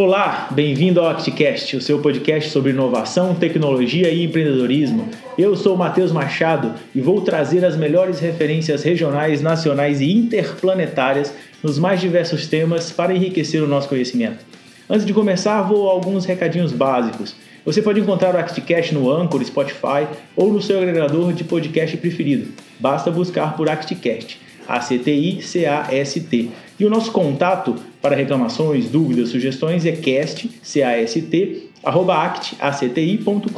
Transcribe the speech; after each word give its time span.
Olá, 0.00 0.46
bem-vindo 0.52 1.00
ao 1.00 1.08
ActCast, 1.08 1.76
o 1.76 1.80
seu 1.80 1.98
podcast 1.98 2.50
sobre 2.50 2.70
inovação, 2.70 3.34
tecnologia 3.34 4.08
e 4.08 4.22
empreendedorismo. 4.22 5.08
Eu 5.36 5.56
sou 5.56 5.76
Matheus 5.76 6.12
Machado 6.12 6.72
e 6.94 7.00
vou 7.00 7.22
trazer 7.22 7.64
as 7.64 7.76
melhores 7.76 8.20
referências 8.20 8.84
regionais, 8.84 9.42
nacionais 9.42 10.00
e 10.00 10.08
interplanetárias 10.12 11.34
nos 11.64 11.80
mais 11.80 12.00
diversos 12.00 12.46
temas 12.46 12.92
para 12.92 13.12
enriquecer 13.12 13.60
o 13.60 13.66
nosso 13.66 13.88
conhecimento. 13.88 14.46
Antes 14.88 15.04
de 15.04 15.12
começar, 15.12 15.62
vou 15.62 15.88
a 15.88 15.92
alguns 15.92 16.24
recadinhos 16.24 16.70
básicos. 16.70 17.34
Você 17.64 17.82
pode 17.82 17.98
encontrar 17.98 18.36
o 18.36 18.38
ActCast 18.38 18.94
no 18.94 19.10
Anchor, 19.10 19.44
Spotify 19.44 20.06
ou 20.36 20.52
no 20.52 20.62
seu 20.62 20.78
agregador 20.78 21.32
de 21.32 21.42
podcast 21.42 21.96
preferido. 21.96 22.52
Basta 22.78 23.10
buscar 23.10 23.56
por 23.56 23.68
ActCast, 23.68 24.40
A-C-T-I-C-A-S-T. 24.68 26.50
E 26.78 26.84
o 26.84 26.90
nosso 26.90 27.10
contato 27.10 27.74
para 28.00 28.14
reclamações, 28.14 28.88
dúvidas, 28.88 29.30
sugestões 29.30 29.84
é 29.84 29.92
cast, 29.92 30.48
C-A-S-T, 30.62 31.70
arroba 31.82 32.14
acti.com.br. 32.60 33.48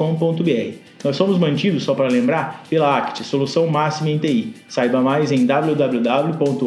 Nós 1.03 1.17
somos 1.17 1.39
mantidos, 1.39 1.83
só 1.85 1.95
para 1.95 2.09
lembrar, 2.09 2.65
pela 2.69 2.99
ACT, 2.99 3.25
Solução 3.25 3.67
Máxima 3.67 4.11
em 4.11 4.19
TI. 4.19 4.55
Saiba 4.69 5.01
mais 5.01 5.33
em 5.33 5.47
www.acti.com.br. 5.47 6.61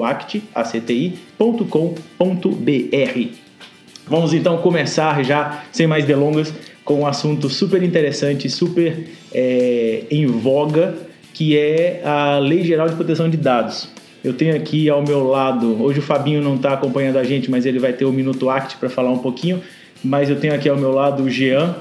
Vamos 4.06 4.34
então 4.34 4.58
começar 4.58 5.24
já, 5.24 5.64
sem 5.72 5.88
mais 5.88 6.06
delongas, 6.06 6.54
com 6.84 7.02
um 7.02 7.08
assunto 7.08 7.50
super 7.50 7.82
interessante, 7.82 8.50
super 8.50 9.08
é, 9.34 10.04
em 10.12 10.26
voga, 10.26 10.96
que 11.34 11.58
é 11.58 12.02
a 12.04 12.38
Lei 12.40 12.64
Geral 12.64 12.90
de 12.90 12.96
Proteção 12.96 13.30
de 13.30 13.38
Dados. 13.38 13.88
Eu 14.24 14.34
tenho 14.34 14.56
aqui 14.56 14.90
ao 14.90 15.04
meu 15.04 15.28
lado, 15.28 15.84
hoje 15.84 16.00
o 16.00 16.02
Fabinho 16.02 16.42
não 16.42 16.56
está 16.56 16.74
acompanhando 16.74 17.18
a 17.18 17.24
gente, 17.26 17.52
mas 17.52 17.66
ele 17.66 17.78
vai 17.78 17.92
ter 17.92 18.06
o 18.06 18.12
Minuto 18.12 18.50
Act 18.50 18.78
para 18.78 18.90
falar 18.90 19.12
um 19.12 19.18
pouquinho. 19.18 19.62
Mas 20.02 20.30
eu 20.30 20.38
tenho 20.38 20.54
aqui 20.54 20.70
ao 20.70 20.78
meu 20.78 20.92
lado 20.92 21.24
o 21.24 21.30
Jean. 21.30 21.76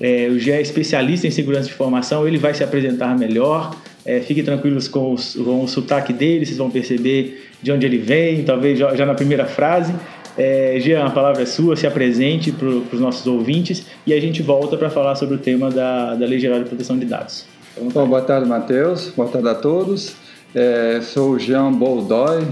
É, 0.00 0.28
o 0.30 0.38
Jean 0.38 0.54
é 0.54 0.62
especialista 0.62 1.26
em 1.26 1.30
segurança 1.30 1.66
de 1.66 1.74
informação, 1.74 2.26
ele 2.26 2.38
vai 2.38 2.54
se 2.54 2.62
apresentar 2.62 3.18
melhor. 3.18 3.74
É, 4.06 4.20
fiquem 4.20 4.44
tranquilos 4.44 4.86
com, 4.86 5.12
os, 5.12 5.34
com, 5.34 5.64
o 5.64 5.68
sotaque 5.68 6.12
dele, 6.12 6.46
vocês 6.46 6.56
vão 6.56 6.70
perceber 6.70 7.48
de 7.60 7.72
onde 7.72 7.84
ele 7.84 7.98
vem, 7.98 8.44
talvez 8.44 8.78
já, 8.78 8.94
já 8.94 9.04
na 9.04 9.14
primeira 9.14 9.44
frase. 9.44 9.92
É, 10.36 10.78
Jean, 10.78 11.04
a 11.04 11.10
palavra 11.10 11.42
é 11.42 11.46
sua, 11.46 11.74
se 11.74 11.84
apresente 11.84 12.52
para 12.52 12.68
os 12.68 13.00
nossos 13.00 13.26
ouvintes 13.26 13.84
e 14.06 14.14
a 14.14 14.20
gente 14.20 14.40
volta 14.40 14.76
para 14.76 14.88
falar 14.88 15.16
sobre 15.16 15.34
o 15.34 15.38
tema 15.38 15.68
da, 15.68 16.14
da 16.14 16.26
Lei 16.26 16.38
Geral 16.38 16.60
de 16.60 16.66
Proteção 16.66 16.96
de 16.96 17.06
Dados. 17.06 17.44
Bom, 17.92 18.06
boa 18.06 18.22
tarde, 18.22 18.48
Matheus. 18.48 19.12
Boa 19.16 19.28
tarde 19.28 19.48
a 19.48 19.54
todos. 19.56 20.27
É, 20.54 21.00
sou 21.02 21.32
o 21.32 21.38
Jean 21.38 21.70
Boldoy, 21.72 22.42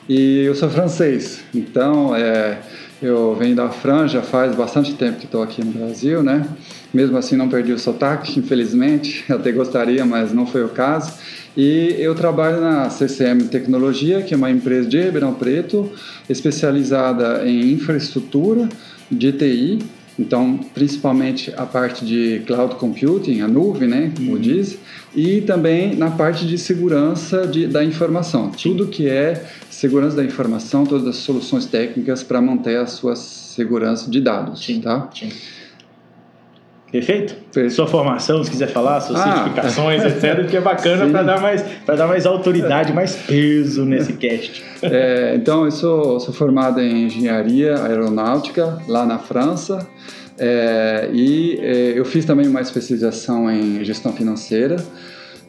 e 0.09 0.45
eu 0.45 0.57
sou 0.57 0.69
francês. 0.69 1.45
Então, 1.55 2.15
é, 2.17 2.59
eu 3.01 3.37
venho 3.37 3.55
da 3.55 3.69
França, 3.69 4.21
faz 4.21 4.57
bastante 4.57 4.95
tempo 4.95 5.19
que 5.19 5.27
estou 5.27 5.41
aqui 5.41 5.65
no 5.65 5.71
Brasil, 5.71 6.21
né? 6.21 6.45
Mesmo 6.93 7.17
assim, 7.17 7.37
não 7.37 7.49
perdi 7.49 7.73
o 7.73 7.79
sotaque, 7.79 8.37
infelizmente. 8.41 9.25
Até 9.33 9.53
gostaria, 9.53 10.05
mas 10.05 10.33
não 10.33 10.47
foi 10.47 10.65
o 10.65 10.69
caso. 10.69 11.13
E 11.57 11.95
eu 11.99 12.15
trabalho 12.17 12.61
na 12.61 12.91
CCM 12.91 13.47
Tecnologia, 13.51 14.21
que 14.23 14.35
é 14.35 14.37
uma 14.37 14.51
empresa 14.51 14.89
de 14.89 15.01
Ribeirão 15.01 15.33
Preto, 15.35 15.93
especializada 16.29 17.49
em 17.49 17.73
infraestrutura 17.73 18.69
de 19.09 19.31
TI 19.33 19.79
então, 20.19 20.59
principalmente 20.75 21.53
a 21.57 21.65
parte 21.65 22.05
de 22.05 22.43
cloud 22.47 22.75
computing, 22.77 23.41
a 23.41 23.49
nuvem, 23.49 23.89
né, 23.89 24.13
como 24.15 24.33
uhum. 24.33 24.39
diz, 24.39 24.79
e 25.15 25.41
também 25.43 25.95
na 25.95 26.11
parte 26.11 26.47
de 26.47 26.59
segurança 26.59 27.47
de, 27.47 27.67
da 27.67 27.85
informação. 27.85 28.51
Tudo 28.51 28.89
que 28.89 29.09
é 29.09 29.45
segurança 29.71 30.17
da 30.17 30.25
informação, 30.25 30.85
todas 30.85 31.07
as 31.07 31.17
soluções 31.17 31.67
técnicas 31.67 32.23
para 32.23 32.41
manter 32.41 32.77
a 32.77 32.87
sua 32.87 33.17
segurança 33.17 34.11
de 34.11 34.21
dados, 34.21 34.65
Sim. 34.65 34.81
tá? 34.81 35.09
Sim. 35.15 35.31
Perfeito? 36.93 37.35
Perfeito? 37.53 37.75
Sua 37.75 37.87
formação, 37.87 38.45
se 38.45 38.51
quiser 38.51 38.69
falar, 38.69 39.01
suas 39.01 39.19
ah. 39.19 39.33
certificações, 39.33 40.05
etc., 40.05 40.47
que 40.47 40.57
é 40.59 40.61
bacana 40.61 41.09
para 41.11 41.23
dar, 41.23 41.41
mais, 41.41 41.65
dar 41.87 42.07
mais 42.07 42.27
autoridade, 42.27 42.93
mais 42.93 43.17
peso 43.17 43.87
nesse 43.87 44.13
cast. 44.13 44.63
É, 44.83 45.33
então, 45.35 45.65
eu 45.65 45.71
sou, 45.71 46.21
sou 46.21 46.35
formado 46.35 46.81
em 46.81 47.07
engenharia 47.07 47.83
aeronáutica 47.83 48.79
lá 48.87 49.07
na 49.07 49.19
França 49.19 49.89
é, 50.39 51.09
e 51.13 51.59
é, 51.61 51.93
eu 51.97 52.05
fiz 52.05 52.25
também 52.25 52.47
uma 52.47 52.61
especialização 52.61 53.51
em 53.51 53.85
gestão 53.85 54.13
financeira 54.13 54.77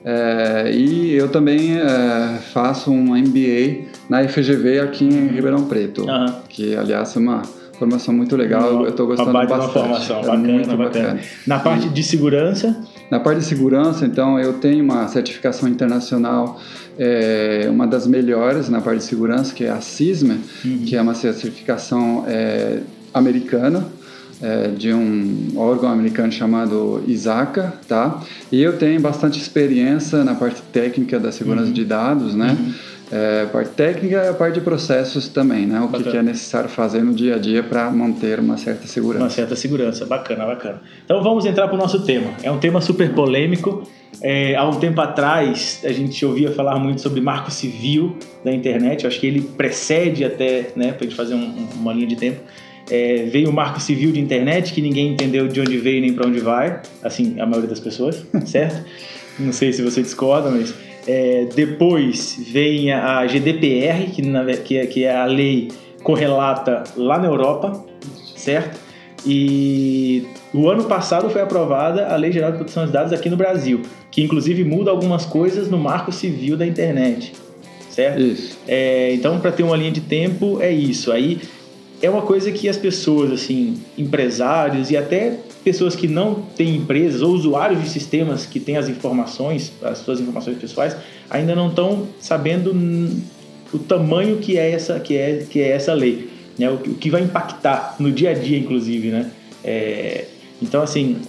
é, 0.06 0.72
e 0.72 1.14
eu 1.14 1.30
também 1.30 1.78
é, 1.78 2.38
faço 2.54 2.92
um 2.92 3.18
MBA 3.18 3.86
na 4.10 4.28
FGV 4.28 4.80
aqui 4.80 5.06
em 5.06 5.28
Ribeirão 5.28 5.66
Preto, 5.66 6.04
uhum. 6.04 6.34
que 6.50 6.76
aliás 6.76 7.16
é 7.16 7.20
uma 7.20 7.42
Formação 7.78 8.14
muito 8.14 8.36
legal, 8.36 8.84
eu 8.84 8.90
estou 8.90 9.08
gostando 9.08 9.34
bastante. 9.34 9.62
Uma 9.62 9.70
formação, 9.70 10.20
é 10.20 10.26
bacana, 10.26 10.48
muito 10.48 10.78
bacana. 10.78 11.06
bacana. 11.06 11.22
Na 11.48 11.60
parte 11.60 11.90
de 11.90 12.04
segurança? 12.04 12.84
Na 13.10 13.20
parte 13.20 13.40
de 13.40 13.46
segurança, 13.46 14.06
então, 14.06 14.40
eu 14.40 14.54
tenho 14.54 14.84
uma 14.84 15.08
certificação 15.08 15.68
internacional, 15.68 16.62
é, 16.98 17.68
uma 17.70 17.88
das 17.88 18.06
melhores 18.06 18.70
na 18.70 18.80
parte 18.80 19.00
de 19.00 19.06
segurança, 19.06 19.54
que 19.54 19.64
é 19.64 19.72
a 19.72 19.82
CISMA, 19.82 20.38
uhum. 20.64 20.84
que 20.86 20.96
é 20.96 21.02
uma 21.02 21.16
certificação 21.16 22.24
é, 22.28 22.82
americana, 23.14 23.86
é, 24.42 24.68
de 24.68 24.94
um 24.94 25.54
órgão 25.56 25.90
americano 25.90 26.32
chamado 26.32 27.04
ISACA, 27.08 27.74
tá? 27.88 28.22
E 28.52 28.62
eu 28.62 28.78
tenho 28.78 29.00
bastante 29.00 29.40
experiência 29.40 30.24
na 30.24 30.36
parte 30.36 30.62
técnica 30.72 31.20
da 31.20 31.32
segurança 31.32 31.68
uhum. 31.68 31.74
de 31.74 31.86
dados, 31.86 32.36
né? 32.36 32.58
Uhum 32.60 32.93
é, 33.14 33.46
parte 33.46 33.70
técnica 33.76 34.16
e 34.16 34.28
a 34.28 34.34
parte 34.34 34.56
de 34.56 34.62
processos 34.62 35.28
também, 35.28 35.68
né? 35.68 35.80
O 35.82 35.88
que, 35.88 36.04
que, 36.04 36.18
é 36.18 36.24
necessário 36.24 36.68
fazer 36.68 37.04
no 37.04 37.14
dia 37.14 37.36
a 37.36 37.38
dia 37.38 37.62
para 37.62 37.92
manter 37.92 38.40
uma 38.40 38.58
certa 38.58 38.88
segurança. 38.88 39.24
Uma 39.24 39.30
certa 39.30 39.56
segurança, 39.56 40.04
bacana, 40.04 40.48
bacana. 40.48 40.82
Então 41.06 41.22
vamos 41.22 41.46
entrar 41.46 41.68
para 41.68 41.76
o 41.76 41.78
nosso 41.78 42.04
tema. 42.04 42.32
É 42.42 42.50
um 42.50 42.58
tema 42.58 42.82
super 42.82 43.14
polêmico. 43.14 43.88
É, 44.20 44.56
há 44.56 44.68
um 44.68 44.80
tempo 44.80 45.00
atrás 45.00 45.82
a 45.84 45.92
gente 45.92 46.26
ouvia 46.26 46.52
falar 46.54 46.80
muito 46.80 47.02
sobre 47.02 47.22
marco 47.22 47.52
civil 47.52 48.18
da 48.44 48.52
internet. 48.52 49.04
Eu 49.04 49.10
acho 49.10 49.20
que 49.20 49.28
ele 49.28 49.42
precede 49.42 50.26
até, 50.26 50.72
né, 50.76 50.92
para 50.92 51.06
a 51.06 51.08
gente 51.08 51.16
fazer 51.16 51.36
um, 51.36 51.68
uma 51.76 51.94
linha 51.94 52.08
de 52.08 52.16
tempo. 52.16 52.42
É, 52.90 53.28
veio 53.32 53.48
o 53.48 53.54
marco 53.54 53.80
civil 53.80 54.12
de 54.12 54.20
internet 54.20 54.74
que 54.74 54.82
ninguém 54.82 55.14
entendeu 55.14 55.48
de 55.48 55.62
onde 55.62 55.78
veio 55.78 56.02
nem 56.02 56.14
para 56.14 56.28
onde 56.28 56.40
vai, 56.40 56.82
assim 57.04 57.40
a 57.40 57.46
maioria 57.46 57.70
das 57.70 57.80
pessoas, 57.80 58.26
certo? 58.48 58.84
Não 59.38 59.54
sei 59.54 59.72
se 59.72 59.84
você 59.84 60.02
discorda, 60.02 60.50
mas 60.50 60.74
é, 61.08 61.48
depois 61.54 62.40
vem 62.52 62.92
a 62.92 63.26
GDPR, 63.26 64.10
que, 64.12 64.22
na, 64.22 64.46
que, 64.46 64.78
é, 64.78 64.86
que 64.86 65.04
é 65.04 65.16
a 65.16 65.26
lei 65.26 65.72
correlata 66.02 66.84
lá 66.96 67.18
na 67.18 67.28
Europa, 67.28 67.86
certo? 68.36 68.80
E 69.26 70.26
o 70.54 70.70
ano 70.70 70.84
passado 70.84 71.30
foi 71.30 71.42
aprovada 71.42 72.08
a 72.08 72.16
Lei 72.16 72.32
Geral 72.32 72.52
de 72.52 72.58
Proteção 72.58 72.86
de 72.86 72.92
Dados 72.92 73.14
aqui 73.14 73.30
no 73.30 73.38
Brasil, 73.38 73.82
que 74.12 74.22
inclusive 74.22 74.64
muda 74.64 74.92
algumas 74.92 75.26
coisas 75.26 75.70
no 75.70 75.78
marco 75.78 76.12
civil 76.12 76.58
da 76.58 76.66
internet, 76.66 77.34
certo? 77.90 78.22
Isso. 78.22 78.58
É, 78.68 79.14
então, 79.14 79.40
para 79.40 79.52
ter 79.52 79.64
uma 79.64 79.78
linha 79.78 79.92
de 79.92 80.02
tempo, 80.02 80.62
é 80.62 80.72
isso. 80.72 81.12
Aí 81.12 81.40
é 82.04 82.10
uma 82.10 82.22
coisa 82.22 82.52
que 82.52 82.68
as 82.68 82.76
pessoas, 82.76 83.32
assim, 83.32 83.82
empresários 83.98 84.92
e 84.92 84.98
até 84.98 85.40
pessoas 85.64 85.96
que 85.96 86.06
não 86.06 86.36
têm 86.36 86.76
empresas 86.76 87.22
ou 87.22 87.32
usuários 87.32 87.82
de 87.82 87.90
sistemas 87.90 88.46
que 88.46 88.60
têm 88.60 88.76
as 88.76 88.90
informações, 88.90 89.72
as 89.82 90.00
suas 90.00 90.20
informações 90.20 90.58
pessoais, 90.58 90.98
ainda 91.30 91.56
não 91.56 91.70
estão 91.70 92.06
sabendo 92.20 92.76
o 93.74 93.80
tamanho 93.80 94.40
que 94.40 94.58
é 94.58 94.72
essa, 94.72 95.00
que 95.00 95.16
é, 95.16 95.46
que 95.50 95.62
é 95.62 95.70
essa 95.70 95.94
lei, 95.94 96.30
né? 96.60 96.70
o, 96.70 96.78
que 96.78 97.10
vai 97.10 97.22
impactar 97.22 97.96
no 97.98 98.12
dia 98.12 98.32
a 98.32 98.34
dia, 98.34 98.58
inclusive, 98.58 99.08
né? 99.08 99.32
É, 99.64 100.26
então, 100.62 100.84
assim, 100.84 101.22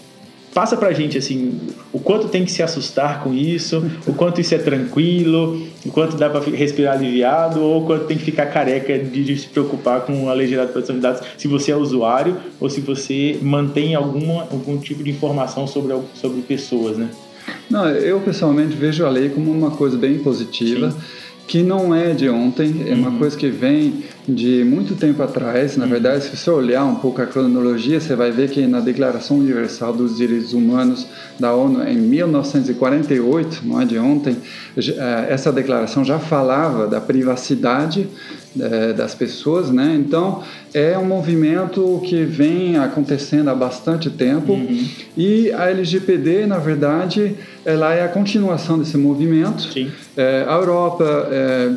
passa 0.54 0.76
pra 0.76 0.92
gente 0.92 1.18
assim 1.18 1.60
o 1.92 1.98
quanto 1.98 2.28
tem 2.28 2.44
que 2.44 2.52
se 2.52 2.62
assustar 2.62 3.22
com 3.22 3.34
isso, 3.34 3.84
o 4.06 4.14
quanto 4.14 4.40
isso 4.40 4.54
é 4.54 4.58
tranquilo, 4.58 5.66
o 5.84 5.90
quanto 5.90 6.16
dá 6.16 6.30
para 6.30 6.40
respirar 6.40 6.94
aliviado 6.94 7.60
ou 7.60 7.82
o 7.82 7.86
quanto 7.86 8.06
tem 8.06 8.16
que 8.16 8.24
ficar 8.24 8.46
careca 8.46 8.98
de, 8.98 9.36
se 9.36 9.48
preocupar 9.48 10.02
com 10.02 10.30
a 10.30 10.32
lei 10.32 10.46
geral 10.46 10.66
de 10.66 10.72
proteção 10.72 10.94
de 10.94 11.02
dados, 11.02 11.20
se 11.36 11.48
você 11.48 11.72
é 11.72 11.76
usuário 11.76 12.36
ou 12.60 12.70
se 12.70 12.80
você 12.80 13.38
mantém 13.42 13.94
alguma, 13.94 14.42
algum 14.42 14.78
tipo 14.78 15.02
de 15.02 15.10
informação 15.10 15.66
sobre, 15.66 15.96
sobre 16.14 16.40
pessoas, 16.42 16.96
né? 16.96 17.08
Não, 17.68 17.86
eu 17.88 18.20
pessoalmente 18.20 18.74
vejo 18.74 19.04
a 19.04 19.10
lei 19.10 19.28
como 19.28 19.50
uma 19.50 19.70
coisa 19.70 19.98
bem 19.98 20.18
positiva. 20.18 20.90
Sim 20.90 21.23
que 21.46 21.62
não 21.62 21.94
é 21.94 22.12
de 22.14 22.28
ontem, 22.28 22.86
é 22.86 22.94
uma 22.94 23.10
uhum. 23.10 23.18
coisa 23.18 23.36
que 23.36 23.48
vem 23.48 24.04
de 24.26 24.64
muito 24.64 24.94
tempo 24.94 25.22
atrás. 25.22 25.76
Na 25.76 25.84
uhum. 25.84 25.90
verdade, 25.90 26.24
se 26.24 26.36
você 26.36 26.50
olhar 26.50 26.84
um 26.84 26.96
pouco 26.96 27.20
a 27.20 27.26
cronologia, 27.26 28.00
você 28.00 28.16
vai 28.16 28.30
ver 28.30 28.48
que 28.48 28.66
na 28.66 28.80
Declaração 28.80 29.38
Universal 29.38 29.92
dos 29.92 30.16
Direitos 30.16 30.54
Humanos 30.54 31.06
da 31.38 31.54
ONU, 31.54 31.82
em 31.86 31.96
1948, 31.96 33.62
não 33.64 33.80
é 33.80 33.84
de 33.84 33.98
ontem, 33.98 34.36
eh, 34.76 35.26
essa 35.28 35.52
declaração 35.52 36.04
já 36.04 36.18
falava 36.18 36.86
da 36.86 37.00
privacidade 37.00 38.08
é, 38.60 38.92
das 38.92 39.14
pessoas, 39.14 39.70
né? 39.70 39.96
Então 39.98 40.42
é 40.74 40.98
um 40.98 41.04
movimento 41.04 42.02
que 42.04 42.24
vem 42.24 42.76
acontecendo 42.76 43.48
há 43.48 43.54
bastante 43.54 44.10
tempo 44.10 44.54
uhum. 44.54 44.88
e 45.16 45.52
a 45.52 45.70
LGPD, 45.70 46.46
na 46.46 46.58
verdade, 46.58 47.36
ela 47.64 47.94
é 47.94 48.02
a 48.02 48.08
continuação 48.08 48.76
desse 48.76 48.96
movimento. 48.96 49.70
É, 50.16 50.44
a 50.48 50.54
Europa 50.54 51.28
é, 51.30 51.76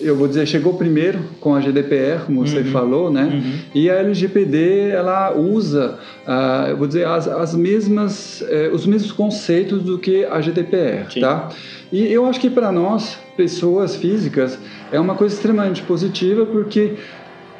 eu 0.00 0.16
vou 0.16 0.26
dizer, 0.26 0.46
chegou 0.46 0.74
primeiro 0.74 1.18
com 1.40 1.54
a 1.54 1.60
GDPR, 1.60 2.24
como 2.24 2.46
você 2.46 2.58
uhum. 2.58 2.72
falou, 2.72 3.10
né? 3.10 3.24
Uhum. 3.24 3.58
E 3.74 3.90
a 3.90 3.96
LGPD, 3.96 4.90
ela 4.90 5.34
usa, 5.36 5.98
uh, 6.26 6.68
eu 6.70 6.76
vou 6.76 6.86
dizer, 6.86 7.06
as, 7.06 7.28
as 7.28 7.54
mesmas, 7.54 8.42
eh, 8.48 8.70
os 8.72 8.86
mesmos 8.86 9.12
conceitos 9.12 9.82
do 9.82 9.98
que 9.98 10.24
a 10.24 10.40
GDPR, 10.40 11.12
Sim. 11.12 11.20
tá? 11.20 11.50
E 11.92 12.06
eu 12.06 12.24
acho 12.26 12.40
que 12.40 12.48
para 12.48 12.72
nós, 12.72 13.18
pessoas 13.36 13.96
físicas, 13.96 14.58
é 14.92 14.98
uma 14.98 15.14
coisa 15.14 15.34
extremamente 15.34 15.82
positiva, 15.82 16.46
porque 16.46 16.94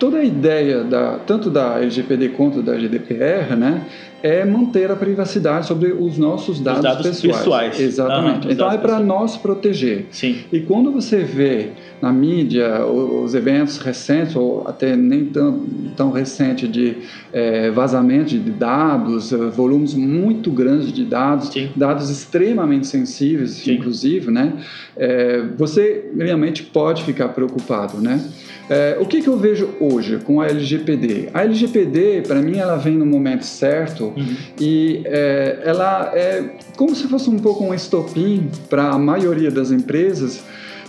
toda 0.00 0.16
a 0.16 0.24
ideia 0.24 0.82
da, 0.82 1.18
tanto 1.18 1.50
da 1.50 1.78
LGPD 1.78 2.30
quanto 2.30 2.62
da 2.62 2.74
GDPR, 2.74 3.54
né, 3.54 3.84
é 4.22 4.44
manter 4.44 4.90
a 4.90 4.96
privacidade 4.96 5.66
sobre 5.66 5.92
os 5.92 6.18
nossos 6.18 6.60
dados, 6.60 6.80
os 6.80 6.84
dados 6.84 7.06
pessoais. 7.06 7.38
pessoais. 7.38 7.80
Exatamente. 7.80 8.46
Uhum, 8.46 8.52
então 8.52 8.70
é 8.70 8.76
para 8.76 8.98
nós 8.98 9.36
proteger. 9.36 10.06
Sim. 10.10 10.40
E 10.52 10.60
quando 10.60 10.90
você 10.90 11.18
vê 11.18 11.70
na 12.02 12.12
mídia 12.12 12.84
os 12.84 13.34
eventos 13.34 13.78
recentes 13.78 14.36
ou 14.36 14.66
até 14.66 14.96
nem 14.96 15.26
tão, 15.26 15.64
tão 15.96 16.10
recente 16.10 16.66
de 16.66 16.96
é, 17.32 17.70
vazamento 17.70 18.30
de 18.30 18.50
dados, 18.50 19.32
volumes 19.54 19.94
muito 19.94 20.50
grandes 20.50 20.92
de 20.92 21.04
dados, 21.04 21.48
Sim. 21.48 21.70
dados 21.76 22.10
extremamente 22.10 22.86
sensíveis, 22.86 23.50
Sim. 23.50 23.74
inclusive, 23.74 24.30
né? 24.30 24.52
É, 24.96 25.42
você 25.56 26.10
realmente 26.16 26.62
pode 26.62 27.04
ficar 27.04 27.28
preocupado, 27.28 27.98
né? 27.98 28.22
É, 28.72 28.96
o 29.00 29.04
que, 29.04 29.20
que 29.20 29.28
eu 29.28 29.36
vejo 29.36 29.70
hoje 29.80 30.18
com 30.18 30.40
a 30.40 30.46
LGPD? 30.46 31.30
A 31.34 31.42
LGPD, 31.42 32.22
para 32.24 32.40
mim, 32.40 32.56
ela 32.56 32.76
vem 32.76 32.96
no 32.96 33.04
momento 33.04 33.44
certo 33.44 34.12
uhum. 34.16 34.36
e 34.60 35.02
é, 35.06 35.58
ela 35.64 36.12
é 36.14 36.50
como 36.76 36.94
se 36.94 37.08
fosse 37.08 37.28
um 37.28 37.38
pouco 37.40 37.64
um 37.64 37.74
estopim 37.74 38.48
para 38.68 38.90
a 38.90 38.98
maioria 38.98 39.50
das 39.50 39.72
empresas 39.72 40.44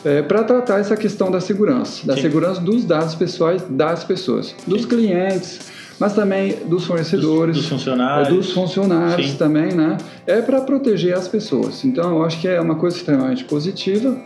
é, 0.06 0.22
para 0.22 0.44
tratar 0.44 0.80
essa 0.80 0.96
questão 0.96 1.32
da 1.32 1.42
segurança, 1.42 2.06
da 2.06 2.14
Sim. 2.14 2.22
segurança 2.22 2.62
dos 2.62 2.86
dados 2.86 3.16
pessoais 3.16 3.64
das 3.68 4.04
pessoas, 4.04 4.54
dos 4.68 4.84
Sim. 4.84 4.88
clientes, 4.88 5.60
mas 6.00 6.14
também 6.14 6.58
dos 6.68 6.86
fornecedores, 6.86 7.56
dos, 7.56 7.64
dos 7.64 7.80
funcionários, 7.80 8.28
dos 8.28 8.52
funcionários 8.52 9.32
Sim. 9.32 9.38
também, 9.38 9.74
né? 9.74 9.98
É 10.28 10.40
para 10.40 10.62
proteger 10.62 11.16
as 11.16 11.28
pessoas. 11.28 11.84
Então, 11.84 12.12
eu 12.12 12.24
acho 12.24 12.40
que 12.40 12.48
é 12.48 12.62
uma 12.62 12.76
coisa 12.76 12.96
extremamente 12.98 13.44
positiva 13.46 14.20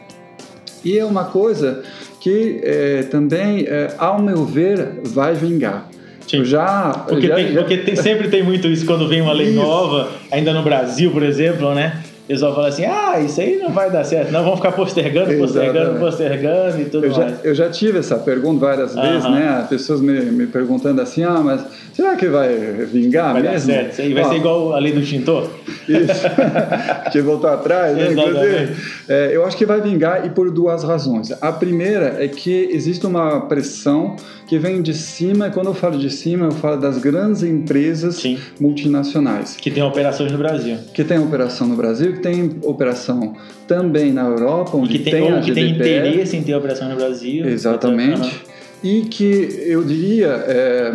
e 0.84 0.98
é 0.98 1.06
uma 1.06 1.24
coisa 1.24 1.84
que 2.26 2.60
é, 2.64 3.04
também, 3.04 3.68
é, 3.68 3.94
ao 4.00 4.20
meu 4.20 4.46
ver, 4.46 4.94
vai 5.04 5.36
vingar. 5.36 5.88
Sim. 6.28 6.44
Já, 6.44 7.06
porque, 7.08 7.28
já, 7.28 7.36
tem, 7.36 7.54
já... 7.54 7.60
porque 7.60 7.78
tem, 7.78 7.96
sempre 7.96 8.30
tem 8.30 8.42
muito 8.42 8.68
isso 8.68 8.84
quando 8.84 9.08
vem 9.08 9.22
uma 9.22 9.32
lei 9.32 9.50
isso. 9.50 9.58
nova, 9.58 10.10
ainda 10.32 10.52
no 10.52 10.64
Brasil, 10.64 11.12
por 11.12 11.22
exemplo, 11.22 11.76
né? 11.76 12.02
O 12.26 12.28
pessoal 12.28 12.56
fala 12.56 12.70
assim, 12.70 12.86
ah, 12.86 13.20
isso 13.20 13.40
aí 13.40 13.58
não 13.58 13.70
vai 13.70 13.92
dar 13.92 14.04
certo, 14.04 14.32
não, 14.32 14.44
vamos 14.44 14.58
ficar 14.58 14.72
postergando, 14.72 15.32
postergando, 15.38 16.00
postergando 16.00 16.82
e 16.82 16.86
tudo 16.86 17.06
eu 17.06 17.12
mais. 17.12 17.32
Já, 17.32 17.38
eu 17.44 17.54
já 17.54 17.70
tive 17.70 18.00
essa 18.00 18.18
pergunta 18.18 18.66
várias 18.66 18.96
vezes, 18.96 19.24
né? 19.26 19.64
Pessoas 19.70 20.02
me, 20.02 20.20
me 20.22 20.48
perguntando 20.48 21.00
assim, 21.00 21.24
ah, 21.24 21.40
mas 21.44 21.64
será 21.94 22.16
que 22.16 22.28
vai 22.28 22.50
vingar 22.92 23.34
vai 23.34 23.44
mesmo? 23.44 23.68
Dar 23.72 23.92
certo. 23.92 24.14
Vai 24.16 24.24
ser 24.24 24.36
igual 24.38 24.74
a 24.74 24.80
lei 24.80 24.92
do 24.92 25.02
extintor? 25.02 25.52
Isso, 25.88 26.26
que 27.12 27.22
voltou 27.22 27.48
atrás, 27.48 27.96
né? 27.96 28.12
Inclusive, 28.12 28.76
é, 29.08 29.30
eu 29.32 29.46
acho 29.46 29.56
que 29.56 29.66
vai 29.66 29.80
vingar 29.80 30.26
e 30.26 30.32
por 30.32 30.50
duas 30.50 30.84
razões. 30.84 31.32
A 31.40 31.52
primeira 31.52 32.18
é 32.24 32.28
que 32.28 32.70
existe 32.72 33.06
uma 33.06 33.42
pressão 33.42 34.16
que 34.48 34.60
vem 34.60 34.82
de 34.82 34.94
cima, 34.94 35.48
e 35.48 35.52
quando 35.52 35.68
eu 35.68 35.74
falo 35.74 35.98
de 35.98 36.10
cima, 36.10 36.46
eu 36.46 36.52
falo 36.52 36.78
das 36.78 36.98
grandes 36.98 37.44
empresas 37.44 38.18
Sim. 38.18 38.38
multinacionais. 38.60 39.56
Que 39.56 39.72
tem 39.72 39.82
operações 39.84 40.32
no 40.32 40.38
Brasil. 40.38 40.78
Que 40.94 41.04
tem 41.04 41.18
operação 41.20 41.68
no 41.68 41.76
Brasil, 41.76 42.15
tem 42.16 42.58
operação 42.64 43.36
também 43.68 44.12
na 44.12 44.24
Europa, 44.24 44.78
onde 44.78 44.98
que 44.98 45.04
tem, 45.04 45.14
tem 45.14 45.32
a 45.32 45.42
que 45.42 45.52
tem 45.54 45.72
interesse 45.72 46.36
em 46.36 46.44
ter 46.44 46.56
operação 46.56 46.90
no 46.90 46.96
Brasil. 46.96 47.48
Exatamente. 47.48 48.44
E 48.84 49.02
que 49.04 49.64
eu 49.66 49.84
diria 49.84 50.28
é, 50.48 50.94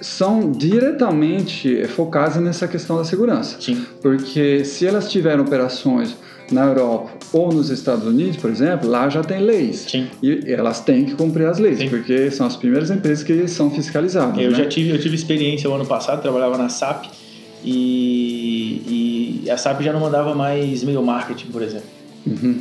são 0.00 0.50
diretamente 0.50 1.86
focadas 1.88 2.36
nessa 2.36 2.68
questão 2.68 2.96
da 2.96 3.04
segurança. 3.04 3.56
Sim. 3.60 3.84
Porque 4.00 4.64
se 4.64 4.86
elas 4.86 5.10
tiverem 5.10 5.40
operações 5.40 6.16
na 6.50 6.66
Europa 6.66 7.10
ou 7.32 7.52
nos 7.52 7.70
Estados 7.70 8.06
Unidos, 8.06 8.36
por 8.36 8.50
exemplo, 8.50 8.88
lá 8.88 9.08
já 9.08 9.22
tem 9.22 9.40
leis. 9.40 9.86
Sim. 9.88 10.08
E 10.22 10.42
elas 10.46 10.80
têm 10.80 11.04
que 11.04 11.14
cumprir 11.14 11.46
as 11.46 11.58
leis, 11.58 11.78
Sim. 11.78 11.88
porque 11.88 12.30
são 12.30 12.46
as 12.46 12.56
primeiras 12.56 12.90
empresas 12.90 13.24
que 13.24 13.48
são 13.48 13.70
fiscalizadas. 13.70 14.38
Eu 14.38 14.50
né? 14.50 14.58
já 14.58 14.66
tive, 14.66 14.90
eu 14.90 15.00
tive 15.00 15.14
experiência 15.14 15.70
o 15.70 15.74
ano 15.74 15.86
passado, 15.86 16.20
trabalhava 16.20 16.58
na 16.58 16.68
SAP 16.68 17.06
e, 17.64 19.42
e 19.44 19.50
a 19.50 19.56
SAP 19.56 19.82
já 19.82 19.92
não 19.92 20.00
mandava 20.00 20.34
mais 20.34 20.82
e-mail 20.82 21.02
marketing, 21.02 21.46
por 21.46 21.62
exemplo. 21.62 21.86
Uhum. 22.26 22.60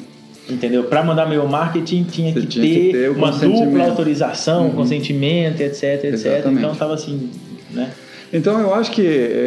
Entendeu? 0.49 0.83
Para 0.85 1.03
mandar 1.03 1.25
e-mail 1.27 1.47
marketing 1.47 2.03
tinha, 2.03 2.33
que, 2.33 2.45
tinha 2.45 2.65
ter 2.65 2.73
que, 2.73 2.91
ter 2.91 3.11
uma 3.11 3.31
dupla 3.31 3.85
autorização, 3.85 4.65
uhum. 4.65 4.71
consentimento, 4.71 5.61
etc, 5.61 5.83
etc. 5.83 6.13
Exatamente. 6.13 6.59
Então 6.59 6.71
estava 6.71 6.93
assim, 6.93 7.29
né? 7.71 7.91
Então 8.33 8.59
eu 8.59 8.73
acho 8.73 8.91
que 8.91 9.01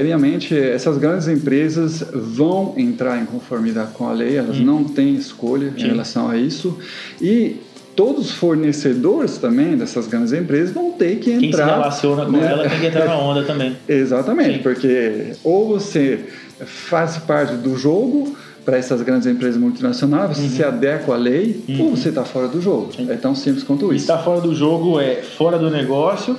realmente 0.04 0.56
essas 0.56 0.98
grandes 0.98 1.26
empresas 1.26 2.04
vão 2.12 2.74
entrar 2.76 3.20
em 3.20 3.24
conformidade 3.24 3.92
com 3.92 4.06
a 4.06 4.12
lei, 4.12 4.36
elas 4.36 4.58
hum. 4.58 4.64
não 4.64 4.84
têm 4.84 5.14
escolha 5.14 5.72
Sim. 5.72 5.84
em 5.84 5.88
relação 5.88 6.28
a 6.28 6.36
isso 6.36 6.78
e 7.20 7.56
todos 7.94 8.26
os 8.26 8.32
fornecedores 8.32 9.38
também 9.38 9.76
dessas 9.76 10.06
grandes 10.06 10.32
empresas 10.32 10.74
vão 10.74 10.92
ter 10.92 11.16
que 11.16 11.30
entrar. 11.30 11.40
Quem 11.40 11.52
se 11.52 11.62
relaciona 11.62 12.24
com 12.26 12.32
né? 12.32 12.50
ela 12.50 12.68
tem 12.68 12.80
que 12.80 12.86
entrar 12.86 13.06
na 13.06 13.18
onda 13.18 13.42
também. 13.44 13.76
Exatamente, 13.88 14.56
Sim. 14.56 14.62
porque 14.62 15.32
ou 15.42 15.68
você 15.68 16.20
faz 16.64 17.18
parte 17.18 17.54
do 17.56 17.76
jogo 17.76 18.36
para 18.64 18.78
essas 18.78 19.02
grandes 19.02 19.26
empresas 19.26 19.60
multinacionais, 19.60 20.36
você 20.36 20.42
uhum. 20.42 20.48
se 20.48 20.64
adequa 20.64 21.14
à 21.14 21.16
lei 21.16 21.62
uhum. 21.68 21.82
ou 21.82 21.90
você 21.96 22.08
está 22.08 22.24
fora 22.24 22.48
do 22.48 22.60
jogo. 22.60 22.92
Sim. 22.96 23.10
É 23.10 23.16
tão 23.16 23.34
simples 23.34 23.62
quanto 23.62 23.92
isso. 23.92 24.04
Estar 24.04 24.18
fora 24.18 24.40
do 24.40 24.54
jogo 24.54 24.98
é 24.98 25.16
fora 25.16 25.58
do 25.58 25.70
negócio 25.70 26.36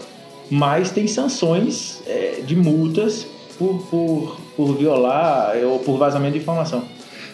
mas 0.49 0.91
tem 0.91 1.07
sanções 1.07 2.01
é, 2.05 2.41
de 2.45 2.55
multas 2.55 3.25
por, 3.57 3.79
por, 3.89 4.41
por 4.55 4.77
violar 4.77 5.55
ou 5.63 5.79
por 5.79 5.97
vazamento 5.97 6.33
de 6.33 6.39
informação. 6.39 6.83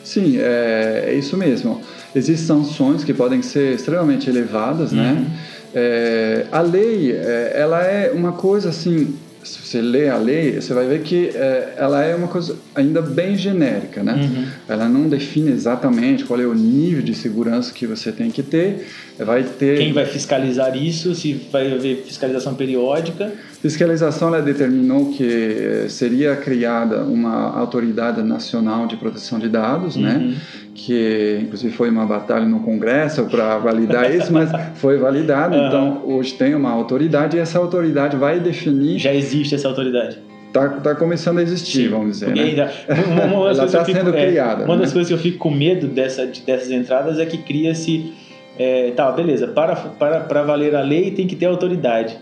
Sim, 0.04 0.38
é, 0.40 1.06
é 1.08 1.14
isso 1.14 1.38
mesmo. 1.38 1.82
Existem 2.16 2.46
sanções 2.46 3.04
que 3.04 3.14
podem 3.14 3.42
ser 3.42 3.76
extremamente 3.76 4.30
elevadas, 4.30 4.92
né? 4.92 5.12
uhum. 5.12 5.22
né? 5.22 5.40
É, 5.74 6.46
a 6.52 6.60
lei, 6.60 7.14
é, 7.14 7.54
ela 7.56 7.82
é 7.82 8.12
uma 8.12 8.34
coisa 8.34 8.70
assim 8.70 9.14
se 9.44 9.60
você 9.60 9.82
lê 9.82 10.08
a 10.08 10.18
lei, 10.18 10.60
você 10.60 10.74
vai 10.74 10.88
ver 10.88 11.02
que 11.02 11.30
é, 11.34 11.74
ela 11.78 12.04
é 12.04 12.16
uma 12.16 12.28
coisa 12.28 12.56
ainda 12.76 13.02
bem 13.02 13.36
genérica, 13.36 14.04
né? 14.04 14.14
Uhum. 14.14 14.46
Ela 14.68 14.88
não 14.88 15.10
define 15.10 15.52
exatamente 15.52 16.24
qual 16.24 16.40
é 16.40 16.46
o 16.46 16.54
nível 16.54 17.02
de 17.02 17.16
segurança 17.16 17.74
que 17.74 17.88
você 17.88 18.12
tem 18.12 18.30
que 18.30 18.44
ter. 18.44 18.88
Vai 19.18 19.44
ter 19.44 19.78
quem 19.78 19.94
vai 19.94 20.06
fiscalizar 20.06 20.76
isso, 20.78 21.16
se 21.16 21.34
vai 21.52 21.74
haver 21.74 22.04
fiscalização 22.06 22.54
periódica. 22.54 23.32
Fiscalização 23.62 24.32
determinou 24.42 25.12
que 25.12 25.24
eh, 25.24 25.86
seria 25.88 26.36
criada 26.36 27.04
uma 27.04 27.56
autoridade 27.56 28.24
nacional 28.24 28.88
de 28.88 28.96
proteção 28.96 29.38
de 29.38 29.48
dados, 29.48 29.96
né? 29.96 30.16
uhum. 30.16 30.30
né? 30.30 30.36
Que 30.74 31.40
inclusive 31.44 31.72
foi 31.72 31.92
uma 31.92 32.04
batalha 32.04 32.46
no 32.46 32.62
Congresso 32.62 33.24
para 33.26 33.60
validar 33.60 34.12
isso, 34.16 34.34
mas 34.34 34.50
foi 34.82 34.98
validado. 34.98 35.56
Uhum. 35.56 35.68
Então 35.68 36.02
hoje 36.06 36.34
tem 36.34 36.56
uma 36.56 36.72
autoridade 36.72 37.38
e 37.38 37.40
essa 37.40 37.60
autoridade 37.60 38.18
vai 38.18 38.40
definir. 38.40 38.98
Já 38.98 39.14
existe 39.14 39.54
essa 39.54 39.68
autoridade. 39.68 40.18
Está 40.48 40.68
tá 40.68 40.96
começando 40.96 41.38
a 41.38 41.44
existir, 41.44 41.84
Sim, 41.84 41.90
vamos 41.90 42.14
dizer. 42.14 42.36
Né? 42.36 42.42
Ainda, 42.42 42.72
uma, 43.08 43.52
Ela 43.52 43.66
está 43.66 43.86
sendo 43.86 44.06
fico, 44.06 44.12
criada. 44.12 44.64
É, 44.64 44.66
uma 44.66 44.76
né? 44.76 44.82
das 44.82 44.92
coisas 44.92 45.08
que 45.08 45.14
eu 45.14 45.20
fico 45.20 45.38
com 45.38 45.52
medo 45.52 45.88
dessa, 45.88 46.26
dessas 46.26 46.72
entradas 46.72 47.20
é 47.20 47.28
que 47.28 47.38
cria-se. 47.38 48.12
É, 48.58 48.92
tá, 48.92 49.12
beleza, 49.12 49.48
para, 49.48 49.76
para, 49.76 50.20
para 50.22 50.44
valer 50.44 50.76
a 50.76 50.82
lei 50.82 51.12
tem 51.12 51.28
que 51.28 51.36
ter 51.36 51.46
autoridade. 51.46 52.18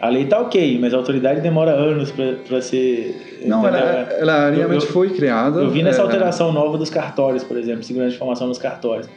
A 0.00 0.08
lei 0.08 0.26
tá 0.26 0.40
ok, 0.40 0.78
mas 0.80 0.92
a 0.92 0.96
autoridade 0.96 1.40
demora 1.40 1.70
anos 1.70 2.12
para 2.46 2.60
ser. 2.60 3.40
Não, 3.46 3.66
ela, 3.66 3.78
ela 3.78 4.50
realmente 4.50 4.84
eu, 4.84 4.92
foi 4.92 5.10
criada. 5.10 5.60
Eu 5.60 5.70
vi 5.70 5.82
nessa 5.82 6.00
é, 6.00 6.04
alteração 6.04 6.52
nova 6.52 6.76
dos 6.76 6.90
cartórios, 6.90 7.42
por 7.42 7.56
exemplo, 7.56 7.82
segurança 7.82 8.10
de 8.10 8.16
informação 8.16 8.46
nos 8.46 8.58
cartórios. 8.58 9.08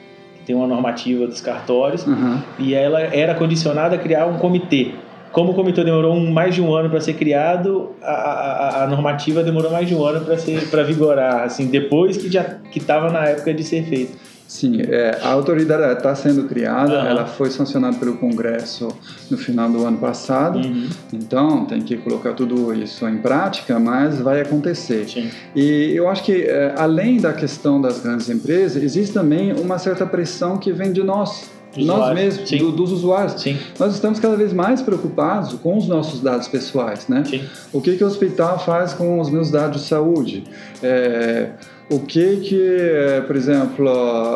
Tem 0.46 0.56
uma 0.56 0.68
normativa 0.68 1.28
dos 1.28 1.42
cartórios 1.42 2.08
uhum. 2.08 2.40
e 2.58 2.74
ela 2.74 3.02
era 3.02 3.36
condicionada 3.36 3.96
a 3.96 4.00
criar 4.00 4.28
um 4.28 4.38
comitê. 4.38 4.92
Como 5.32 5.52
o 5.52 5.54
comitê 5.54 5.84
demorou 5.84 6.16
um, 6.16 6.32
mais 6.32 6.56
de 6.56 6.62
um 6.62 6.74
ano 6.74 6.90
para 6.90 7.02
ser 7.02 7.14
criado, 7.14 7.92
a, 8.02 8.12
a, 8.12 8.84
a, 8.84 8.88
normativa 8.88 9.44
demorou 9.44 9.70
mais 9.70 9.88
de 9.88 9.94
um 9.94 10.06
ano 10.06 10.26
para 10.72 10.84
vigorar, 10.84 11.44
assim, 11.44 11.68
depois 11.68 12.16
que 12.16 12.32
já 12.32 12.44
que 12.44 12.80
estava 12.80 13.12
na 13.12 13.26
época 13.26 13.54
de 13.54 13.64
ser 13.64 13.84
feito. 13.84 14.18
Sim, 14.48 14.82
é, 14.82 15.20
a 15.22 15.30
autoridade 15.30 15.98
está 15.98 16.16
sendo 16.16 16.44
criada, 16.44 17.01
uhum. 17.01 17.06
ela 17.06 17.25
foi 17.25 17.50
sancionada 17.50 17.98
pelo 17.98 18.16
Congresso 18.18 18.88
no 19.30 19.38
final 19.38 19.70
do 19.70 19.86
ano 19.86 19.98
passado, 19.98 20.60
uhum. 20.60 20.88
então 21.12 21.66
tem 21.66 21.82
que 21.82 21.98
colocar 21.98 22.34
tudo 22.34 22.74
isso 22.74 23.06
em 23.10 23.18
prática, 23.18 23.77
mas 23.77 24.20
vai 24.20 24.39
acontecer. 24.39 25.10
Sim. 25.10 25.30
E 25.54 25.92
eu 25.94 26.08
acho 26.08 26.24
que, 26.24 26.44
é, 26.44 26.74
além 26.77 27.20
da 27.20 27.34
questão 27.34 27.82
das 27.82 28.00
grandes 28.00 28.30
empresas, 28.30 28.82
existe 28.82 29.13
também 29.13 29.51
uma 29.51 29.77
certa 29.77 30.06
pressão 30.06 30.58
que 30.58 30.72
vem 30.72 30.94
de 30.94 31.04
nós, 31.04 31.50
nós 31.75 32.16
mesmos, 32.16 32.50
do, 32.50 32.72
dos 32.72 32.94
usuários. 32.94 33.42
Sim. 33.42 33.58
Nós 33.77 33.94
estamos 33.94 34.18
cada 34.18 34.38
vez 34.38 34.54
mais 34.54 34.82
preocupados 34.82 35.54
com 35.56 35.77
os 35.77 35.88
nossos 35.88 36.22
dados 36.22 36.48
pessoais, 36.48 37.08
né? 37.10 37.24
Sim. 37.25 37.44
O 37.74 37.82
que, 37.82 37.98
que 37.98 38.04
o 38.04 38.08
hospital 38.08 38.58
faz 38.60 38.94
com 38.94 39.20
os 39.20 39.30
meus 39.30 39.51
dados 39.51 39.82
de 39.82 39.88
saúde? 39.88 40.46
É, 40.82 41.50
o 41.89 42.00
que 42.00 42.38
que, 42.38 42.62
é, 42.62 43.22
por 43.22 43.36
exemplo, 43.36 43.86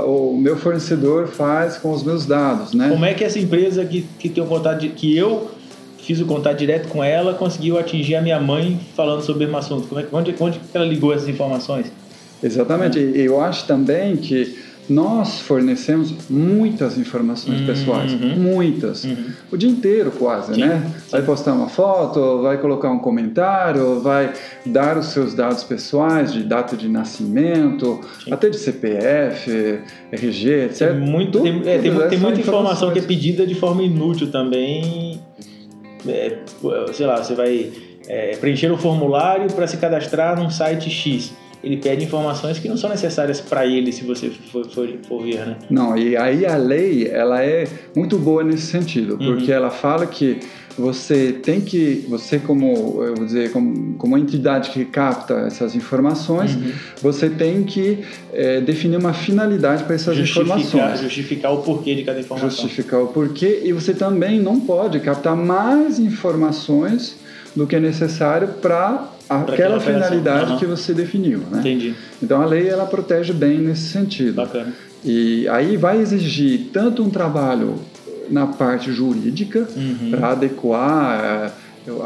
o 0.06 0.38
meu 0.38 0.56
fornecedor 0.56 1.28
faz 1.28 1.78
com 1.78 1.92
os 1.92 2.04
meus 2.04 2.26
dados, 2.26 2.74
né? 2.74 2.90
Como 2.90 3.04
é 3.04 3.14
que 3.14 3.24
essa 3.24 3.40
empresa 3.40 3.84
que, 3.84 4.08
que 4.18 4.30
tem 4.30 4.44
o 4.44 4.48
contato 4.48 4.80
de, 4.80 4.90
que 4.90 5.18
eu 5.18 5.52
fiz 6.00 6.20
o 6.20 6.26
contato 6.26 6.58
direto 6.58 6.88
com 6.88 7.04
ela 7.04 7.34
conseguiu 7.34 7.78
atingir 7.78 8.16
a 8.16 8.22
minha 8.22 8.40
mãe 8.40 8.80
falando 8.96 9.22
sobre 9.22 9.44
o 9.44 9.48
mesmo 9.48 9.58
assunto? 9.58 9.88
Como 9.88 10.00
é, 10.00 10.06
onde, 10.12 10.36
onde 10.40 10.62
ela 10.74 10.86
ligou 10.86 11.14
essas 11.14 11.28
informações? 11.28 11.92
Exatamente. 12.42 13.00
E 13.00 13.26
eu 13.26 13.40
acho 13.42 13.68
também 13.68 14.16
que 14.16 14.58
nós 14.92 15.40
fornecemos 15.40 16.14
muitas 16.30 16.98
informações 16.98 17.62
uhum, 17.62 17.66
pessoais, 17.66 18.14
muitas, 18.14 19.06
uhum. 19.06 19.32
o 19.52 19.58
dia 19.58 19.70
inteiro 19.70 20.12
quase, 20.12 20.54
sim, 20.56 20.62
né? 20.62 20.92
Sim. 20.98 21.12
Vai 21.12 21.22
postar 21.22 21.54
uma 21.54 21.70
foto, 21.70 22.42
vai 22.42 22.58
colocar 22.58 22.92
um 22.92 23.00
comentário, 23.00 24.02
vai 24.02 24.34
dar 24.66 24.98
os 24.98 25.08
seus 25.08 25.34
dados 25.34 25.64
pessoais 25.64 26.34
de 26.34 26.44
data 26.44 26.76
de 26.76 26.90
nascimento, 26.90 28.02
sim. 28.24 28.34
até 28.34 28.50
de 28.50 28.58
CPF, 28.58 29.80
RG, 30.12 30.50
etc. 30.66 30.90
Tem, 30.90 31.00
muito, 31.00 31.40
tudo, 31.40 31.44
tem, 31.44 31.72
é, 31.72 31.78
tem, 31.78 32.10
tem 32.10 32.20
muita 32.20 32.40
informação 32.40 32.92
que 32.92 33.00
é 33.00 33.02
pedida 33.02 33.48
de 33.48 33.56
forma 33.56 33.82
inútil 33.82 34.30
também. 34.30 35.22
É, 36.08 36.40
sei 36.94 37.06
lá, 37.06 37.24
você 37.24 37.34
vai 37.34 37.72
é, 38.08 38.36
preencher 38.38 38.72
um 38.72 38.78
formulário 38.78 39.48
para 39.54 39.68
se 39.68 39.78
cadastrar 39.78 40.38
num 40.38 40.50
site 40.50 40.90
X 40.90 41.32
ele 41.64 41.78
pede 41.78 42.04
informações 42.04 42.60
que 42.60 42.68
não 42.68 42.78
são 42.78 42.90
necessárias 42.90 43.40
para 43.40 43.66
ele, 43.66 43.92
se 43.92 44.04
você 44.04 44.30
for, 44.30 44.68
for, 44.70 44.88
for, 45.08 45.24
ver, 45.24 45.46
né? 45.46 45.58
Não, 45.70 45.98
e 45.98 46.18
aí 46.18 46.46
a 46.46 46.56
lei, 46.58 47.08
ela 47.08 47.44
é 47.44 47.68
muito 47.96 48.18
boa 48.18 48.44
nesse 48.44 48.68
sentido, 48.68 49.14
uhum. 49.14 49.36
porque 49.36 49.52
ela 49.52 49.70
fala 49.70 50.08
que 50.08 50.40
você 50.78 51.34
tem 51.34 51.62
que, 51.62 52.06
você 52.10 52.40
como, 52.40 53.04
eu 53.04 53.16
vou 53.16 53.26
dizer, 53.26 53.52
como, 53.52 53.94
como 53.96 54.18
entidade 54.18 54.72
que 54.72 54.86
capta 54.86 55.34
essas 55.46 55.76
informações, 55.76 56.56
uhum. 56.56 56.72
você 57.02 57.30
tem 57.30 57.64
que 57.64 58.00
é, 58.34 58.62
definir 58.62 58.98
uma 58.98 59.14
finalidade 59.14 59.84
para 59.84 59.96
essas 59.96 60.16
justificar, 60.16 60.60
informações. 60.60 61.00
Justificar 61.02 61.54
o 61.54 61.58
porquê 61.62 61.94
de 61.94 62.04
cada 62.04 62.20
informação. 62.20 62.50
Justificar 62.50 63.02
o 63.02 63.08
porquê, 63.08 63.62
e 63.66 63.74
você 63.74 63.94
também 63.94 64.40
não 64.40 64.60
pode 64.60 65.00
captar 65.00 65.36
mais 65.36 66.00
informações 66.00 67.18
do 67.56 67.68
que 67.68 67.76
é 67.76 67.80
necessário 67.80 68.48
para 68.62 69.12
aquela 69.32 69.80
finalidade 69.80 70.54
uhum. 70.54 70.60
que 70.60 70.66
você 70.66 70.94
definiu, 70.94 71.40
né? 71.52 71.60
Entendi. 71.60 71.96
Então 72.22 72.42
a 72.42 72.46
lei 72.46 72.68
ela 72.68 72.86
protege 72.86 73.34
bem 73.34 73.60
nesse 73.60 73.90
sentido. 73.90 74.36
Bacana. 74.36 74.74
E 75.04 75.48
aí 75.48 75.78
vai 75.78 76.00
exigir 76.00 76.70
tanto 76.72 77.04
um 77.04 77.10
trabalho 77.10 77.76
na 78.30 78.48
parte 78.48 78.92
jurídica 78.92 79.68
uhum. 79.76 80.12
para 80.12 80.32
adequar 80.32 81.54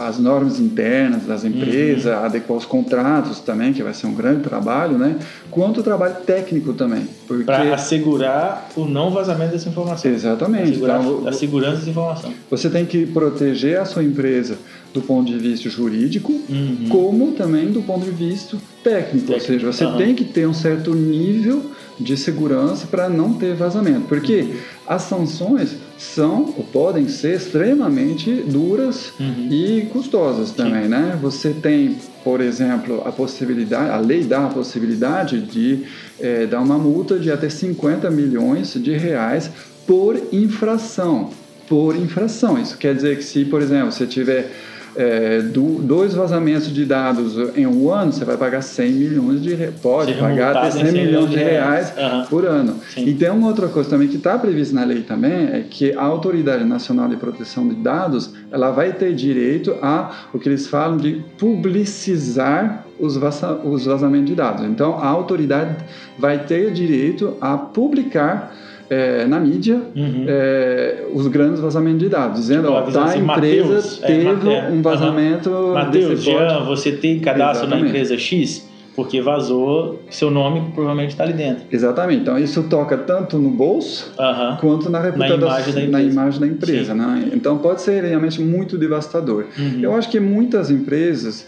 as 0.07 0.17
normas 0.17 0.57
internas 0.57 1.23
das 1.25 1.43
empresas, 1.43 2.05
uhum. 2.05 2.25
adequar 2.25 2.57
os 2.57 2.65
contratos 2.65 3.39
também, 3.41 3.73
que 3.73 3.83
vai 3.83 3.93
ser 3.93 4.07
um 4.07 4.13
grande 4.13 4.41
trabalho, 4.41 4.97
né? 4.97 5.17
Quanto 5.51 5.81
o 5.81 5.83
trabalho 5.83 6.15
técnico 6.25 6.71
também. 6.73 7.05
Porque... 7.27 7.43
Para 7.43 7.73
assegurar 7.73 8.69
o 8.75 8.85
não 8.85 9.11
vazamento 9.11 9.51
dessa 9.51 9.67
informação. 9.67 10.09
Exatamente. 10.09 10.71
Assegurar 10.71 11.01
então, 11.01 11.27
a 11.27 11.33
segurança 11.33 11.77
dessa 11.77 11.89
informação. 11.89 12.33
Você 12.49 12.69
tem 12.69 12.85
que 12.85 13.05
proteger 13.05 13.79
a 13.79 13.85
sua 13.85 14.03
empresa 14.03 14.57
do 14.95 15.01
ponto 15.01 15.29
de 15.29 15.37
vista 15.37 15.69
jurídico, 15.69 16.31
uhum. 16.31 16.87
como 16.89 17.33
também 17.33 17.69
do 17.69 17.81
ponto 17.81 18.05
de 18.05 18.11
vista 18.11 18.57
técnico. 18.81 19.27
técnico. 19.27 19.33
Ou 19.33 19.39
seja, 19.41 19.71
você 19.73 19.85
uhum. 19.85 19.97
tem 19.97 20.15
que 20.15 20.23
ter 20.23 20.47
um 20.47 20.53
certo 20.53 20.95
nível 20.95 21.61
de 21.99 22.15
segurança 22.15 22.87
para 22.87 23.09
não 23.09 23.33
ter 23.33 23.55
vazamento. 23.55 24.07
Porque 24.07 24.41
uhum. 24.41 24.55
as 24.87 25.01
sanções 25.01 25.75
são 25.97 26.53
ou 26.57 26.63
podem 26.63 27.09
ser 27.09 27.35
extremamente 27.35 28.31
duras 28.31 29.11
uhum. 29.19 29.49
e 29.51 29.81
custosas 29.91 30.51
também, 30.51 30.83
Sim. 30.83 30.89
né? 30.89 31.19
Você 31.21 31.49
tem, 31.49 31.97
por 32.23 32.39
exemplo, 32.39 33.03
a 33.05 33.11
possibilidade, 33.11 33.89
a 33.89 33.97
lei 33.97 34.23
dá 34.23 34.45
a 34.45 34.49
possibilidade 34.49 35.41
de 35.41 35.83
é, 36.21 36.45
dar 36.45 36.61
uma 36.61 36.77
multa 36.77 37.19
de 37.19 37.29
até 37.29 37.49
50 37.49 38.09
milhões 38.11 38.73
de 38.75 38.93
reais 38.93 39.51
por 39.85 40.17
infração. 40.31 41.31
Por 41.67 41.97
infração. 41.97 42.57
Isso 42.57 42.77
quer 42.77 42.95
dizer 42.95 43.17
que 43.17 43.23
se, 43.23 43.43
por 43.43 43.61
exemplo, 43.61 43.91
você 43.91 44.05
tiver 44.05 44.51
é, 44.95 45.41
do, 45.41 45.81
dois 45.81 46.13
vazamentos 46.13 46.73
de 46.73 46.85
dados 46.85 47.35
em 47.55 47.65
um 47.67 47.91
ano, 47.91 48.11
você 48.11 48.23
vai 48.23 48.37
pagar 48.37 48.61
100 48.61 48.91
milhões 48.91 49.41
de 49.41 49.53
reais. 49.53 49.75
Pode 49.81 50.11
Seja 50.11 50.23
pagar 50.23 50.55
até 50.55 50.71
100, 50.71 50.85
100 50.85 50.91
milhões 50.91 51.29
de 51.29 51.35
reais, 51.37 51.93
reais 51.95 52.13
uhum. 52.13 52.25
por 52.25 52.45
ano. 52.45 52.75
Sim. 52.93 53.05
E 53.05 53.13
tem 53.13 53.29
uma 53.29 53.47
outra 53.47 53.67
coisa 53.67 53.89
também 53.89 54.07
que 54.07 54.17
está 54.17 54.37
prevista 54.37 54.75
na 54.75 54.85
lei 54.85 55.01
também, 55.01 55.31
é 55.31 55.65
que 55.69 55.93
a 55.93 56.03
Autoridade 56.03 56.63
Nacional 56.63 57.07
de 57.07 57.17
Proteção 57.17 57.67
de 57.67 57.75
Dados, 57.75 58.33
ela 58.51 58.71
vai 58.71 58.93
ter 58.93 59.13
direito 59.13 59.75
a 59.81 60.27
o 60.33 60.39
que 60.39 60.49
eles 60.49 60.67
falam 60.67 60.97
de 60.97 61.23
publicizar 61.37 62.85
os, 62.99 63.17
os 63.63 63.85
vazamentos 63.85 64.27
de 64.27 64.35
dados. 64.35 64.65
Então, 64.65 64.97
a 64.97 65.07
autoridade 65.07 65.75
vai 66.17 66.39
ter 66.39 66.71
direito 66.71 67.35
a 67.41 67.57
publicar 67.57 68.55
é, 68.89 69.25
na 69.25 69.39
mídia 69.39 69.81
uhum. 69.95 70.25
é, 70.27 71.05
os 71.13 71.27
grandes 71.27 71.59
vazamentos 71.59 71.99
de 71.99 72.09
dados, 72.09 72.41
dizendo 72.41 72.67
que 72.85 72.91
tá, 72.91 73.03
assim, 73.05 73.19
a 73.19 73.21
empresa 73.21 73.63
Mateus, 73.67 74.03
é, 74.03 74.07
teve 74.07 74.25
é, 74.27 74.69
um 74.69 74.81
vazamento. 74.81 75.49
Uhum. 75.49 75.73
Matheus, 75.73 76.23
Jean, 76.23 76.63
você 76.65 76.91
tem 76.91 77.19
cadastro 77.19 77.65
Exatamente. 77.65 77.83
na 77.83 77.89
empresa 77.89 78.17
X? 78.17 78.75
Porque 78.95 79.21
vazou, 79.21 80.01
seu 80.09 80.31
nome 80.31 80.71
provavelmente 80.73 81.09
está 81.09 81.25
ali 81.25 81.33
dentro. 81.33 81.65
Exatamente. 81.69 82.21
Então 82.21 82.39
isso 82.39 82.63
toca 82.63 82.97
tanto 82.97 83.37
no 83.37 83.49
bolso 83.49 84.13
uhum. 84.17 84.55
quanto 84.57 84.89
na 84.89 85.01
reputação, 85.01 85.37
na 85.37 85.43
imagem 85.43 85.73
da 85.73 85.81
empresa. 85.81 86.11
Imagem 86.11 86.39
da 86.39 86.47
empresa 86.47 86.95
né? 86.95 87.29
Então 87.33 87.57
pode 87.57 87.81
ser 87.81 88.05
realmente 88.05 88.41
muito 88.41 88.77
devastador. 88.77 89.47
Uhum. 89.57 89.81
Eu 89.81 89.93
acho 89.93 90.09
que 90.09 90.17
muitas 90.17 90.71
empresas 90.71 91.45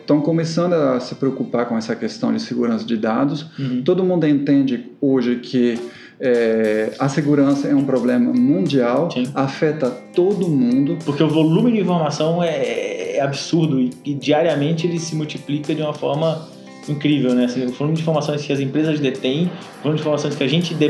estão 0.00 0.18
é, 0.18 0.22
começando 0.22 0.72
a 0.72 1.00
se 1.00 1.14
preocupar 1.16 1.66
com 1.66 1.76
essa 1.76 1.94
questão 1.94 2.32
de 2.32 2.40
segurança 2.40 2.84
de 2.84 2.96
dados. 2.96 3.46
Uhum. 3.58 3.82
Todo 3.84 4.02
mundo 4.02 4.26
entende 4.26 4.86
hoje 5.02 5.36
que 5.36 5.78
é, 6.20 6.92
a 6.98 7.08
segurança 7.08 7.68
é 7.68 7.74
um 7.74 7.84
problema 7.84 8.32
mundial, 8.32 9.10
Sim. 9.10 9.30
afeta 9.34 9.90
todo 10.14 10.48
mundo. 10.48 10.98
Porque 11.04 11.22
o 11.22 11.28
volume 11.28 11.72
de 11.72 11.80
informação 11.80 12.42
é, 12.42 13.16
é 13.16 13.20
absurdo 13.20 13.80
e, 13.80 13.90
e, 14.04 14.14
diariamente 14.14 14.86
ele 14.86 14.98
se 14.98 15.14
multiplica 15.14 15.74
de 15.74 15.80
uma 15.80 15.94
forma 15.94 16.48
incrível, 16.88 17.34
né? 17.34 17.44
Assim, 17.44 17.66
o 17.66 17.70
volume 17.70 17.96
de 17.96 18.02
informações 18.02 18.44
que 18.44 18.52
as 18.52 18.58
empresas 18.58 18.98
detêm, 18.98 19.44
o 19.80 19.82
volume 19.82 19.96
de 19.96 20.00
informações 20.00 20.34
que 20.34 20.42
a 20.42 20.48
gente... 20.48 20.74
De... 20.74 20.88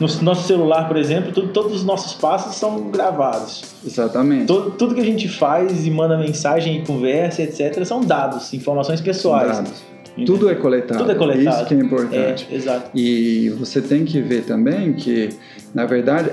No 0.00 0.06
nosso 0.22 0.46
celular, 0.46 0.86
por 0.88 0.96
exemplo, 0.96 1.32
tudo, 1.32 1.48
todos 1.48 1.74
os 1.74 1.84
nossos 1.84 2.14
passos 2.14 2.54
são 2.54 2.90
gravados. 2.90 3.74
Exatamente. 3.84 4.46
Todo, 4.46 4.70
tudo 4.70 4.94
que 4.94 5.00
a 5.00 5.04
gente 5.04 5.28
faz 5.28 5.86
e 5.86 5.90
manda 5.90 6.16
mensagem 6.16 6.78
e 6.78 6.86
conversa, 6.86 7.42
etc., 7.42 7.84
são 7.84 8.00
dados, 8.00 8.54
informações 8.54 9.00
pessoais. 9.00 9.56
Dados. 9.56 9.95
Tudo 10.24 10.48
é 10.48 10.54
coletado. 10.54 10.98
Tudo 10.98 11.12
é 11.12 11.14
coletado. 11.14 11.56
Isso 11.56 11.66
que 11.66 11.74
é 11.74 11.78
importante. 11.78 12.48
É, 12.50 12.54
exato. 12.54 12.90
E 12.94 13.50
você 13.50 13.82
tem 13.82 14.04
que 14.04 14.20
ver 14.20 14.44
também 14.44 14.94
que, 14.94 15.30
na 15.74 15.84
verdade, 15.84 16.30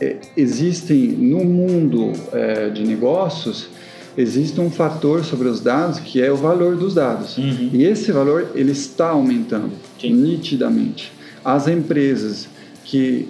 é, 0.00 0.16
existem 0.36 1.08
no 1.08 1.44
mundo 1.44 2.12
é, 2.32 2.68
de 2.70 2.84
negócios 2.84 3.68
existe 4.16 4.60
um 4.60 4.70
fator 4.70 5.24
sobre 5.24 5.48
os 5.48 5.60
dados 5.60 5.98
que 5.98 6.22
é 6.22 6.30
o 6.30 6.36
valor 6.36 6.76
dos 6.76 6.94
dados. 6.94 7.36
Uhum. 7.36 7.70
E 7.72 7.84
esse 7.84 8.12
valor 8.12 8.52
ele 8.54 8.72
está 8.72 9.08
aumentando 9.08 9.72
Sim. 10.00 10.12
nitidamente. 10.12 11.12
As 11.44 11.68
empresas 11.68 12.48
que, 12.84 13.28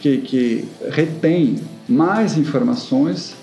que, 0.00 0.18
que 0.18 0.64
retêm 0.90 1.56
mais 1.88 2.36
informações 2.36 3.34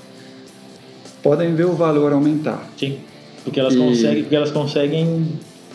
podem 1.21 1.55
ver 1.55 1.65
o 1.65 1.73
valor 1.73 2.11
aumentar. 2.11 2.69
Sim. 2.77 2.97
Porque 3.43 3.59
elas, 3.59 3.73
e... 3.73 3.77
conseguem, 3.77 4.21
porque 4.23 4.35
elas 4.35 4.51
conseguem 4.51 5.27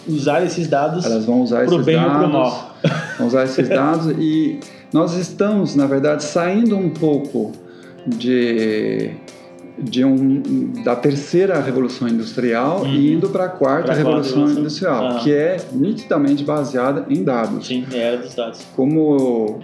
usar 0.08 0.42
esses 0.44 0.66
dados 0.66 1.04
elas 1.04 1.26
vão 1.26 1.42
usar 1.42 1.66
pro 1.66 1.74
esses 1.74 1.86
bem 1.86 1.96
dados, 1.96 2.14
ou 2.14 2.20
pro 2.20 2.28
mal. 2.32 2.76
Vão 3.18 3.26
usar 3.26 3.44
esses 3.44 3.68
dados 3.68 4.06
e 4.18 4.58
nós 4.92 5.14
estamos, 5.14 5.76
na 5.76 5.86
verdade, 5.86 6.24
saindo 6.24 6.76
um 6.76 6.88
pouco 6.88 7.52
de, 8.06 9.10
de 9.78 10.04
um, 10.04 10.72
da 10.82 10.96
terceira 10.96 11.60
revolução 11.60 12.08
industrial 12.08 12.80
uhum. 12.80 12.88
e 12.88 13.12
indo 13.12 13.28
para 13.28 13.44
a 13.44 13.48
quarta 13.48 13.92
revolução, 13.92 14.48
industrial, 14.48 15.04
uhum. 15.04 15.18
que 15.18 15.32
é 15.32 15.58
nitidamente 15.72 16.42
baseada 16.42 17.04
em 17.10 17.22
dados. 17.22 17.66
Sim, 17.66 17.86
é 17.92 17.98
era 17.98 18.16
dos 18.16 18.34
dados. 18.34 18.66
Como, 18.74 19.60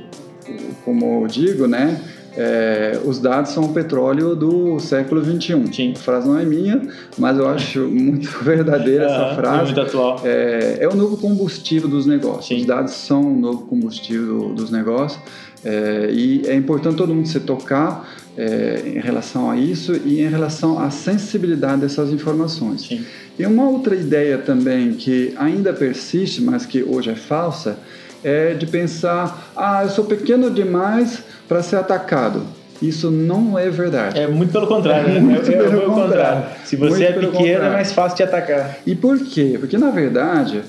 como 0.84 1.22
eu 1.22 1.26
digo, 1.26 1.66
né? 1.66 2.00
É, 2.36 2.98
os 3.04 3.18
dados 3.18 3.52
são 3.52 3.64
o 3.64 3.72
petróleo 3.72 4.34
do 4.34 4.78
século 4.80 5.22
XXI. 5.22 5.72
Sim. 5.72 5.92
A 5.92 5.98
frase 5.98 6.28
não 6.28 6.38
é 6.38 6.44
minha, 6.44 6.82
mas 7.16 7.38
eu 7.38 7.48
acho 7.48 7.80
muito 7.88 8.28
verdadeira 8.42 9.04
essa 9.04 9.32
é 9.32 9.34
frase. 9.34 9.64
Muito 9.64 9.80
atual. 9.80 10.20
É, 10.24 10.78
é, 10.80 10.88
o 10.88 10.94
novo 10.94 11.16
combustível 11.16 11.88
dos 11.88 12.06
negócios. 12.06 12.46
Sim. 12.46 12.56
Os 12.56 12.66
dados 12.66 12.92
são 12.92 13.22
o 13.22 13.38
novo 13.38 13.66
combustível 13.66 14.52
dos 14.54 14.70
negócios. 14.70 15.22
É, 15.64 16.10
e 16.12 16.42
é 16.46 16.54
importante 16.54 16.96
todo 16.96 17.14
mundo 17.14 17.26
se 17.26 17.40
tocar 17.40 18.06
é, 18.36 18.82
em 18.84 19.00
relação 19.00 19.50
a 19.50 19.56
isso 19.56 19.94
e 20.04 20.20
em 20.20 20.28
relação 20.28 20.78
à 20.78 20.90
sensibilidade 20.90 21.80
dessas 21.82 22.10
informações. 22.10 22.82
Sim. 22.82 23.04
E 23.38 23.46
uma 23.46 23.68
outra 23.68 23.96
ideia 23.96 24.38
também 24.38 24.92
que 24.92 25.32
ainda 25.36 25.72
persiste, 25.72 26.42
mas 26.42 26.66
que 26.66 26.82
hoje 26.82 27.10
é 27.10 27.14
falsa, 27.14 27.78
é 28.24 28.54
de 28.54 28.66
pensar: 28.66 29.52
ah, 29.56 29.82
eu 29.84 29.90
sou 29.90 30.04
pequeno 30.04 30.50
demais 30.50 31.22
para 31.48 31.62
ser 31.62 31.76
atacado. 31.76 32.42
Isso 32.82 33.10
não 33.10 33.58
é 33.58 33.70
verdade. 33.70 34.18
É 34.18 34.26
muito 34.26 34.52
pelo 34.52 34.66
contrário. 34.66 35.16
É, 35.16 35.20
muito 35.20 35.48
é, 35.50 35.56
pelo, 35.56 35.82
contrário. 35.82 35.94
contrário. 35.94 36.44
Se 36.64 36.76
você 36.76 37.10
muito 37.12 37.26
é 37.26 37.30
pequeno, 37.30 37.64
é 37.64 37.70
mais 37.70 37.92
fácil 37.92 38.16
de 38.16 38.22
atacar. 38.24 38.76
E 38.86 38.94
por 38.94 39.18
quê? 39.20 39.56
Porque, 39.58 39.78
na 39.78 39.90
verdade, 39.90 40.62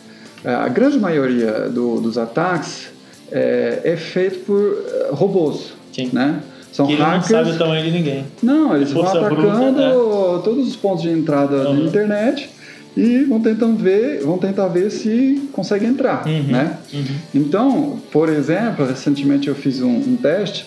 a 0.43 0.67
grande 0.69 0.99
maioria 0.99 1.67
do, 1.69 1.99
dos 1.99 2.17
ataques 2.17 2.89
é, 3.31 3.81
é 3.83 3.95
feito 3.97 4.39
por 4.45 4.59
uh, 4.59 5.15
robôs, 5.15 5.73
Sim. 5.91 6.11
né? 6.13 6.39
São 6.71 6.85
que 6.85 6.93
ele 6.93 7.01
hackers. 7.01 7.31
não 7.31 7.37
sabe 7.39 7.51
o 7.51 7.57
tamanho 7.57 7.85
de 7.85 7.91
ninguém. 7.91 8.25
Não, 8.43 8.75
eles 8.75 8.91
vão 8.91 9.03
Força 9.03 9.21
bruta, 9.21 9.47
atacando 9.47 9.79
né? 9.79 10.41
todos 10.43 10.67
os 10.67 10.75
pontos 10.75 11.03
de 11.03 11.09
entrada 11.09 11.63
da 11.63 11.69
Uhum. 11.69 11.85
internet 11.85 12.49
e 12.95 13.23
vão 13.25 13.39
tentando 13.41 13.75
ver, 13.77 14.21
vão 14.23 14.37
tentar 14.37 14.67
ver 14.67 14.89
se 14.89 15.49
consegue 15.51 15.85
entrar, 15.85 16.25
Uhum. 16.27 16.43
né? 16.43 16.77
Uhum. 16.93 17.03
Então, 17.33 17.99
por 18.11 18.29
exemplo, 18.29 18.85
recentemente 18.85 19.47
eu 19.47 19.55
fiz 19.55 19.81
um, 19.81 19.89
um 19.95 20.15
teste 20.15 20.65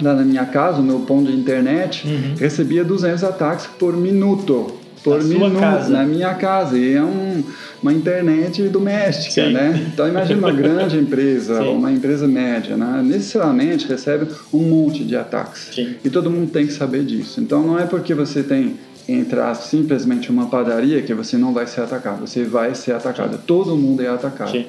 lá 0.00 0.14
na 0.14 0.22
minha 0.22 0.44
casa, 0.46 0.80
o 0.80 0.82
meu 0.82 1.00
ponto 1.00 1.30
de 1.30 1.36
internet 1.36 2.06
Uhum. 2.06 2.34
recebia 2.38 2.84
200 2.84 3.24
ataques 3.24 3.66
por 3.66 3.96
minuto. 3.96 4.74
Por 5.02 5.16
Na 5.18 5.24
minuto, 5.24 5.58
casa? 5.58 5.88
na 5.88 6.04
minha 6.04 6.34
casa. 6.34 6.76
E 6.76 6.92
é 6.92 7.02
um- 7.02 7.42
uma 7.82 7.90
internet 7.90 8.62
doméstica, 8.68 9.46
Sim. 9.46 9.52
né? 9.54 9.88
Então 9.90 10.06
imagina 10.06 10.38
uma 10.38 10.52
grande 10.52 10.96
empresa, 11.00 11.58
Sim. 11.62 11.68
uma 11.70 11.90
empresa 11.90 12.28
média, 12.28 12.76
né? 12.76 13.00
Necessariamente 13.02 13.88
recebe 13.88 14.26
um 14.52 14.58
monte 14.58 15.02
de 15.02 15.16
ataques. 15.16 15.70
Sim. 15.74 15.94
E 16.04 16.10
todo 16.10 16.30
mundo 16.30 16.50
tem 16.50 16.66
que 16.66 16.72
saber 16.74 17.02
disso. 17.04 17.40
Então 17.40 17.62
não 17.66 17.78
é 17.78 17.86
porque 17.86 18.12
você 18.12 18.42
tem 18.42 18.74
entrar 19.12 19.54
simplesmente 19.54 20.30
uma 20.30 20.46
padaria 20.46 21.02
que 21.02 21.14
você 21.14 21.36
não 21.36 21.52
vai 21.52 21.66
ser 21.66 21.80
atacado. 21.82 22.20
Você 22.20 22.44
vai 22.44 22.74
ser 22.74 22.92
atacado. 22.92 23.38
Todo 23.46 23.76
mundo 23.76 24.02
é 24.02 24.08
atacado. 24.08 24.52
Sim. 24.52 24.66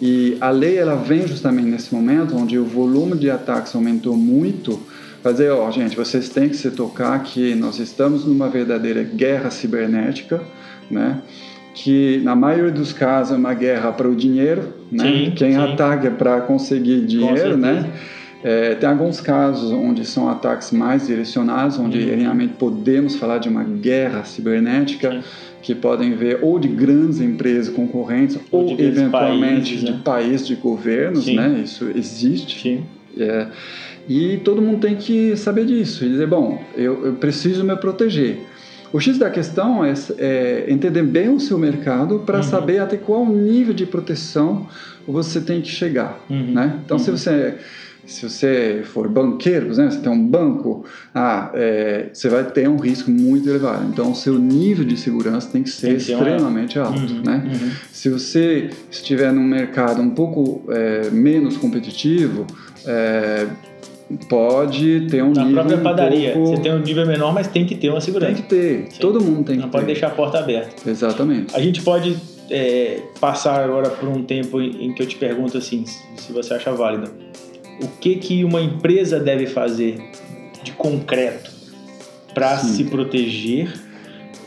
E 0.00 0.36
a 0.40 0.50
lei 0.50 0.76
ela 0.76 0.94
vem 0.94 1.26
justamente 1.26 1.68
nesse 1.68 1.92
momento 1.94 2.36
onde 2.36 2.58
o 2.58 2.64
volume 2.64 3.16
de 3.16 3.30
ataques 3.30 3.74
aumentou 3.74 4.16
muito. 4.16 4.80
Fazer, 5.22 5.50
ó, 5.50 5.68
gente, 5.70 5.96
vocês 5.96 6.28
têm 6.28 6.48
que 6.48 6.56
se 6.56 6.70
tocar 6.70 7.20
que 7.24 7.54
nós 7.54 7.78
estamos 7.80 8.24
numa 8.24 8.48
verdadeira 8.48 9.02
guerra 9.02 9.50
cibernética, 9.50 10.40
né? 10.88 11.20
Que 11.74 12.20
na 12.22 12.36
maioria 12.36 12.70
dos 12.70 12.92
casos 12.92 13.34
é 13.34 13.36
uma 13.36 13.54
guerra 13.54 13.90
para 13.92 14.08
o 14.08 14.14
dinheiro, 14.14 14.72
né? 14.90 15.04
Sim, 15.04 15.32
Quem 15.34 15.52
sim. 15.52 15.58
ataca 15.58 16.06
é 16.06 16.10
para 16.10 16.40
conseguir 16.42 17.04
dinheiro, 17.04 17.56
né? 17.56 17.90
É, 18.42 18.74
tem 18.76 18.88
alguns 18.88 19.20
casos 19.20 19.72
onde 19.72 20.04
são 20.04 20.28
ataques 20.28 20.70
mais 20.70 21.06
direcionados, 21.08 21.78
onde 21.78 21.98
Uhum. 21.98 22.16
realmente 22.20 22.54
podemos 22.54 23.16
falar 23.16 23.38
de 23.38 23.48
uma 23.48 23.64
guerra 23.64 24.22
cibernética, 24.24 25.10
Sim. 25.10 25.20
que 25.60 25.74
podem 25.74 26.14
ver 26.14 26.38
ou 26.40 26.58
de 26.58 26.68
grandes 26.68 27.20
empresas 27.20 27.68
concorrentes 27.74 28.38
Ou 28.52 28.60
ou, 28.70 28.76
de 28.76 28.82
eventualmente 28.84 29.70
países, 29.72 29.80
de 29.84 29.90
né? 29.92 30.00
países 30.04 30.46
de 30.46 30.54
governos, 30.54 31.24
Sim. 31.24 31.34
né? 31.36 31.60
Isso 31.64 31.90
existe. 31.94 32.60
Sim. 32.62 32.84
É, 33.18 33.48
e 34.08 34.36
todo 34.44 34.62
mundo 34.62 34.80
tem 34.80 34.94
que 34.94 35.36
saber 35.36 35.66
disso 35.66 36.04
e 36.04 36.08
dizer, 36.10 36.28
bom, 36.28 36.62
eu, 36.76 37.06
eu 37.06 37.12
preciso 37.14 37.64
me 37.64 37.74
proteger. 37.76 38.38
O 38.92 39.00
X 39.00 39.18
da 39.18 39.28
questão 39.28 39.84
é, 39.84 39.92
é 40.16 40.64
entender 40.68 41.02
bem 41.02 41.28
o 41.28 41.40
seu 41.40 41.58
mercado 41.58 42.20
para 42.20 42.36
Uhum. 42.38 42.42
saber 42.44 42.78
até 42.78 42.96
qual 42.96 43.26
nível 43.26 43.74
de 43.74 43.84
proteção 43.84 44.66
você 45.06 45.40
tem 45.40 45.60
que 45.60 45.68
chegar, 45.68 46.24
Uhum. 46.30 46.52
né? 46.52 46.78
Então, 46.84 46.98
se 46.98 47.10
Uhum. 47.10 47.16
você 47.16 47.54
se 48.08 48.28
você 48.28 48.82
for 48.84 49.06
banqueiro, 49.08 49.66
por 49.66 49.72
exemplo, 49.72 49.92
você 49.92 50.00
tem 50.00 50.10
um 50.10 50.26
banco, 50.26 50.84
ah, 51.14 51.50
é, 51.54 52.08
você 52.12 52.28
vai 52.28 52.42
ter 52.44 52.68
um 52.68 52.76
risco 52.78 53.10
muito 53.10 53.48
elevado. 53.48 53.86
Então, 53.88 54.10
o 54.12 54.14
seu 54.14 54.38
nível 54.38 54.84
de 54.84 54.96
segurança 54.96 55.48
tem 55.52 55.62
que 55.62 55.68
ser 55.70 55.88
Tem 55.88 55.96
que 55.96 56.02
extremamente 56.12 56.78
alto, 56.78 56.98
Uhum. 57.00 57.22
né? 57.24 57.42
Uhum. 57.46 57.70
Se 57.92 58.08
você 58.08 58.70
estiver 58.90 59.32
num 59.32 59.44
mercado 59.44 60.00
um 60.00 60.10
pouco 60.10 60.62
é, 60.70 61.10
menos 61.10 61.56
competitivo, 61.58 62.46
é, 62.86 63.46
pode 64.28 65.06
ter 65.10 65.22
um 65.22 65.32
Na 65.32 65.44
nível 65.44 65.54
própria 65.62 65.76
um 65.78 65.82
padaria, 65.82 66.32
pouco- 66.32 66.56
você 66.56 66.62
tem 66.62 66.72
um 66.72 66.78
nível 66.80 67.06
menor, 67.06 67.32
mas 67.34 67.46
tem 67.48 67.66
que 67.66 67.74
ter 67.74 67.90
uma 67.90 68.00
segurança. 68.00 68.32
Tem 68.32 68.42
que 68.42 68.48
ter. 68.48 68.86
Sim. 68.90 69.00
Todo 69.00 69.20
mundo 69.22 69.44
tem 69.44 69.56
Não 69.56 69.64
que 69.66 69.70
pode 69.70 69.84
ter. 69.86 69.92
deixar 69.92 70.06
a 70.08 70.10
porta 70.10 70.38
aberta. 70.38 70.88
Exatamente. 70.88 71.54
A 71.54 71.60
gente 71.60 71.82
pode 71.82 72.16
é, 72.50 73.00
passar 73.20 73.60
agora 73.62 73.90
por 73.90 74.08
um 74.08 74.22
tempo 74.22 74.60
em 74.62 74.86
em 74.86 74.94
que 74.94 75.02
eu 75.02 75.06
te 75.06 75.16
pergunto 75.16 75.58
assim, 75.58 75.84
se 76.16 76.32
você 76.32 76.54
acha 76.54 76.72
válido. 76.72 77.10
O 77.80 77.88
que 78.00 78.16
que 78.16 78.44
uma 78.44 78.60
empresa 78.60 79.20
deve 79.20 79.46
fazer 79.46 79.98
de 80.62 80.72
concreto 80.72 81.50
para 82.34 82.58
Sim. 82.58 82.74
se 82.74 82.84
proteger? 82.84 83.72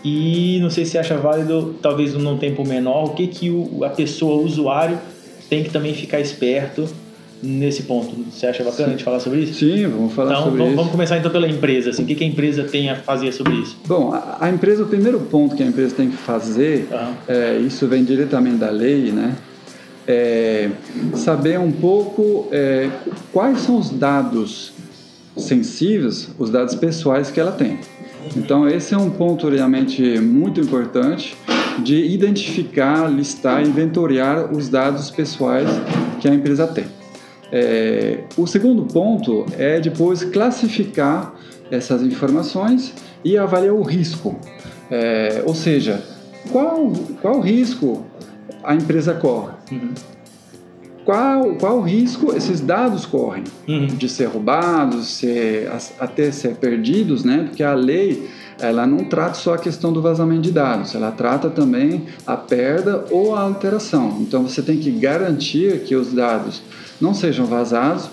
E 0.04 0.58
não 0.62 0.70
sei 0.70 0.84
se 0.86 0.98
acha 0.98 1.16
válido, 1.18 1.76
talvez 1.82 2.14
num 2.16 2.38
tempo 2.38 2.68
menor, 2.68 3.06
o 3.06 3.10
que 3.10 3.28
que 3.28 3.50
o, 3.52 3.84
a 3.84 3.90
pessoa, 3.90 4.42
o 4.42 4.44
usuário, 4.46 4.98
tem 5.50 5.64
que 5.64 5.70
também 5.70 5.94
ficar 5.94 6.20
esperto 6.20 6.88
nesse 7.44 7.84
ponto. 7.84 8.16
Você 8.32 8.48
acha 8.48 8.64
bacana 8.64 8.90
a 8.90 8.92
gente 8.92 9.04
falar 9.04 9.20
sobre 9.20 9.40
isso? 9.42 9.60
Sim, 9.60 9.88
vamos 9.88 10.14
falar 10.14 10.32
Então, 10.32 10.44
sobre 10.44 10.58
vamos, 10.58 10.72
isso. 10.74 10.78
vamos 10.78 10.92
começar 10.92 11.18
então 11.18 11.32
pela 11.32 11.48
empresa. 11.48 11.92
Assim, 11.92 12.04
o 12.04 12.06
que, 12.06 12.16
que 12.16 12.24
a 12.24 12.28
empresa 12.28 12.64
tem 12.64 12.90
a 12.90 12.96
fazer 12.96 13.32
sobre 13.32 13.54
isso? 13.56 13.78
Bom, 13.88 14.14
a, 14.14 14.38
a 14.42 14.50
empresa, 14.50 14.84
o 14.84 14.88
primeiro 14.88 15.20
ponto 15.20 15.56
que 15.56 15.62
a 15.64 15.66
empresa 15.66 15.96
tem 15.96 16.10
que 16.10 16.18
fazer, 16.18 16.88
Aham. 16.92 17.14
é, 17.28 17.58
isso 17.60 17.88
vem 17.88 18.04
diretamente 18.04 18.58
da 18.58 18.70
lei, 18.70 19.12
né? 19.12 19.36
É 20.08 20.70
saber 21.16 21.60
um 21.60 21.72
pouco 21.72 22.48
é, 22.52 22.90
quais 23.32 23.60
são 23.60 23.78
os 23.78 23.90
dados 23.90 24.74
sensíveis, 25.38 26.30
os 26.38 26.50
dados 26.50 26.76
pessoais 26.76 27.30
que 27.30 27.40
ela 27.40 27.52
tem. 27.52 27.80
Então, 28.36 28.68
esse 28.68 28.94
é 28.94 28.98
um 28.98 29.10
ponto 29.10 29.50
realmente 29.50 30.20
muito 30.20 30.60
importante 30.60 31.36
de 31.80 32.06
identificar, 32.06 33.08
listar 33.10 33.66
inventoriar 33.66 34.52
os 34.52 34.70
dados 34.70 35.10
pessoais 35.10 35.70
que 36.20 36.28
a 36.28 36.34
empresa 36.34 36.68
tem. 36.68 36.86
É, 37.52 38.24
o 38.38 38.48
segundo 38.48 38.84
ponto 38.84 39.46
é 39.58 39.80
depois 39.80 40.24
classificar 40.24 41.34
essas 41.70 42.02
informações 42.02 42.94
e 43.24 43.38
avaliar 43.38 43.74
o 43.74 43.82
risco. 43.82 44.40
É, 44.90 45.44
ou 45.46 45.56
seja, 45.56 46.02
qual, 46.52 46.92
qual 47.22 47.40
risco 47.40 48.06
a 48.64 48.76
empresa 48.76 49.14
corre? 49.14 49.52
Uhum. 49.72 49.94
Qual, 51.04 51.56
qual 51.56 51.82
risco 51.82 52.32
esses 52.36 52.62
dados 52.62 53.06
correm? 53.08 53.44
Uhum. 53.68 53.88
De 53.88 54.08
ser 54.08 54.26
roubados, 54.28 55.08
ser, 55.08 55.70
até 56.00 56.32
ser 56.32 56.56
perdidos, 56.56 57.24
né? 57.24 57.46
Porque 57.48 57.64
a 57.64 57.74
lei 57.74 58.30
ela 58.60 58.86
não 58.86 59.06
trata 59.06 59.34
só 59.34 59.56
a 59.56 59.58
questão 59.58 59.92
do 59.92 60.00
vazamento 60.02 60.42
de 60.44 60.52
dados, 60.52 60.94
ela 60.94 61.10
trata 61.12 61.50
também 61.50 62.04
a 62.28 62.38
perda 62.38 63.06
ou 63.10 63.36
a 63.36 63.42
alteração. 63.42 64.18
Então 64.22 64.44
você 64.48 64.62
tem 64.62 64.78
que 64.78 64.92
garantir 64.92 65.80
que 65.80 65.96
os 65.96 66.14
dados 66.14 66.62
não 67.02 67.16
sejam 67.16 67.48
vazados 67.48 68.08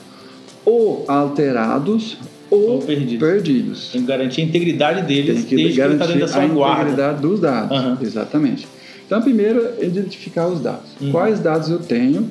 ou 0.65 1.05
alterados 1.07 2.17
ou, 2.51 2.71
Ou 2.71 2.79
perdidos. 2.79 3.19
perdidos. 3.29 3.89
Tem 3.93 4.01
que 4.01 4.07
garantir 4.07 4.41
a 4.41 4.45
integridade 4.45 5.03
deles 5.03 5.35
Tem 5.37 5.45
que 5.45 5.57
desde 5.57 5.75
que 5.75 5.81
ele 5.83 5.93
está 5.93 6.07
garantir 6.07 6.19
dentro 6.21 6.35
da 6.35 6.43
a 6.43 6.47
guarda. 6.47 6.83
integridade 6.85 7.21
dos 7.21 7.41
dados. 7.41 7.77
Aham. 7.77 7.99
Exatamente. 8.01 8.67
Então, 9.09 9.23
primeiro, 9.23 9.67
é 9.81 9.87
identificar 9.87 10.47
os 10.47 10.61
dados. 10.61 10.91
Uhum. 11.01 11.11
Quais 11.11 11.41
dados 11.41 11.71
eu 11.71 11.79
tenho 11.79 12.29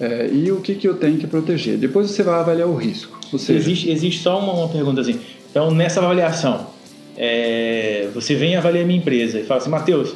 é, 0.00 0.30
e 0.32 0.50
o 0.50 0.60
que, 0.60 0.74
que 0.74 0.88
eu 0.88 0.94
tenho 0.94 1.18
que 1.18 1.26
proteger. 1.26 1.76
Depois 1.76 2.10
você 2.10 2.22
vai 2.22 2.40
avaliar 2.40 2.66
o 2.66 2.74
risco. 2.74 3.20
Seja, 3.38 3.52
Existe, 3.58 3.90
existe 3.90 4.22
só 4.22 4.38
uma, 4.38 4.54
uma 4.54 4.68
pergunta 4.68 5.02
assim. 5.02 5.20
Então, 5.50 5.70
nessa 5.70 6.00
avaliação, 6.00 6.66
é, 7.16 8.08
você 8.14 8.34
vem 8.34 8.56
avaliar 8.56 8.84
a 8.84 8.86
minha 8.86 8.98
empresa 8.98 9.38
e 9.38 9.44
fala 9.44 9.60
assim, 9.60 9.68
Matheus, 9.68 10.14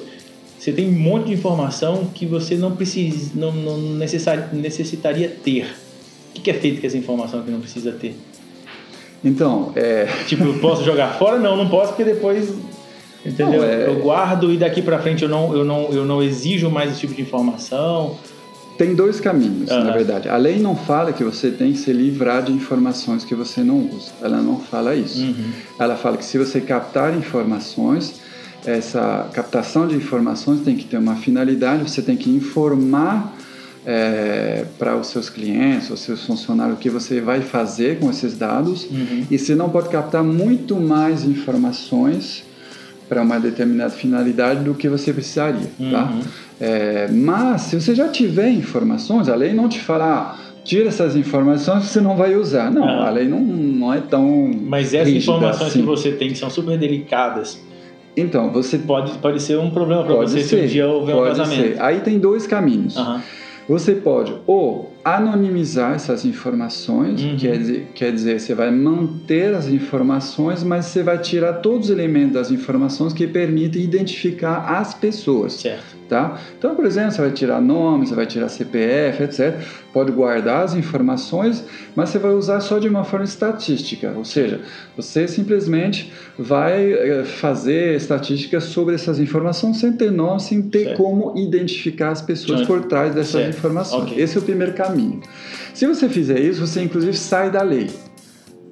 você 0.59 0.73
tem 0.73 0.88
um 0.88 0.99
monte 0.99 1.27
de 1.27 1.35
informação 1.35 2.07
que 2.14 2.25
você 2.25 2.57
não, 2.57 2.75
precisa, 2.75 3.33
não, 3.35 3.53
não 3.53 3.79
necessar- 3.97 4.49
necessitaria 4.53 5.29
ter. 5.44 5.66
O 6.31 6.35
que 6.35 6.40
que 6.40 6.51
é 6.51 6.55
feito 6.55 6.81
com 6.81 6.87
essa 6.87 6.97
informação 6.97 7.42
que 7.42 7.51
não 7.51 7.61
precisa 7.61 7.92
ter? 7.92 8.16
então, 9.23 9.73
é, 9.77 10.07
Tipo, 10.27 10.44
eu 10.44 10.59
posso 10.59 10.85
jogar 10.85 11.18
fora? 11.18 11.38
Não, 11.38 11.55
não 11.57 11.68
posso, 11.68 11.88
porque 11.88 12.05
depois. 12.05 12.49
Entendeu? 13.28 13.60
Não, 13.60 13.68
é- 13.68 13.86
Eu 13.86 14.00
guardo 14.00 14.52
e 14.52 14.56
daqui 14.56 14.80
pra 14.82 14.98
frente 14.98 15.22
eu 15.22 15.28
não, 15.28 15.54
eu, 15.56 15.64
não, 15.64 15.88
eu 15.92 16.04
não 16.04 16.22
exijo 16.22 16.70
mais 16.70 16.90
esse 16.92 17.00
tipo 17.00 17.14
de 17.14 17.22
informação. 17.22 18.16
tem 18.78 18.94
dois 18.94 19.18
caminhos, 19.18 19.68
Aham. 19.72 19.84
na 19.84 19.92
verdade. 19.92 20.28
A 20.28 20.36
lei 20.36 20.58
não 20.60 20.76
fala 20.76 21.12
que 21.12 21.24
você 21.24 21.50
tem 21.50 21.72
que 21.72 21.78
se 21.78 21.92
livrar 21.92 22.44
de 22.44 22.52
informações 22.52 23.24
que 23.24 23.34
você 23.34 23.60
não 23.64 23.78
usa. 23.92 24.12
Ela 24.22 24.40
não 24.40 24.60
fala 24.60 24.94
isso. 24.94 25.20
Uhum. 25.20 25.50
Ela 25.80 25.96
fala 25.96 26.16
que 26.16 26.24
se 26.24 26.38
você 26.38 26.60
captar 26.60 27.12
informações, 27.16 28.20
essa 28.64 29.28
captação 29.32 29.88
de 29.88 29.96
informações 29.96 30.60
tem 30.60 30.76
que 30.76 30.84
ter 30.84 30.96
uma 30.96 31.16
finalidade, 31.16 31.90
você 31.90 32.00
tem 32.02 32.16
que 32.16 32.30
informar 32.30 33.34
é, 33.86 34.64
para 34.78 34.96
os 34.96 35.06
seus 35.08 35.28
clientes, 35.30 35.88
os 35.90 36.00
seus 36.00 36.24
funcionários, 36.24 36.76
o 36.76 36.78
que 36.80 36.90
você 36.90 37.20
vai 37.20 37.40
fazer 37.40 37.98
com 37.98 38.08
esses 38.10 38.36
dados, 38.36 38.84
Uhum. 38.84 39.24
e 39.30 39.38
você 39.38 39.54
não 39.56 39.70
pode 39.70 39.88
captar 39.88 40.22
muito 40.22 40.76
mais 40.76 41.24
informações 41.24 42.44
para 43.09 43.23
uma 43.23 43.38
determinada 43.40 43.90
finalidade 43.90 44.62
do 44.64 44.75
que 44.75 44.88
você 44.88 45.12
precisaria, 45.12 45.66
tá? 45.90 46.05
Uhum. 46.05 46.21
É, 46.61 47.09
mas 47.11 47.62
se 47.62 47.81
você 47.81 47.94
já 47.94 48.09
tiver 48.09 48.51
informações, 48.51 49.29
a 49.29 49.35
lei 49.35 49.53
não 49.55 49.68
te 49.68 49.81
fala, 49.81 50.05
ah, 50.37 50.49
tira 50.64 50.88
essas 50.88 51.16
informações 51.16 51.85
que 51.85 51.90
você 51.90 52.01
não 52.01 52.16
vai 52.16 52.35
usar. 52.35 52.71
Não, 52.71 52.85
Ah. 52.87 53.07
a 53.09 53.11
lei 53.11 53.27
não, 53.29 53.40
não 53.40 53.94
é 53.94 54.01
tão 54.01 54.51
Mas 54.66 54.92
essas 54.92 55.14
informações 55.14 55.68
assim. 55.71 55.81
que 55.81 55.87
você 55.87 56.11
tem, 56.12 56.29
que 56.29 56.35
são 56.38 56.51
super 56.51 56.77
delicadas, 56.79 57.59
Então, 58.16 58.51
você 58.51 58.79
pode, 58.79 59.12
pode 59.18 59.40
ser 59.40 59.59
um 59.59 59.71
problema 59.71 60.03
para 60.03 60.14
você 60.16 60.42
ser, 60.42 60.59
se 60.59 60.64
um 60.64 60.66
dia 60.66 60.88
houver 60.88 61.14
um 61.14 61.18
pode 61.18 61.38
vazamento. 61.38 61.62
ser. 61.77 61.81
Aí 61.81 62.01
tem 62.01 62.18
dois 62.18 62.47
caminhos. 62.49 62.97
Aham. 62.97 63.23
Você 63.68 63.92
pode 63.94 64.35
ou 64.47 64.92
anonimizar 65.16 65.94
essas 65.94 66.25
informações, 66.25 67.23
Uhum. 67.23 67.37
quer, 67.37 67.59
dizer, 67.59 67.88
quer 67.94 68.12
dizer, 68.12 68.40
você 68.40 68.55
vai 68.55 68.71
manter 68.71 69.55
as 69.55 69.66
informações, 69.68 70.62
mas 70.62 70.87
você 70.87 71.03
vai 71.03 71.18
tirar 71.18 71.55
todos 71.55 71.88
os 71.88 71.92
elementos 71.92 72.35
das 72.35 72.51
informações 72.51 73.12
que 73.12 73.27
permitem 73.27 73.83
identificar 73.83 74.59
as 74.79 74.94
pessoas. 74.94 75.55
Certo. 75.55 75.97
Tá? 76.09 76.40
Então, 76.59 76.75
por 76.75 76.87
exemplo, 76.87 77.12
você 77.12 77.21
vai 77.21 77.31
tirar 77.33 77.61
nome, 77.61 78.07
você 78.07 78.14
vai 78.14 78.25
tirar 78.25 78.49
CPF, 78.49 79.25
etc. 79.25 79.61
Pode 79.92 80.11
guardar 80.11 80.64
as 80.64 80.75
informações, 80.75 81.62
mas 81.94 82.09
você 82.09 82.18
vai 82.18 82.33
usar 82.33 82.61
só 82.61 82.79
de 82.79 82.88
uma 82.88 83.05
forma 83.05 83.27
estatística, 83.27 84.14
ou 84.16 84.25
seja, 84.25 84.61
você 84.97 85.29
simplesmente 85.29 86.11
vai 86.38 86.92
eh, 86.92 87.25
fazer 87.25 87.94
estatísticas 87.94 88.64
sobre 88.64 88.94
essas 88.94 89.21
informações 89.21 89.77
sem 89.77 89.92
ter 89.92 90.11
nome, 90.11 90.40
sem 90.40 90.62
ter 90.62 90.85
certo. 90.85 90.97
como 90.97 91.35
identificar 91.37 92.11
as 92.11 92.23
pessoas 92.23 92.66
por 92.66 92.87
trás 92.87 93.14
dessas 93.14 93.42
certo. 93.42 93.59
informações. 93.59 94.11
Okay. 94.12 94.23
Esse 94.23 94.38
é 94.38 94.40
o 94.40 94.44
primeiro 94.44 94.73
caminho. 94.73 95.21
Se 95.75 95.87
você 95.87 96.09
fizer 96.09 96.40
isso, 96.40 96.66
você 96.66 96.83
inclusive 96.83 97.14
sai 97.18 97.51
da 97.51 97.61
lei. 97.61 97.90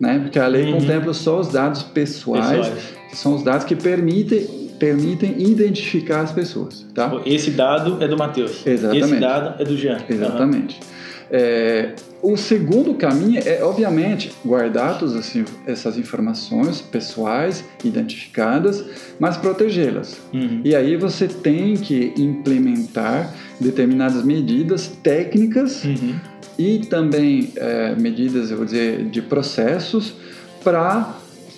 Né? 0.00 0.20
Porque 0.20 0.38
a 0.38 0.46
lei 0.46 0.64
uhum. 0.72 0.80
contempla 0.80 1.12
só 1.12 1.38
os 1.38 1.48
dados 1.48 1.82
pessoais, 1.82 2.66
pessoais, 2.66 2.84
que 3.10 3.16
são 3.16 3.34
os 3.34 3.42
dados 3.42 3.66
que 3.66 3.76
permitem 3.76 4.65
permitem 4.78 5.34
identificar 5.38 6.20
as 6.20 6.32
pessoas. 6.32 6.86
Tá? 6.94 7.20
Esse 7.24 7.50
dado 7.50 8.02
é 8.02 8.08
do 8.08 8.16
Matheus. 8.16 8.66
Exatamente. 8.66 9.04
Esse 9.04 9.16
dado 9.16 9.62
é 9.62 9.64
do 9.64 9.76
Jean. 9.76 9.98
Exatamente. 10.08 10.76
Uhum. 10.76 10.96
É, 11.28 11.94
o 12.22 12.36
segundo 12.36 12.94
caminho 12.94 13.40
é, 13.44 13.62
obviamente, 13.62 14.32
guardar 14.44 14.98
todas 14.98 15.16
assim, 15.16 15.44
essas 15.66 15.98
informações 15.98 16.80
pessoais 16.80 17.64
identificadas, 17.84 18.84
mas 19.18 19.36
protegê-las. 19.36 20.18
Uhum. 20.32 20.60
E 20.64 20.74
aí 20.74 20.96
você 20.96 21.26
tem 21.26 21.76
que 21.76 22.12
implementar 22.16 23.34
determinadas 23.60 24.24
medidas 24.24 24.88
técnicas 25.02 25.84
uhum. 25.84 26.18
e 26.58 26.78
também 26.80 27.52
é, 27.56 27.94
medidas, 27.96 28.50
eu 28.50 28.56
vou 28.56 28.66
dizer, 28.66 29.04
de 29.06 29.22
processos 29.22 30.14
para 30.62 31.16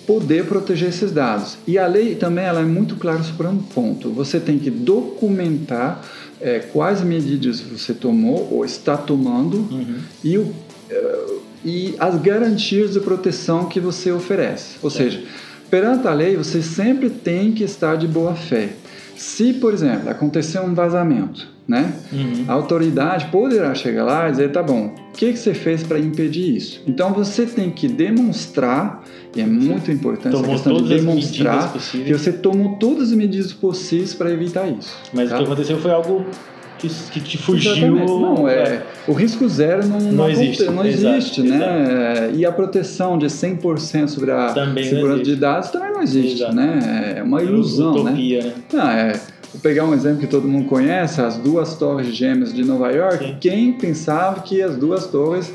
poder 0.09 0.47
proteger 0.47 0.89
esses 0.89 1.11
dados. 1.11 1.55
E 1.67 1.77
a 1.77 1.85
lei 1.85 2.15
também 2.15 2.43
ela 2.43 2.61
é 2.61 2.65
muito 2.65 2.95
clara 2.95 3.21
sobre 3.21 3.45
um 3.45 3.59
ponto. 3.59 4.09
Você 4.09 4.39
tem 4.39 4.57
que 4.57 4.71
documentar 4.71 6.03
é, 6.41 6.57
quais 6.57 7.03
medidas 7.03 7.59
você 7.59 7.93
tomou 7.93 8.51
ou 8.51 8.65
está 8.65 8.97
tomando 8.97 9.57
uhum. 9.57 9.99
e, 10.23 10.35
o, 10.39 10.41
uh, 10.41 11.41
e 11.63 11.93
as 11.99 12.19
garantias 12.19 12.93
de 12.93 12.99
proteção 13.01 13.65
que 13.65 13.79
você 13.79 14.11
oferece. 14.11 14.77
Ou 14.81 14.89
é. 14.89 14.93
seja, 14.93 15.23
perante 15.69 16.07
a 16.07 16.13
lei, 16.15 16.35
você 16.35 16.63
sempre 16.63 17.11
tem 17.11 17.51
que 17.51 17.63
estar 17.63 17.95
de 17.95 18.07
boa 18.07 18.33
fé. 18.33 18.69
Se, 19.15 19.53
por 19.53 19.75
exemplo, 19.75 20.09
acontecer 20.09 20.59
um 20.59 20.73
vazamento, 20.73 21.47
né? 21.69 21.93
Uhum. 22.11 22.45
A 22.47 22.53
autoridade 22.53 23.27
poderá 23.27 23.75
chegar 23.75 24.03
lá 24.03 24.27
e 24.27 24.31
dizer, 24.31 24.51
tá 24.51 24.63
bom, 24.63 24.87
o 24.87 25.13
que, 25.13 25.31
que 25.31 25.37
você 25.37 25.53
fez 25.53 25.83
para 25.83 25.99
impedir 25.99 26.55
isso? 26.55 26.81
Então 26.87 27.13
você 27.13 27.45
tem 27.45 27.69
que 27.69 27.87
demonstrar, 27.87 29.03
e 29.35 29.39
é 29.39 29.45
muito 29.45 29.91
importante 29.91 30.31
tomou 30.31 30.55
essa 30.55 30.63
questão 30.63 30.81
de 30.81 30.89
demonstrar 30.89 31.71
que 31.71 32.11
você 32.11 32.33
tomou 32.33 32.77
todas 32.77 33.09
as 33.09 33.15
medidas 33.15 33.53
possíveis 33.53 34.15
para 34.15 34.31
evitar 34.31 34.67
isso. 34.67 34.97
Mas 35.13 35.29
tá? 35.29 35.35
o 35.35 35.37
que 35.37 35.45
aconteceu 35.45 35.77
foi 35.77 35.91
algo 35.91 36.25
que, 36.79 36.89
que 37.11 37.19
te 37.19 37.37
fugiu. 37.37 37.71
Exatamente. 37.73 38.11
Não, 38.11 38.49
é, 38.49 38.53
é, 38.53 38.83
o 39.07 39.13
risco 39.13 39.47
zero 39.47 39.85
não, 39.85 39.99
não, 39.99 40.11
não 40.11 40.29
existe, 40.29 40.63
não 40.63 40.83
existe 40.83 41.41
exato, 41.41 41.59
né? 41.59 42.13
Exato. 42.13 42.35
E 42.35 42.45
a 42.47 42.51
proteção 42.51 43.15
de 43.15 43.27
100% 43.27 44.07
sobre 44.07 44.31
a 44.31 44.53
também 44.53 44.85
segurança 44.85 45.21
de 45.21 45.35
dados 45.35 45.69
também 45.69 45.91
não 45.91 46.01
existe, 46.01 46.41
exato. 46.41 46.55
né? 46.55 47.15
É 47.17 47.21
uma 47.21 47.43
ilusão, 47.43 47.93
né? 47.93 48.11
Utopia, 48.11 48.41
né? 48.41 48.47
né? 48.47 48.53
Não, 48.73 48.89
é 48.89 49.13
Vou 49.51 49.61
pegar 49.61 49.85
um 49.85 49.93
exemplo 49.93 50.19
que 50.19 50.27
todo 50.27 50.47
mundo 50.47 50.67
conhece, 50.67 51.19
as 51.21 51.37
duas 51.37 51.75
torres 51.75 52.15
gêmeas 52.15 52.53
de 52.53 52.63
Nova 52.63 52.91
York. 52.91 53.25
Sim. 53.25 53.37
Quem 53.39 53.73
pensava 53.73 54.41
que 54.41 54.61
as 54.61 54.75
duas 54.75 55.07
torres 55.07 55.51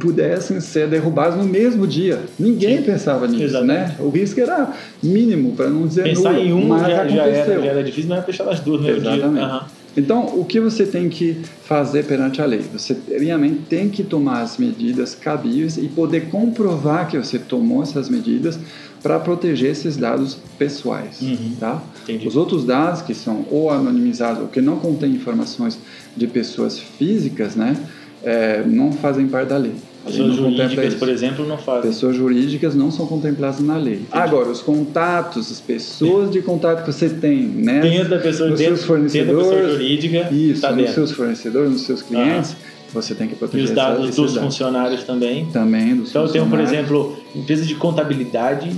pudessem 0.00 0.60
ser 0.60 0.88
derrubadas 0.88 1.36
no 1.36 1.44
mesmo 1.44 1.86
dia? 1.86 2.20
Ninguém 2.38 2.78
Sim. 2.78 2.84
pensava 2.84 3.26
nisso, 3.28 3.44
Exatamente. 3.44 3.90
né? 3.90 3.96
O 4.00 4.08
risco 4.08 4.40
era 4.40 4.72
mínimo, 5.02 5.52
para 5.52 5.70
não 5.70 5.86
dizer 5.86 6.02
Pensar 6.02 6.32
nulo, 6.32 6.44
em 6.44 6.52
um 6.52 6.78
já, 6.78 6.88
já, 6.88 6.94
era, 6.94 7.08
já, 7.08 7.24
era, 7.64 7.84
difícil, 7.84 8.08
mas 8.08 8.18
era 8.18 8.26
fechar 8.26 8.48
as 8.48 8.60
duas 8.60 8.80
no 8.80 8.86
mesmo 8.86 9.08
Exatamente. 9.08 9.46
dia. 9.46 9.54
Uhum. 9.54 9.83
Então, 9.96 10.38
o 10.38 10.44
que 10.44 10.60
você 10.60 10.84
tem 10.84 11.08
que 11.08 11.36
fazer 11.64 12.04
perante 12.04 12.42
a 12.42 12.46
lei? 12.46 12.64
Você 12.72 12.96
realmente 13.08 13.60
tem 13.68 13.88
que 13.88 14.02
tomar 14.02 14.42
as 14.42 14.58
medidas 14.58 15.14
cabíveis 15.14 15.76
e 15.76 15.88
poder 15.88 16.28
comprovar 16.30 17.08
que 17.08 17.16
você 17.16 17.38
tomou 17.38 17.82
essas 17.82 18.08
medidas 18.08 18.58
para 19.02 19.20
proteger 19.20 19.70
esses 19.70 19.96
dados 19.96 20.38
pessoais, 20.58 21.20
uhum. 21.20 21.56
tá? 21.60 21.82
Os 22.26 22.36
outros 22.36 22.64
dados 22.64 23.02
que 23.02 23.14
são 23.14 23.44
ou 23.50 23.70
anonimizados 23.70 24.40
ou 24.40 24.48
que 24.48 24.62
não 24.62 24.78
contêm 24.78 25.12
informações 25.12 25.78
de 26.16 26.26
pessoas 26.26 26.78
físicas, 26.78 27.54
né, 27.54 27.76
é, 28.22 28.64
não 28.66 28.92
fazem 28.92 29.28
parte 29.28 29.48
da 29.48 29.58
lei. 29.58 29.74
Pessoas 30.04 30.36
jurídicas, 30.36 30.94
por 30.94 31.08
exemplo, 31.08 31.46
não 31.46 31.56
fazem. 31.56 31.90
Pessoas 31.90 32.16
jurídicas 32.16 32.74
não 32.74 32.90
são 32.90 33.06
contempladas 33.06 33.60
na 33.60 33.76
lei. 33.76 33.94
Entendi. 33.94 34.08
Agora, 34.12 34.48
os 34.48 34.60
contatos, 34.60 35.50
as 35.50 35.60
pessoas 35.60 36.30
de 36.30 36.42
contato 36.42 36.84
que 36.84 36.92
você 36.92 37.08
tem, 37.08 37.42
né? 37.42 37.80
Dentro 37.80 38.10
da 38.10 38.18
pessoa, 38.18 38.50
nos 38.50 38.58
dentro, 38.58 38.76
seus 38.76 38.86
fornecedores, 38.86 39.28
dentro 39.28 39.50
da 39.50 39.56
pessoa 39.56 39.72
jurídica, 39.72 40.28
isso, 40.32 40.60
tá 40.60 40.68
nos 40.68 40.76
dentro. 40.76 40.94
seus 40.94 41.12
fornedores, 41.12 41.70
nos 41.70 41.82
seus 41.82 42.02
clientes, 42.02 42.50
uhum. 42.50 42.56
você 42.92 43.14
tem 43.14 43.28
que 43.28 43.34
proteger. 43.34 43.62
E 43.62 43.64
os 43.64 43.74
dados 43.74 44.14
dos 44.14 44.34
dados. 44.34 44.36
funcionários 44.36 45.04
também. 45.04 45.46
Também 45.46 45.96
dos 45.96 46.10
funcionários. 46.10 46.10
Então, 46.10 46.22
eu 46.24 46.28
tenho, 46.32 46.46
por 46.48 46.60
exemplo, 46.60 47.16
empresa 47.34 47.64
de 47.64 47.74
contabilidade 47.74 48.70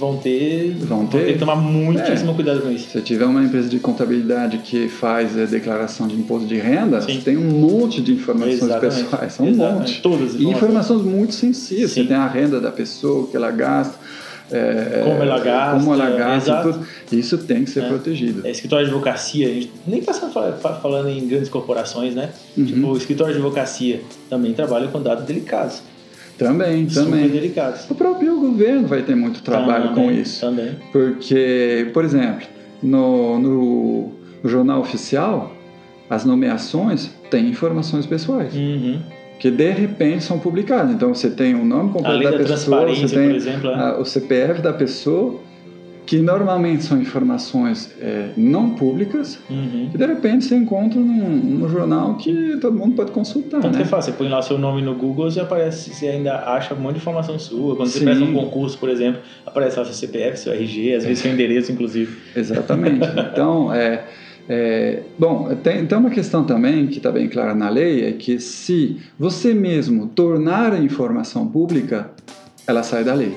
vão 0.00 0.16
ter, 0.16 0.74
vão 0.78 1.06
ter, 1.06 1.18
vão 1.18 1.26
ter 1.26 1.32
que 1.34 1.38
tomar 1.38 1.56
muitíssimo 1.56 2.30
é, 2.30 2.34
cuidado 2.34 2.62
com 2.62 2.70
isso. 2.70 2.88
Se 2.90 3.00
tiver 3.02 3.26
uma 3.26 3.42
empresa 3.42 3.68
de 3.68 3.78
contabilidade 3.78 4.58
que 4.58 4.88
faz 4.88 5.38
a 5.38 5.44
declaração 5.44 6.08
de 6.08 6.16
imposto 6.16 6.48
de 6.48 6.56
renda, 6.56 7.00
Sim. 7.02 7.20
tem 7.20 7.36
um 7.36 7.50
monte 7.50 8.00
de 8.00 8.14
informações 8.14 8.62
Exatamente. 8.62 9.04
pessoais, 9.04 9.32
são 9.34 9.46
um 9.46 9.54
monte. 9.54 10.00
Todas 10.00 10.34
e 10.34 10.44
informações 10.44 11.02
muito 11.02 11.34
sensíveis. 11.34 11.92
Sim. 11.92 12.02
Você 12.02 12.08
tem 12.08 12.16
a 12.16 12.26
renda 12.26 12.58
da 12.58 12.72
pessoa, 12.72 13.24
o 13.24 13.26
que 13.26 13.36
ela 13.36 13.50
gasta. 13.50 13.94
É, 14.50 15.02
como 15.04 15.22
ela 15.22 15.38
gasta, 15.38 15.78
como 15.78 15.94
ela 15.94 16.10
gasta 16.10 16.62
tudo. 16.62 16.86
isso 17.12 17.38
tem 17.38 17.64
que 17.64 17.70
ser 17.70 17.84
é. 17.84 17.88
protegido. 17.88 18.44
É, 18.44 18.50
escritório 18.50 18.86
de 18.86 18.90
advocacia, 18.90 19.46
a 19.46 19.52
gente 19.52 19.70
nem 19.86 20.00
está 20.00 20.14
falando 20.82 21.08
em 21.08 21.28
grandes 21.28 21.48
corporações, 21.48 22.16
né? 22.16 22.30
Uhum. 22.56 22.64
Tipo, 22.64 22.86
o 22.88 22.96
escritório 22.96 23.32
de 23.32 23.40
advocacia 23.40 24.00
também 24.28 24.52
trabalha 24.52 24.88
com 24.88 25.00
dados 25.00 25.24
delicados. 25.24 25.82
Também, 26.44 26.86
também. 26.86 27.28
delicados. 27.28 27.88
O 27.90 27.94
próprio 27.94 28.38
governo 28.40 28.86
vai 28.86 29.02
ter 29.02 29.14
muito 29.14 29.42
trabalho 29.42 29.88
também, 29.88 30.04
com 30.04 30.10
isso. 30.10 30.40
Também. 30.40 30.76
Porque, 30.92 31.90
por 31.92 32.04
exemplo, 32.04 32.46
no, 32.82 33.38
no, 33.38 34.12
Jornal 34.44 34.80
Oficial, 34.80 35.52
as 36.08 36.24
nomeações 36.24 37.10
têm 37.30 37.48
informações 37.48 38.06
pessoais. 38.06 38.54
Uhum. 38.54 39.00
Que 39.38 39.50
de 39.50 39.70
repente 39.70 40.24
são 40.24 40.38
publicadas. 40.38 40.92
Então 40.92 41.14
você 41.14 41.30
tem 41.30 41.54
o 41.54 41.64
nome 41.64 41.92
completo 41.92 42.22
da, 42.24 42.30
da 42.30 42.38
pessoa, 42.38 42.86
você 42.86 43.14
tem 43.14 43.34
exemplo, 43.34 43.70
é. 43.70 43.74
a, 43.74 43.98
o 43.98 44.04
CPF 44.04 44.60
da 44.60 44.72
pessoa 44.72 45.40
que 46.06 46.18
normalmente 46.18 46.84
são 46.84 47.00
informações 47.00 47.94
é, 48.00 48.30
não 48.36 48.70
públicas, 48.70 49.38
uhum. 49.48 49.88
que 49.92 49.98
de 49.98 50.06
repente 50.06 50.44
você 50.44 50.56
encontra 50.56 50.98
num, 50.98 51.28
num, 51.28 51.68
jornal 51.68 52.16
que 52.16 52.56
todo 52.60 52.76
mundo 52.76 52.96
pode 52.96 53.12
consultar. 53.12 53.60
Tanto 53.60 53.72
né? 53.72 53.78
que 53.78 53.82
é 53.82 53.86
fácil, 53.86 54.12
você 54.12 54.18
põe 54.18 54.28
lá 54.28 54.42
seu 54.42 54.58
nome 54.58 54.82
no 54.82 54.94
Google, 54.94 55.30
já 55.30 55.42
aparece, 55.42 55.94
você 55.94 56.08
ainda 56.08 56.34
acha 56.36 56.74
um 56.74 56.78
monte 56.78 56.94
de 56.94 57.00
informação 57.00 57.38
sua. 57.38 57.76
Quando 57.76 57.88
Sim. 57.88 57.98
você 57.98 58.04
presta 58.04 58.24
um 58.24 58.32
concurso, 58.32 58.78
por 58.78 58.88
exemplo, 58.88 59.20
aparece 59.46 59.78
lá 59.78 59.84
seu 59.84 59.94
CPF, 59.94 60.38
seu 60.38 60.52
RG, 60.52 60.94
às 60.94 61.04
vezes 61.04 61.20
seu 61.20 61.32
endereço, 61.32 61.70
inclusive. 61.72 62.16
Exatamente. 62.34 63.00
Então, 63.30 63.72
é, 63.72 64.04
é, 64.48 65.02
bom, 65.18 65.54
tem, 65.62 65.86
tem 65.86 65.98
uma 65.98 66.10
questão 66.10 66.44
também 66.44 66.86
que 66.88 66.96
está 66.96 67.12
bem 67.12 67.28
clara 67.28 67.54
na 67.54 67.68
lei, 67.68 68.04
é 68.06 68.12
que 68.12 68.40
se 68.40 68.96
você 69.18 69.54
mesmo 69.54 70.08
tornar 70.08 70.72
a 70.72 70.78
informação 70.78 71.46
pública, 71.46 72.10
ela 72.66 72.82
sai 72.82 73.04
da 73.04 73.14
lei. 73.14 73.34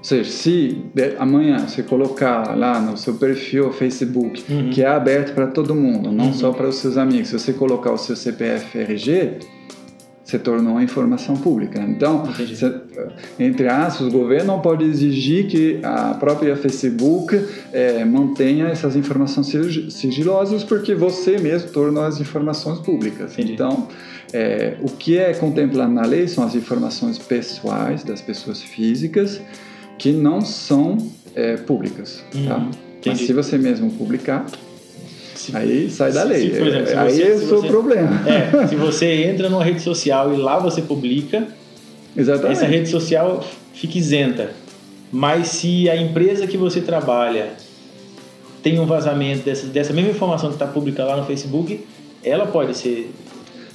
Ou 0.00 0.04
seja, 0.04 0.30
se 0.30 0.82
amanhã 1.18 1.58
você 1.58 1.82
colocar 1.82 2.56
lá 2.56 2.80
no 2.80 2.96
seu 2.96 3.14
perfil 3.14 3.70
Facebook, 3.70 4.42
uhum. 4.50 4.70
que 4.70 4.82
é 4.82 4.86
aberto 4.86 5.34
para 5.34 5.46
todo 5.46 5.74
mundo, 5.74 6.10
não 6.10 6.26
uhum. 6.26 6.32
só 6.32 6.52
para 6.52 6.66
os 6.68 6.76
seus 6.76 6.96
amigos, 6.96 7.28
se 7.28 7.38
você 7.38 7.52
colocar 7.52 7.92
o 7.92 7.98
seu 7.98 8.16
CPF 8.16 8.78
RG, 8.78 9.40
você 10.24 10.38
tornou 10.38 10.78
a 10.78 10.82
informação 10.82 11.36
pública. 11.36 11.82
Então, 11.82 12.24
entre 13.38 13.68
aspas, 13.68 14.06
o 14.06 14.10
governo 14.10 14.46
não 14.54 14.60
pode 14.60 14.84
exigir 14.84 15.48
que 15.48 15.80
a 15.82 16.14
própria 16.14 16.56
Facebook 16.56 17.38
é, 17.70 18.02
mantenha 18.02 18.68
essas 18.68 18.96
informações 18.96 19.48
sigilosas 19.92 20.64
porque 20.64 20.94
você 20.94 21.36
mesmo 21.36 21.70
tornou 21.72 22.04
as 22.04 22.20
informações 22.20 22.78
públicas. 22.78 23.32
Entendi. 23.34 23.52
Então, 23.52 23.88
é, 24.32 24.76
o 24.80 24.86
que 24.86 25.18
é 25.18 25.34
contemplado 25.34 25.92
na 25.92 26.06
lei 26.06 26.26
são 26.26 26.42
as 26.42 26.54
informações 26.54 27.18
pessoais 27.18 28.02
das 28.02 28.22
pessoas 28.22 28.62
físicas 28.62 29.42
que 30.00 30.12
não 30.12 30.40
são 30.40 30.96
é, 31.36 31.58
públicas. 31.58 32.24
Hum, 32.34 32.46
tá? 32.46 32.66
Mas 33.04 33.18
se 33.18 33.32
você 33.34 33.58
mesmo 33.58 33.90
publicar, 33.90 34.46
se, 35.34 35.54
aí 35.54 35.90
sai 35.90 36.10
da 36.10 36.24
lei. 36.24 36.50
Se, 36.50 36.58
por 36.58 36.66
exemplo, 36.68 36.98
aí 36.98 37.12
você, 37.12 37.22
é 37.22 37.34
o 37.34 37.48
seu 37.48 37.62
problema. 37.64 38.10
É, 38.26 38.64
se 38.66 38.76
você 38.76 39.24
entra 39.24 39.50
numa 39.50 39.62
rede 39.62 39.82
social 39.82 40.32
e 40.32 40.38
lá 40.38 40.58
você 40.58 40.80
publica, 40.80 41.46
Exatamente. 42.16 42.52
essa 42.52 42.66
rede 42.66 42.88
social 42.88 43.44
fica 43.74 43.98
isenta. 43.98 44.50
Mas 45.12 45.48
se 45.48 45.90
a 45.90 45.96
empresa 45.96 46.46
que 46.46 46.56
você 46.56 46.80
trabalha 46.80 47.50
tem 48.62 48.78
um 48.78 48.86
vazamento 48.86 49.44
dessa, 49.44 49.66
dessa 49.66 49.92
mesma 49.92 50.10
informação 50.10 50.48
que 50.48 50.54
está 50.54 50.66
pública 50.66 51.04
lá 51.04 51.16
no 51.18 51.26
Facebook, 51.26 51.84
ela 52.24 52.46
pode 52.46 52.74
ser. 52.74 53.12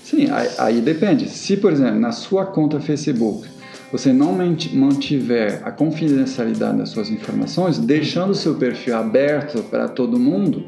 Sim, 0.04 0.30
aí, 0.32 0.50
aí 0.58 0.82
depende. 0.82 1.30
Se, 1.30 1.56
por 1.56 1.72
exemplo, 1.72 2.00
na 2.00 2.12
sua 2.12 2.46
conta 2.46 2.80
Facebook 2.80 3.55
você 3.92 4.12
não 4.12 4.34
mantiver 4.74 5.62
a 5.64 5.72
confidencialidade 5.72 6.78
das 6.78 6.90
suas 6.90 7.10
informações, 7.10 7.78
deixando 7.78 8.32
o 8.32 8.36
seu 8.36 8.56
perfil 8.56 8.98
aberto 8.98 9.64
para 9.64 9.88
todo 9.88 10.20
mundo, 10.20 10.66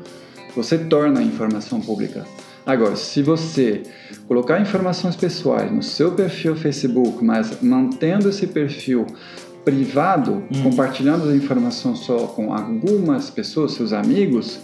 você 0.55 0.77
torna 0.77 1.19
a 1.19 1.23
informação 1.23 1.79
pública. 1.81 2.25
Agora, 2.65 2.95
se 2.95 3.21
você 3.21 3.83
colocar 4.27 4.59
informações 4.59 5.15
pessoais 5.15 5.71
no 5.71 5.81
seu 5.81 6.11
perfil 6.11 6.55
Facebook, 6.55 7.23
mas 7.23 7.61
mantendo 7.61 8.27
esse 8.27 8.45
perfil 8.45 9.05
privado, 9.63 10.43
hum. 10.51 10.63
compartilhando 10.63 11.29
as 11.29 11.35
informações 11.35 11.99
só 11.99 12.19
com 12.27 12.53
algumas 12.53 13.29
pessoas, 13.29 13.73
seus 13.73 13.93
amigos, 13.93 14.59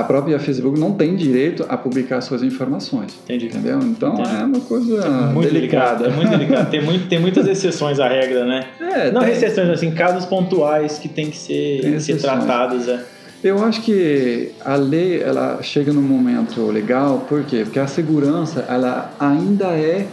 a 0.00 0.04
própria 0.04 0.38
Facebook 0.38 0.78
não 0.78 0.92
tem 0.92 1.16
direito 1.16 1.64
a 1.68 1.76
publicar 1.76 2.20
suas 2.20 2.42
informações. 2.42 3.16
Entendi. 3.24 3.46
Entendeu? 3.46 3.78
Então 3.80 4.14
Entendi. 4.14 4.36
é 4.36 4.44
uma 4.44 4.60
coisa 4.60 5.06
é 5.06 5.08
muito 5.32 5.52
delicada. 5.52 6.04
Delicado, 6.04 6.06
é 6.06 6.10
muito 6.10 6.30
delicado. 6.30 6.70
Tem, 6.70 6.82
muito, 6.82 7.08
tem 7.08 7.18
muitas 7.18 7.46
exceções 7.46 7.98
à 7.98 8.08
regra, 8.08 8.44
né? 8.44 8.66
É, 8.80 9.10
não 9.10 9.22
tem, 9.22 9.32
exceções, 9.32 9.68
assim, 9.70 9.90
casos 9.90 10.24
pontuais 10.26 10.98
que 10.98 11.08
tem 11.08 11.30
que 11.30 11.36
ser, 11.36 11.80
tem 11.80 12.00
ser 12.00 12.18
tratados. 12.18 12.88
É. 12.88 13.00
Eu 13.42 13.62
acho 13.64 13.82
que 13.82 14.52
a 14.64 14.74
lei 14.74 15.22
ela 15.22 15.62
chega 15.62 15.92
num 15.92 16.02
momento 16.02 16.66
legal, 16.66 17.24
por 17.28 17.44
quê? 17.44 17.62
Porque 17.64 17.78
a 17.78 17.86
segurança 17.86 18.64
ela 18.68 19.12
ainda 19.18 19.66
é 19.66 20.06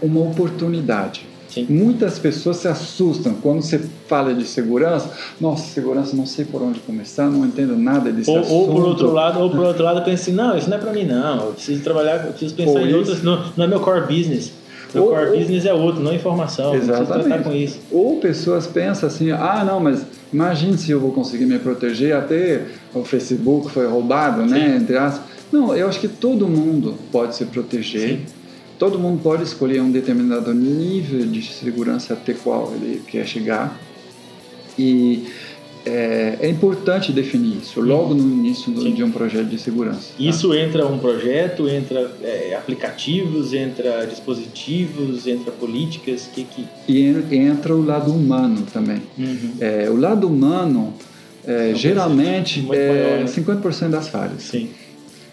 uma 0.00 0.20
oportunidade. 0.20 1.33
Sim. 1.54 1.66
Muitas 1.70 2.18
pessoas 2.18 2.56
se 2.56 2.66
assustam 2.66 3.34
quando 3.40 3.62
você 3.62 3.80
fala 4.08 4.34
de 4.34 4.44
segurança. 4.44 5.08
Nossa, 5.40 5.72
segurança, 5.72 6.16
não 6.16 6.26
sei 6.26 6.44
por 6.44 6.60
onde 6.60 6.80
começar, 6.80 7.30
não 7.30 7.46
entendo 7.46 7.76
nada 7.76 8.10
desse 8.10 8.28
ou, 8.28 8.40
assunto. 8.40 8.54
Ou 8.54 8.66
por 8.72 8.84
outro 8.84 9.12
lado, 9.12 9.38
ou 9.38 9.48
por 9.48 9.60
outro 9.60 9.84
lado, 9.84 10.04
pensa 10.04 10.22
assim, 10.24 10.32
não, 10.32 10.58
isso 10.58 10.68
não 10.68 10.76
é 10.76 10.80
para 10.80 10.92
mim 10.92 11.04
não. 11.04 11.46
Eu 11.46 11.52
preciso 11.52 11.80
trabalhar, 11.84 12.26
eu 12.26 12.32
preciso 12.32 12.56
pensar 12.56 12.80
ou 12.80 12.86
em 12.86 12.92
outras. 12.92 13.22
Não, 13.22 13.44
não 13.56 13.64
é 13.64 13.68
meu 13.68 13.78
core 13.78 14.00
business. 14.00 14.52
Meu 14.92 15.04
ou, 15.04 15.10
core 15.10 15.30
ou, 15.30 15.38
business 15.38 15.64
é 15.64 15.72
outro, 15.72 16.02
não 16.02 16.12
informação. 16.12 16.74
Exatamente. 16.74 17.28
Não 17.28 17.42
com 17.44 17.52
isso. 17.52 17.78
Ou 17.92 18.18
pessoas 18.18 18.66
pensam 18.66 19.08
assim, 19.08 19.30
ah, 19.30 19.62
não, 19.64 19.78
mas 19.78 20.04
imagine 20.32 20.76
se 20.76 20.90
eu 20.90 20.98
vou 20.98 21.12
conseguir 21.12 21.46
me 21.46 21.60
proteger 21.60 22.16
até 22.16 22.62
o 22.92 23.04
Facebook 23.04 23.70
foi 23.70 23.86
roubado, 23.86 24.42
né, 24.42 24.48
Sim. 24.48 24.68
né? 24.68 24.76
Entre 24.76 24.96
aspas. 24.96 25.22
Não, 25.52 25.72
eu 25.76 25.86
acho 25.88 26.00
que 26.00 26.08
todo 26.08 26.48
mundo 26.48 26.96
pode 27.12 27.36
se 27.36 27.44
proteger. 27.44 28.08
Sim 28.08 28.43
todo 28.78 28.98
mundo 28.98 29.22
pode 29.22 29.42
escolher 29.42 29.80
um 29.80 29.90
determinado 29.90 30.52
nível 30.52 31.26
de 31.26 31.42
segurança 31.42 32.14
até 32.14 32.34
qual 32.34 32.72
ele 32.74 33.02
quer 33.06 33.26
chegar. 33.26 33.78
E 34.78 35.26
é, 35.86 36.38
é 36.40 36.48
importante 36.48 37.12
definir 37.12 37.58
isso 37.58 37.80
logo 37.80 38.14
no 38.14 38.22
início 38.22 38.72
do, 38.72 38.90
de 38.90 39.04
um 39.04 39.10
projeto 39.10 39.46
de 39.46 39.58
segurança. 39.58 40.08
Tá? 40.08 40.14
Isso 40.18 40.54
entra 40.54 40.86
um 40.86 40.98
projeto, 40.98 41.68
entra 41.68 42.10
é, 42.22 42.54
aplicativos, 42.56 43.52
entra 43.52 44.06
dispositivos, 44.06 45.26
entra 45.26 45.52
políticas, 45.52 46.28
que 46.32 46.44
que 46.44 46.66
e 46.88 47.04
entra 47.36 47.74
o 47.74 47.84
lado 47.84 48.10
humano 48.10 48.66
também. 48.72 49.02
Uhum. 49.18 49.52
É, 49.60 49.90
o 49.90 49.96
lado 49.96 50.26
humano 50.26 50.94
é, 51.46 51.74
geralmente 51.74 52.66
é 52.72 53.18
maior, 53.18 53.28
50% 53.28 53.82
né? 53.82 53.88
das 53.88 54.08
falhas. 54.08 54.42
Sim. 54.42 54.70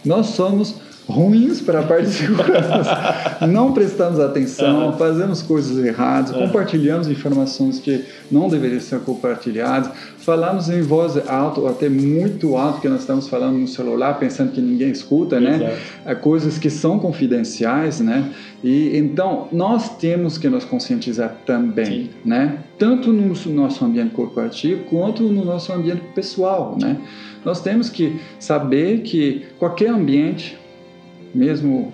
Nós 0.03 0.27
somos 0.27 0.75
ruins 1.11 1.61
para 1.61 1.81
a 1.81 1.83
parte 1.83 2.07
de 2.07 2.13
segurança. 2.13 3.37
não 3.47 3.73
prestamos 3.73 4.19
atenção, 4.19 4.87
uhum. 4.87 4.93
fazemos 4.93 5.41
coisas 5.41 5.83
erradas, 5.83 6.31
uhum. 6.31 6.47
compartilhamos 6.47 7.07
informações 7.07 7.79
que 7.79 8.03
não 8.31 8.47
deveriam 8.47 8.79
ser 8.79 8.99
compartilhadas, 9.01 9.91
falamos 10.17 10.69
em 10.69 10.81
voz 10.81 11.17
alta 11.29 11.59
ou 11.59 11.67
até 11.67 11.89
muito 11.89 12.55
alto, 12.55 12.81
que 12.81 12.89
nós 12.89 13.01
estamos 13.01 13.27
falando 13.27 13.57
no 13.57 13.67
celular, 13.67 14.17
pensando 14.19 14.51
que 14.51 14.61
ninguém 14.61 14.91
escuta, 14.91 15.39
né? 15.39 15.55
Exato. 15.55 15.75
né? 16.05 16.15
Coisas 16.15 16.57
que 16.57 16.69
são 16.69 16.97
confidenciais, 16.97 17.99
né? 17.99 18.31
E 18.63 18.95
então 18.97 19.47
nós 19.51 19.97
temos 19.97 20.37
que 20.37 20.47
nos 20.47 20.63
conscientizar 20.63 21.35
também, 21.45 21.85
Sim. 21.85 22.09
né? 22.23 22.59
Tanto 22.77 23.11
no 23.11 23.33
nosso 23.51 23.83
ambiente 23.83 24.11
corporativo 24.11 24.83
quanto 24.83 25.23
no 25.23 25.43
nosso 25.43 25.73
ambiente 25.73 26.01
pessoal, 26.13 26.77
né? 26.79 26.97
Nós 27.43 27.61
temos 27.61 27.89
que 27.89 28.19
saber 28.39 29.01
que 29.01 29.45
qualquer 29.57 29.89
ambiente 29.89 30.57
mesmo 31.33 31.93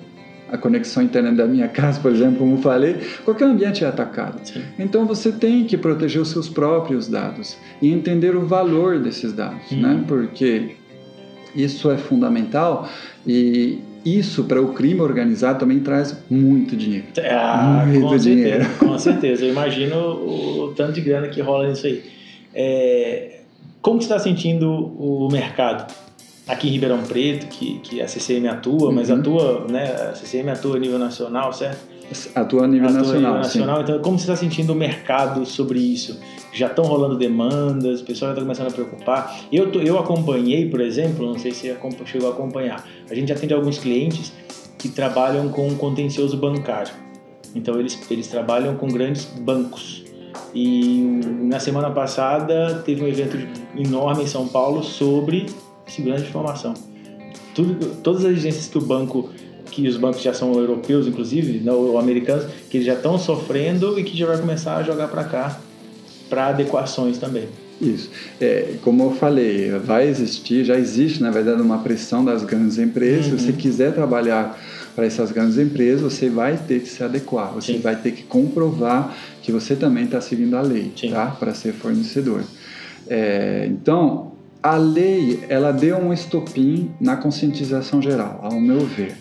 a 0.51 0.57
conexão 0.57 1.03
internet 1.03 1.35
da 1.35 1.45
minha 1.45 1.67
casa, 1.67 1.99
por 1.99 2.11
exemplo, 2.11 2.39
como 2.39 2.57
falei, 2.57 2.97
qualquer 3.25 3.45
ambiente 3.45 3.83
é 3.83 3.87
atacado. 3.87 4.39
Sim. 4.43 4.61
Então 4.79 5.05
você 5.05 5.31
tem 5.31 5.65
que 5.65 5.77
proteger 5.77 6.21
os 6.21 6.29
seus 6.29 6.47
próprios 6.47 7.07
dados 7.07 7.57
e 7.81 7.91
entender 7.91 8.35
o 8.35 8.45
valor 8.45 8.99
desses 8.99 9.33
dados, 9.33 9.71
né? 9.71 9.89
uhum. 9.89 9.97
né? 9.97 10.03
Porque 10.07 10.75
isso 11.53 11.91
é 11.91 11.97
fundamental 11.97 12.87
e 13.25 13.79
isso 14.05 14.45
para 14.45 14.61
o 14.61 14.73
crime 14.73 15.01
organizado 15.01 15.59
também 15.59 15.79
traz 15.79 16.17
muito 16.29 16.77
dinheiro. 16.77 17.07
Ah, 17.29 17.83
muito 17.85 18.07
com 18.07 18.15
dinheiro. 18.15 18.63
certeza, 18.63 18.79
com 18.79 18.99
certeza. 18.99 19.45
Eu 19.45 19.51
imagino 19.51 19.95
o, 19.97 20.63
o, 20.63 20.73
tanto 20.73 20.93
de 20.93 21.01
grana 21.01 21.27
que 21.27 21.41
rola 21.41 21.67
nisso 21.67 21.87
aí. 21.87 22.03
É, 22.55 23.39
como 23.81 23.99
você 23.99 24.05
está 24.05 24.19
sentindo 24.19 24.69
o 24.69 25.27
mercado? 25.29 25.93
Aqui 26.47 26.67
em 26.67 26.71
Ribeirão 26.71 27.03
Preto, 27.03 27.47
que, 27.47 27.79
que 27.79 28.01
a 28.01 28.07
CCM 28.07 28.47
atua, 28.47 28.91
mas 28.91 29.09
uhum. 29.09 29.19
atua, 29.19 29.67
né, 29.69 29.91
a 29.91 30.15
CCM 30.15 30.49
atua 30.49 30.77
a 30.77 30.79
nível 30.79 30.97
nacional, 30.97 31.51
certo? 31.51 31.97
Atua 32.33 32.63
a 32.63 32.67
nível 32.67 32.87
atua 32.87 32.99
nacional. 32.99 33.21
Nível 33.21 33.37
nacional. 33.37 33.81
Então, 33.81 33.99
como 33.99 34.17
você 34.17 34.23
está 34.23 34.35
sentindo 34.35 34.71
o 34.71 34.75
mercado 34.75 35.45
sobre 35.45 35.79
isso? 35.79 36.19
Já 36.53 36.67
estão 36.67 36.85
rolando 36.85 37.17
demandas, 37.17 37.99
o 38.01 38.05
pessoal 38.05 38.29
já 38.29 38.33
está 38.33 38.41
começando 38.41 38.67
a 38.67 38.71
preocupar. 38.71 39.41
Eu, 39.51 39.69
tô, 39.71 39.79
eu 39.79 39.99
acompanhei, 39.99 40.69
por 40.69 40.79
exemplo, 40.79 41.27
não 41.27 41.37
sei 41.37 41.51
se 41.51 41.69
você 41.69 42.05
chegou 42.05 42.29
a 42.29 42.33
acompanhar, 42.33 42.87
a 43.09 43.13
gente 43.13 43.31
atende 43.31 43.53
alguns 43.53 43.77
clientes 43.77 44.31
que 44.77 44.87
trabalham 44.87 45.49
com 45.49 45.75
contencioso 45.75 46.37
bancário. 46.37 46.93
Então, 47.53 47.77
eles, 47.79 47.99
eles 48.09 48.27
trabalham 48.27 48.75
com 48.75 48.87
grandes 48.87 49.25
bancos. 49.25 50.05
E 50.53 51.19
na 51.41 51.59
semana 51.59 51.89
passada 51.91 52.81
teve 52.85 53.03
um 53.03 53.07
evento 53.07 53.37
enorme 53.75 54.23
em 54.23 54.27
São 54.27 54.47
Paulo 54.47 54.81
sobre 54.81 55.47
segurança 55.87 56.23
de 56.23 56.29
informação. 56.29 56.73
Tudo, 57.53 57.95
todas 58.03 58.23
as 58.25 58.31
exigências 58.31 58.67
que 58.67 58.77
o 58.77 58.81
banco, 58.81 59.29
que 59.71 59.87
os 59.87 59.97
bancos 59.97 60.21
já 60.21 60.33
são 60.33 60.53
europeus, 60.53 61.07
inclusive, 61.07 61.59
não, 61.59 61.75
ou 61.75 61.97
americanos, 61.97 62.45
que 62.69 62.77
eles 62.77 62.87
já 62.87 62.93
estão 62.93 63.17
sofrendo 63.17 63.99
e 63.99 64.03
que 64.03 64.17
já 64.17 64.27
vai 64.27 64.37
começar 64.37 64.77
a 64.77 64.83
jogar 64.83 65.07
para 65.07 65.23
cá 65.23 65.59
para 66.29 66.47
adequações 66.47 67.17
também. 67.17 67.47
Isso. 67.79 68.09
É, 68.41 68.75
como 68.81 69.03
eu 69.03 69.11
falei, 69.11 69.69
vai 69.71 70.07
existir, 70.07 70.65
já 70.65 70.77
existe, 70.77 71.21
na 71.21 71.29
verdade, 71.29 71.61
uma 71.61 71.79
pressão 71.79 72.25
das 72.25 72.43
grandes 72.43 72.77
empresas. 72.77 73.31
Uhum. 73.31 73.37
Se 73.37 73.45
você 73.45 73.53
quiser 73.53 73.93
trabalhar 73.93 74.59
para 74.95 75.05
essas 75.05 75.31
grandes 75.31 75.57
empresas, 75.59 76.01
você 76.01 76.27
vai 76.27 76.57
ter 76.57 76.81
que 76.81 76.89
se 76.89 77.03
adequar, 77.03 77.53
você 77.53 77.73
Sim. 77.73 77.79
vai 77.79 77.95
ter 77.95 78.11
que 78.11 78.23
comprovar 78.23 79.15
que 79.43 79.51
você 79.51 79.75
também 79.75 80.05
está 80.05 80.19
seguindo 80.19 80.55
a 80.55 80.61
lei, 80.61 80.91
tá? 81.11 81.27
Para 81.27 81.53
ser 81.53 81.71
fornecedor. 81.73 82.43
É, 83.07 83.67
então, 83.69 84.31
a 84.61 84.75
lei 84.75 85.43
ela 85.49 85.71
deu 85.71 85.97
um 85.97 86.11
estopim 86.11 86.91
na 86.99 87.15
conscientização 87.17 88.01
geral, 88.01 88.39
ao 88.43 88.59
meu 88.59 88.79
ver. 88.85 89.15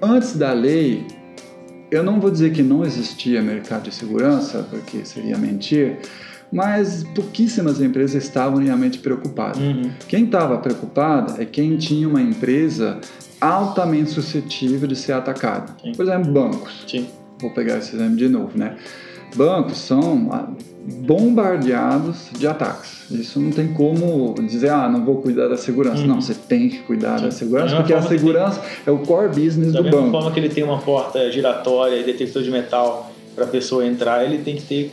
Antes 0.00 0.36
da 0.36 0.52
lei, 0.52 1.06
eu 1.90 2.02
não 2.02 2.20
vou 2.20 2.30
dizer 2.30 2.52
que 2.52 2.62
não 2.62 2.84
existia 2.84 3.42
mercado 3.42 3.84
de 3.84 3.94
segurança, 3.94 4.66
porque 4.70 5.04
seria 5.04 5.38
mentir, 5.38 5.98
mas 6.52 7.04
pouquíssimas 7.14 7.80
empresas 7.80 8.24
estavam 8.24 8.58
realmente 8.58 8.98
preocupadas. 8.98 9.58
Uhum. 9.58 9.90
Quem 10.08 10.24
estava 10.24 10.58
preocupado 10.58 11.40
é 11.40 11.44
quem 11.44 11.76
tinha 11.76 12.08
uma 12.08 12.20
empresa 12.20 13.00
altamente 13.40 14.10
suscetível 14.10 14.86
de 14.86 14.94
ser 14.94 15.12
atacada. 15.12 15.74
Por 15.96 16.04
exemplo, 16.04 16.32
bancos. 16.32 16.84
Sim. 16.86 17.08
Vou 17.40 17.50
pegar 17.50 17.78
esse 17.78 17.94
exemplo 17.96 18.16
de 18.16 18.28
novo, 18.28 18.56
né? 18.56 18.76
Bancos 19.34 19.78
são 19.78 20.30
bombardeados 20.84 22.28
de 22.36 22.46
ataques. 22.46 23.10
Isso 23.10 23.38
não 23.38 23.50
tem 23.50 23.72
como 23.72 24.34
dizer, 24.42 24.70
ah, 24.70 24.88
não 24.88 25.04
vou 25.04 25.22
cuidar 25.22 25.48
da 25.48 25.56
segurança. 25.56 26.04
Não, 26.04 26.20
você 26.20 26.34
tem 26.34 26.68
que 26.68 26.78
cuidar 26.78 27.18
Sim. 27.18 27.24
da 27.26 27.30
segurança, 27.30 27.76
porque 27.76 27.92
a 27.92 28.02
segurança 28.02 28.60
tem... 28.60 28.70
é 28.86 28.90
o 28.90 28.98
core 28.98 29.28
business 29.28 29.72
da 29.72 29.80
do 29.80 29.84
banco. 29.84 29.96
Da 29.96 30.02
mesma 30.02 30.12
forma 30.12 30.30
que 30.32 30.40
ele 30.40 30.48
tem 30.48 30.64
uma 30.64 30.78
porta 30.78 31.30
giratória 31.30 31.96
e 31.96 32.04
detector 32.04 32.42
de 32.42 32.50
metal 32.50 33.12
para 33.34 33.44
a 33.44 33.48
pessoa 33.48 33.86
entrar, 33.86 34.24
ele 34.24 34.38
tem 34.38 34.56
que 34.56 34.62
ter 34.62 34.92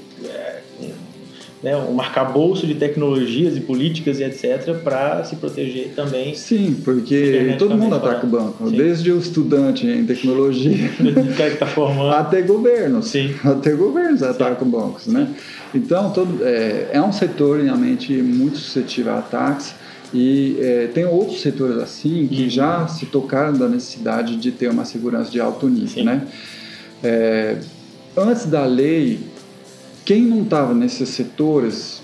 né, 1.61 1.75
um 1.75 1.99
arcabouço 1.99 2.65
de 2.65 2.75
tecnologias 2.75 3.57
e 3.57 3.59
políticas 3.59 4.19
e 4.19 4.23
etc. 4.23 4.75
para 4.83 5.23
se 5.23 5.35
proteger 5.35 5.91
também. 5.95 6.33
Sim, 6.33 6.77
porque 6.83 7.55
todo 7.57 7.75
mundo 7.77 7.95
ataca 7.95 8.25
o 8.25 8.29
banco, 8.29 8.69
Sim. 8.69 8.77
desde 8.77 9.11
o 9.11 9.19
estudante 9.19 9.85
em 9.85 10.05
tecnologia 10.05 10.89
o 10.99 11.35
cara 11.35 11.51
que 11.51 11.57
tá 11.57 11.67
formando. 11.67 12.13
até 12.13 12.41
governos. 12.41 13.07
Sim. 13.07 13.35
Até 13.43 13.71
governos 13.71 14.21
Sim. 14.21 14.27
atacam 14.27 14.69
bancos, 14.69 15.07
né? 15.07 15.27
Então, 15.73 16.11
todo, 16.11 16.43
é, 16.43 16.89
é 16.93 17.01
um 17.01 17.11
setor 17.11 17.61
realmente 17.61 18.13
muito 18.13 18.57
suscetível 18.57 19.13
a 19.13 19.19
ataques. 19.19 19.75
E 20.11 20.57
é, 20.59 20.87
tem 20.87 21.05
outros 21.05 21.41
setores 21.41 21.77
assim 21.77 22.27
que 22.27 22.43
uhum. 22.43 22.49
já 22.49 22.87
se 22.87 23.05
tocaram 23.05 23.53
da 23.53 23.67
necessidade 23.67 24.37
de 24.37 24.51
ter 24.51 24.67
uma 24.67 24.83
segurança 24.83 25.29
de 25.29 25.39
alto 25.39 25.67
nível, 25.67 26.03
né? 26.03 26.23
É, 27.03 27.57
antes 28.17 28.47
da 28.47 28.65
lei, 28.65 29.19
quem 30.09 30.23
não 30.23 30.41
estava 30.41 30.73
nesses 30.73 31.09
setores, 31.09 32.01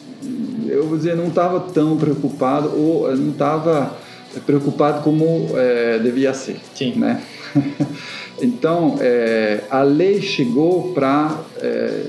eu 0.68 0.88
vou 0.88 0.96
dizer, 0.96 1.16
não 1.16 1.30
estava 1.30 1.60
tão 1.60 1.98
preocupado 1.98 2.72
ou 2.80 3.12
não 3.18 3.32
estava 3.32 3.98
preocupado 4.46 5.02
como 5.02 5.50
é, 5.56 5.98
devia 5.98 6.32
ser, 6.32 6.58
Sim. 6.76 6.94
né? 6.98 7.24
então, 8.40 8.98
é, 9.02 9.64
a 9.72 9.82
lei 9.82 10.22
chegou 10.22 10.94
para 10.94 11.36
é, 11.58 12.04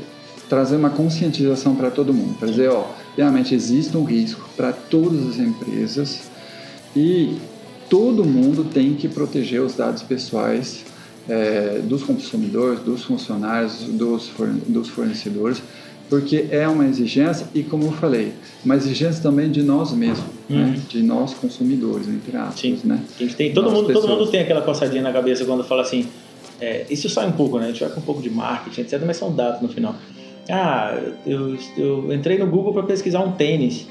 trazer 0.50 0.76
uma 0.76 0.90
conscientização 0.90 1.74
para 1.74 1.90
todo 1.90 2.12
mundo, 2.12 2.36
para 2.38 2.48
dizer, 2.48 2.68
ó, 2.68 2.88
realmente 3.16 3.54
existe 3.54 3.96
um 3.96 4.04
risco 4.04 4.46
para 4.54 4.74
todas 4.74 5.26
as 5.26 5.38
empresas 5.38 6.24
e 6.94 7.38
todo 7.88 8.22
mundo 8.22 8.64
tem 8.64 8.92
que 8.96 9.08
proteger 9.08 9.62
os 9.62 9.74
dados 9.74 10.02
pessoais 10.02 10.84
é, 11.26 11.80
dos 11.82 12.02
consumidores, 12.02 12.80
dos 12.80 13.02
funcionários, 13.02 13.78
dos, 13.84 14.30
dos 14.68 14.88
fornecedores, 14.90 15.62
porque 16.08 16.46
é 16.50 16.66
uma 16.68 16.86
exigência 16.86 17.46
e, 17.54 17.62
como 17.62 17.84
eu 17.84 17.92
falei, 17.92 18.32
uma 18.64 18.76
exigência 18.76 19.22
também 19.22 19.50
de 19.50 19.62
nós 19.62 19.92
mesmos, 19.92 20.24
né? 20.48 20.56
uhum. 20.56 20.66
né? 20.66 20.80
de 20.88 21.02
nós 21.02 21.34
consumidores, 21.34 22.08
entre 22.08 22.36
aspas. 22.36 22.60
Sim. 22.60 22.78
Né? 22.84 23.00
Tem, 23.36 23.52
todo, 23.52 23.70
mundo, 23.70 23.92
todo 23.92 24.06
mundo 24.08 24.26
tem 24.26 24.40
aquela 24.40 24.62
coçadinha 24.62 25.02
na 25.02 25.12
cabeça 25.12 25.44
quando 25.44 25.64
fala 25.64 25.82
assim, 25.82 26.06
é, 26.60 26.86
isso 26.88 27.08
sai 27.08 27.26
um 27.26 27.32
pouco, 27.32 27.58
né? 27.58 27.66
A 27.66 27.68
gente 27.68 27.80
vai 27.80 27.90
com 27.90 28.00
um 28.00 28.04
pouco 28.04 28.22
de 28.22 28.30
marketing, 28.30 28.82
etc., 28.82 29.02
mas 29.04 29.16
são 29.16 29.34
dados 29.34 29.60
no 29.60 29.68
final. 29.68 29.94
Ah, 30.48 30.96
eu, 31.26 31.56
eu 31.76 32.12
entrei 32.12 32.38
no 32.38 32.46
Google 32.46 32.72
para 32.72 32.84
pesquisar 32.84 33.20
um 33.20 33.32
tênis. 33.32 33.86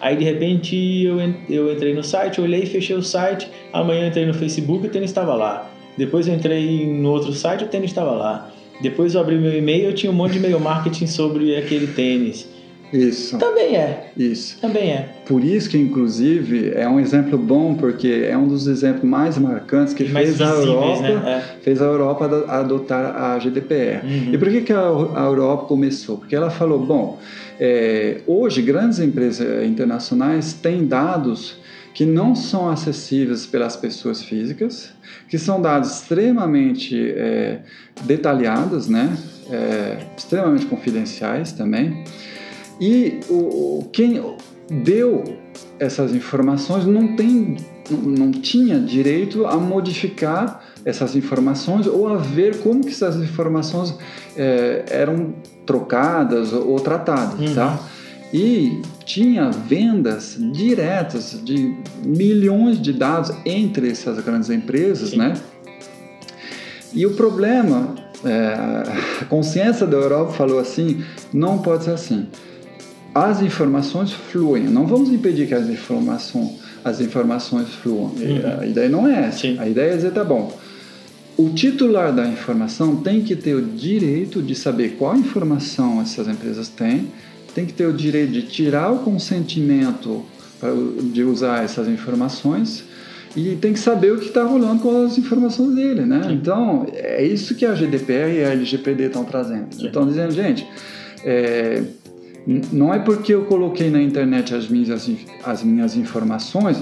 Aí 0.00 0.16
de 0.16 0.24
repente 0.24 1.04
eu, 1.04 1.18
eu 1.48 1.72
entrei 1.72 1.94
no 1.94 2.02
site, 2.02 2.40
olhei, 2.40 2.64
fechei 2.64 2.96
o 2.96 3.02
site. 3.02 3.50
Amanhã 3.72 4.04
eu 4.04 4.08
entrei 4.08 4.24
no 4.24 4.32
Facebook 4.32 4.84
e 4.84 4.88
o 4.88 4.90
tênis 4.90 5.10
estava 5.10 5.34
lá. 5.34 5.70
Depois 5.96 6.26
eu 6.26 6.34
entrei 6.34 6.86
no 6.86 7.10
outro 7.10 7.34
site, 7.34 7.64
o 7.64 7.68
tênis 7.68 7.90
estava 7.90 8.12
lá. 8.12 8.50
Depois 8.82 9.14
eu 9.14 9.20
abri 9.20 9.36
meu 9.36 9.56
e-mail, 9.56 9.86
eu 9.86 9.94
tinha 9.94 10.10
um 10.10 10.14
monte 10.14 10.32
de 10.32 10.38
e-mail 10.38 10.58
marketing 10.58 11.06
sobre 11.06 11.56
aquele 11.56 11.86
tênis. 11.88 12.48
Isso. 12.92 13.38
Também 13.38 13.76
é. 13.76 14.10
Isso. 14.16 14.58
Também 14.60 14.90
é. 14.90 15.08
Por 15.26 15.44
isso 15.44 15.70
que, 15.70 15.78
inclusive, 15.78 16.72
é 16.74 16.88
um 16.88 16.98
exemplo 16.98 17.38
bom, 17.38 17.74
porque 17.74 18.26
é 18.28 18.36
um 18.36 18.48
dos 18.48 18.66
exemplos 18.66 19.04
mais 19.04 19.38
marcantes 19.38 19.94
que 19.94 20.04
mais 20.08 20.36
fez, 20.36 20.40
a 20.40 20.54
Europa, 20.54 21.02
né? 21.02 21.44
é. 21.58 21.62
fez 21.62 21.80
a 21.80 21.84
Europa 21.84 22.24
adotar 22.48 23.14
a 23.14 23.38
GDPR. 23.38 24.04
Uhum. 24.04 24.34
E 24.34 24.38
por 24.38 24.48
que, 24.48 24.62
que 24.62 24.72
a, 24.72 24.80
a 24.80 25.24
Europa 25.24 25.66
começou? 25.66 26.16
Porque 26.18 26.34
ela 26.34 26.50
falou, 26.50 26.80
bom, 26.80 27.18
é, 27.60 28.22
hoje 28.26 28.60
grandes 28.60 28.98
empresas 28.98 29.64
internacionais 29.64 30.52
têm 30.52 30.84
dados 30.84 31.59
que 31.94 32.04
não 32.04 32.34
são 32.34 32.68
acessíveis 32.68 33.46
pelas 33.46 33.76
pessoas 33.76 34.22
físicas, 34.22 34.92
que 35.28 35.38
são 35.38 35.60
dados 35.60 35.90
extremamente 35.90 36.96
é, 37.16 37.62
detalhados, 38.02 38.88
né? 38.88 39.16
É, 39.50 39.98
extremamente 40.16 40.66
confidenciais 40.66 41.52
também. 41.52 42.04
E 42.80 43.20
o, 43.28 43.88
quem 43.92 44.22
deu 44.84 45.24
essas 45.78 46.14
informações 46.14 46.86
não 46.86 47.16
tem 47.16 47.56
não 47.90 48.30
tinha 48.30 48.78
direito 48.78 49.44
a 49.46 49.56
modificar 49.56 50.62
essas 50.84 51.16
informações 51.16 51.88
ou 51.88 52.08
a 52.08 52.18
ver 52.18 52.58
como 52.60 52.82
que 52.82 52.90
essas 52.90 53.16
informações 53.16 53.98
é, 54.36 54.84
eram 54.88 55.34
trocadas 55.66 56.52
ou, 56.52 56.70
ou 56.70 56.80
tratadas, 56.80 57.40
uhum. 57.40 57.54
tá? 57.54 57.78
E 58.32 58.80
tinha 59.12 59.50
vendas 59.50 60.36
diretas 60.52 61.36
de 61.44 61.74
milhões 62.04 62.80
de 62.80 62.92
dados 62.92 63.32
entre 63.44 63.90
essas 63.90 64.22
grandes 64.24 64.50
empresas, 64.50 65.10
Sim. 65.10 65.16
né? 65.16 65.34
E 66.92 67.04
o 67.04 67.14
problema, 67.14 67.96
é, 68.24 68.54
a 69.20 69.24
consciência 69.24 69.84
da 69.84 69.96
Europa 69.96 70.34
falou 70.34 70.60
assim, 70.60 71.02
não 71.32 71.58
pode 71.58 71.84
ser 71.84 71.90
assim. 71.90 72.28
As 73.12 73.42
informações 73.42 74.12
fluem, 74.12 74.64
não 74.64 74.86
vamos 74.86 75.10
impedir 75.10 75.48
que 75.48 75.54
as 75.54 75.68
informações, 75.68 76.60
as 76.84 77.00
informações 77.00 77.68
fluam. 77.82 78.12
Uhum. 78.16 78.60
A 78.60 78.66
ideia 78.66 78.88
não 78.88 79.08
é 79.08 79.26
essa. 79.26 79.38
Sim. 79.38 79.56
A 79.58 79.68
ideia 79.68 79.92
é 79.92 79.96
dizer, 79.96 80.12
tá 80.12 80.22
bom, 80.22 80.56
o 81.36 81.50
titular 81.50 82.12
da 82.12 82.28
informação 82.28 82.94
tem 82.94 83.22
que 83.22 83.34
ter 83.34 83.54
o 83.54 83.62
direito 83.62 84.40
de 84.40 84.54
saber 84.54 84.90
qual 84.90 85.16
informação 85.16 86.00
essas 86.00 86.28
empresas 86.28 86.68
têm, 86.68 87.08
tem 87.54 87.66
que 87.66 87.72
ter 87.72 87.86
o 87.86 87.92
direito 87.92 88.32
de 88.32 88.42
tirar 88.42 88.92
o 88.92 88.98
consentimento 89.00 90.24
de 91.12 91.24
usar 91.24 91.64
essas 91.64 91.88
informações 91.88 92.84
e 93.36 93.56
tem 93.56 93.72
que 93.72 93.78
saber 93.78 94.12
o 94.12 94.18
que 94.18 94.26
está 94.26 94.42
rolando 94.42 94.82
com 94.82 95.04
as 95.04 95.16
informações 95.16 95.74
dele, 95.74 96.04
né? 96.04 96.22
Sim. 96.24 96.32
Então, 96.32 96.86
é 96.92 97.24
isso 97.24 97.54
que 97.54 97.64
a 97.64 97.74
GDPR 97.74 98.32
e 98.32 98.44
a 98.44 98.50
LGPD 98.50 99.04
estão 99.04 99.24
trazendo. 99.24 99.68
Estão 99.70 100.06
dizendo, 100.06 100.32
gente, 100.32 100.66
é, 101.24 101.82
não 102.72 102.92
é 102.92 102.98
porque 102.98 103.32
eu 103.32 103.44
coloquei 103.44 103.88
na 103.88 104.02
internet 104.02 104.54
as 104.54 104.68
minhas, 104.68 105.08
as 105.44 105.62
minhas 105.62 105.96
informações, 105.96 106.78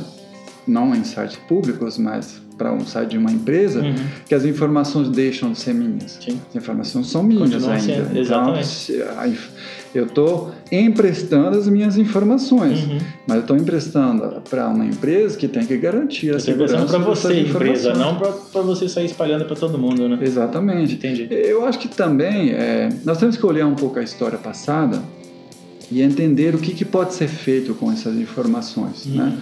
não 0.66 0.94
em 0.94 1.04
sites 1.04 1.37
públicos, 1.37 1.98
mas 1.98 2.40
para 2.57 2.72
um 2.72 2.85
site 2.85 3.11
de 3.11 3.18
uma 3.18 3.31
empresa, 3.31 3.81
uhum. 3.81 3.94
que 4.26 4.35
as 4.35 4.44
informações 4.44 5.09
deixam 5.09 5.52
de 5.52 5.59
ser 5.59 5.74
minhas. 5.74 6.18
Sim. 6.20 6.40
As 6.50 6.57
informações 6.57 7.07
são 7.07 7.22
minhas 7.22 7.50
Continua 7.50 7.74
ainda. 7.74 8.04
Sendo, 8.04 8.18
exatamente. 8.18 8.92
Então, 8.92 9.12
eu 9.94 10.05
estou 10.05 10.53
emprestando 10.70 11.57
as 11.57 11.66
minhas 11.66 11.96
informações, 11.96 12.85
uhum. 12.85 12.98
mas 13.27 13.37
eu 13.37 13.40
estou 13.42 13.57
emprestando 13.57 14.42
para 14.48 14.68
uma 14.68 14.85
empresa 14.85 15.37
que 15.37 15.48
tem 15.48 15.64
que 15.64 15.77
garantir 15.77 16.35
a 16.35 16.40
segurança 16.40 16.85
para 16.87 16.98
você, 16.98 17.40
empresa, 17.40 17.94
não 17.94 18.16
para 18.16 18.61
você 18.62 18.88
sair 18.88 19.07
espalhando 19.07 19.44
para 19.46 19.57
todo 19.57 19.79
mundo, 19.79 20.09
né? 20.09 20.18
Exatamente. 20.20 20.94
Entendi. 20.94 21.27
Eu 21.31 21.64
acho 21.64 21.79
que 21.79 21.88
também 21.88 22.51
é, 22.51 22.88
nós 23.05 23.18
temos 23.18 23.37
que 23.37 23.46
olhar 23.46 23.66
um 23.66 23.74
pouco 23.74 23.98
a 23.98 24.03
história 24.03 24.38
passada 24.38 25.01
e 25.90 26.03
entender 26.03 26.55
o 26.55 26.59
que, 26.59 26.74
que 26.74 26.85
pode 26.85 27.14
ser 27.14 27.29
feito 27.29 27.74
com 27.74 27.90
essas 27.90 28.14
informações, 28.16 29.07
uhum. 29.07 29.16
né? 29.16 29.38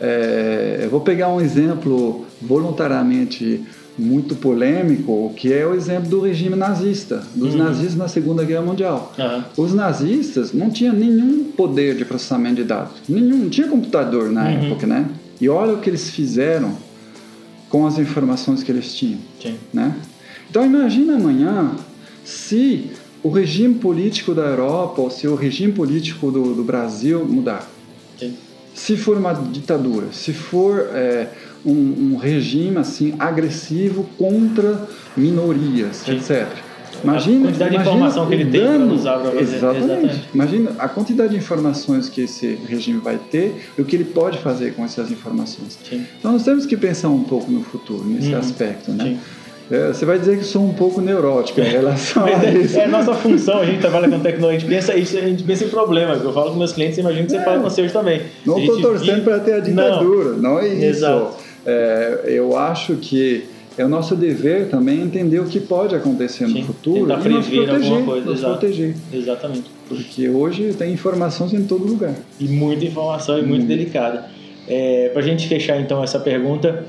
É, 0.00 0.80
eu 0.82 0.90
vou 0.90 1.00
pegar 1.00 1.28
um 1.28 1.40
exemplo 1.40 2.26
voluntariamente 2.40 3.62
muito 3.98 4.34
polêmico, 4.34 5.32
que 5.36 5.52
é 5.52 5.66
o 5.66 5.74
exemplo 5.74 6.08
do 6.08 6.20
regime 6.20 6.56
nazista, 6.56 7.22
dos 7.34 7.52
uhum. 7.52 7.58
nazistas 7.58 7.96
na 7.96 8.08
Segunda 8.08 8.44
Guerra 8.44 8.62
Mundial. 8.62 9.12
Uhum. 9.18 9.64
Os 9.64 9.74
nazistas 9.74 10.52
não 10.52 10.70
tinham 10.70 10.94
nenhum 10.94 11.52
poder 11.52 11.96
de 11.96 12.04
processamento 12.04 12.56
de 12.56 12.64
dados, 12.64 12.94
nenhum, 13.08 13.38
não 13.38 13.50
tinha 13.50 13.68
computador 13.68 14.30
na 14.30 14.44
uhum. 14.44 14.66
época, 14.66 14.86
né? 14.86 15.08
E 15.40 15.48
olha 15.48 15.74
o 15.74 15.80
que 15.80 15.90
eles 15.90 16.10
fizeram 16.10 16.76
com 17.68 17.86
as 17.86 17.98
informações 17.98 18.62
que 18.62 18.70
eles 18.70 18.94
tinham, 18.94 19.18
Sim. 19.40 19.56
né? 19.72 19.94
Então 20.50 20.64
imagina 20.64 21.16
amanhã 21.16 21.72
se 22.24 22.90
o 23.22 23.30
regime 23.30 23.74
político 23.74 24.34
da 24.34 24.42
Europa 24.42 25.00
ou 25.00 25.10
se 25.10 25.26
o 25.26 25.34
regime 25.34 25.72
político 25.72 26.30
do, 26.30 26.54
do 26.54 26.64
Brasil 26.64 27.24
mudar. 27.24 27.68
Sim. 28.18 28.36
Se 28.74 28.96
for 28.96 29.16
uma 29.16 29.32
ditadura, 29.32 30.08
se 30.12 30.32
for 30.32 30.88
é, 30.92 31.28
um, 31.64 32.12
um, 32.12 32.16
regime 32.16 32.76
assim 32.78 33.14
agressivo 33.18 34.06
contra 34.18 34.88
minorias, 35.16 35.96
Sim. 35.96 36.16
etc. 36.16 36.48
Imagina 37.02 37.48
a 37.48 37.52
quantidade 37.52 37.70
de 37.70 37.80
informação 37.80 38.26
que 38.26 38.34
ele 38.34 38.50
tem 38.50 38.62
para 38.62 38.94
usar 38.94 39.18
para 39.18 39.30
fazer. 39.32 39.56
Exatamente. 39.56 39.84
Exatamente. 39.84 40.28
Imagina 40.34 40.70
a 40.78 40.88
quantidade 40.88 41.30
de 41.30 41.36
informações 41.36 42.08
que 42.08 42.20
esse 42.20 42.58
regime 42.68 43.00
vai 43.00 43.18
ter 43.18 43.70
e 43.76 43.82
o 43.82 43.84
que 43.84 43.96
ele 43.96 44.04
pode 44.04 44.38
fazer 44.38 44.74
com 44.74 44.84
essas 44.84 45.10
informações. 45.10 45.78
Sim. 45.88 46.06
Então 46.18 46.32
nós 46.32 46.44
temos 46.44 46.66
que 46.66 46.76
pensar 46.76 47.08
um 47.08 47.24
pouco 47.24 47.50
no 47.50 47.62
futuro, 47.62 48.04
nesse 48.04 48.32
uhum. 48.32 48.38
aspecto, 48.38 48.92
né? 48.92 49.04
Sim. 49.04 49.18
É, 49.70 49.88
você 49.88 50.04
vai 50.04 50.18
dizer 50.18 50.38
que 50.38 50.44
sou 50.44 50.62
um 50.62 50.74
pouco 50.74 51.00
neurótico 51.00 51.60
em 51.60 51.64
relação 51.64 52.26
a 52.26 52.30
é, 52.44 52.52
isso. 52.58 52.78
É, 52.78 52.84
a 52.84 52.88
nossa 52.88 53.14
função, 53.14 53.58
a 53.58 53.64
gente 53.64 53.80
trabalha 53.80 54.08
com 54.08 54.20
tecnologia, 54.20 54.58
a 54.58 54.60
gente 54.60 54.68
pensa 54.68 54.94
isso, 54.94 55.16
a 55.16 55.20
gente 55.20 55.42
pensa 55.44 55.64
em 55.64 55.68
problemas. 55.68 56.22
Eu 56.22 56.32
falo 56.32 56.50
com 56.50 56.58
meus 56.58 56.72
clientes, 56.72 56.98
imagino 56.98 57.24
que 57.24 57.32
você 57.32 57.38
é. 57.38 57.42
fala 57.42 57.56
com 57.56 57.62
vocês 57.62 57.90
também. 57.90 58.20
Não 58.44 58.58
estou 58.58 58.82
torcendo 58.82 59.14
vive... 59.14 59.20
para 59.22 59.38
ter 59.40 59.54
a 59.54 59.60
ditadura, 59.60 60.32
não, 60.32 60.54
não 60.54 60.58
é 60.58 60.68
isso. 60.68 60.84
Exato. 60.84 61.36
É, 61.64 62.24
eu 62.26 62.56
acho 62.56 62.96
que 62.96 63.44
é 63.76 63.84
o 63.84 63.88
nosso 63.88 64.14
dever 64.14 64.68
também 64.68 65.00
entender 65.00 65.38
o 65.38 65.46
que 65.46 65.58
pode 65.60 65.94
acontecer 65.94 66.46
Sim, 66.46 66.60
no 66.60 66.66
futuro 66.66 67.10
e 67.10 67.28
nos 67.28 67.48
proteger, 67.48 68.04
coisa, 68.04 68.30
nos 68.30 68.40
proteger. 68.40 68.96
Exatamente. 69.12 69.70
Porque 69.88 70.28
hoje 70.28 70.74
tem 70.74 70.92
informações 70.92 71.54
em 71.54 71.64
todo 71.64 71.84
lugar. 71.84 72.14
E 72.38 72.48
muita 72.48 72.84
informação 72.84 73.38
e 73.38 73.42
muito 73.42 73.64
hum. 73.64 73.68
delicada. 73.68 74.28
É, 74.68 75.10
para 75.12 75.22
a 75.22 75.24
gente 75.24 75.48
fechar 75.48 75.80
então 75.80 76.02
essa 76.04 76.20
pergunta, 76.20 76.84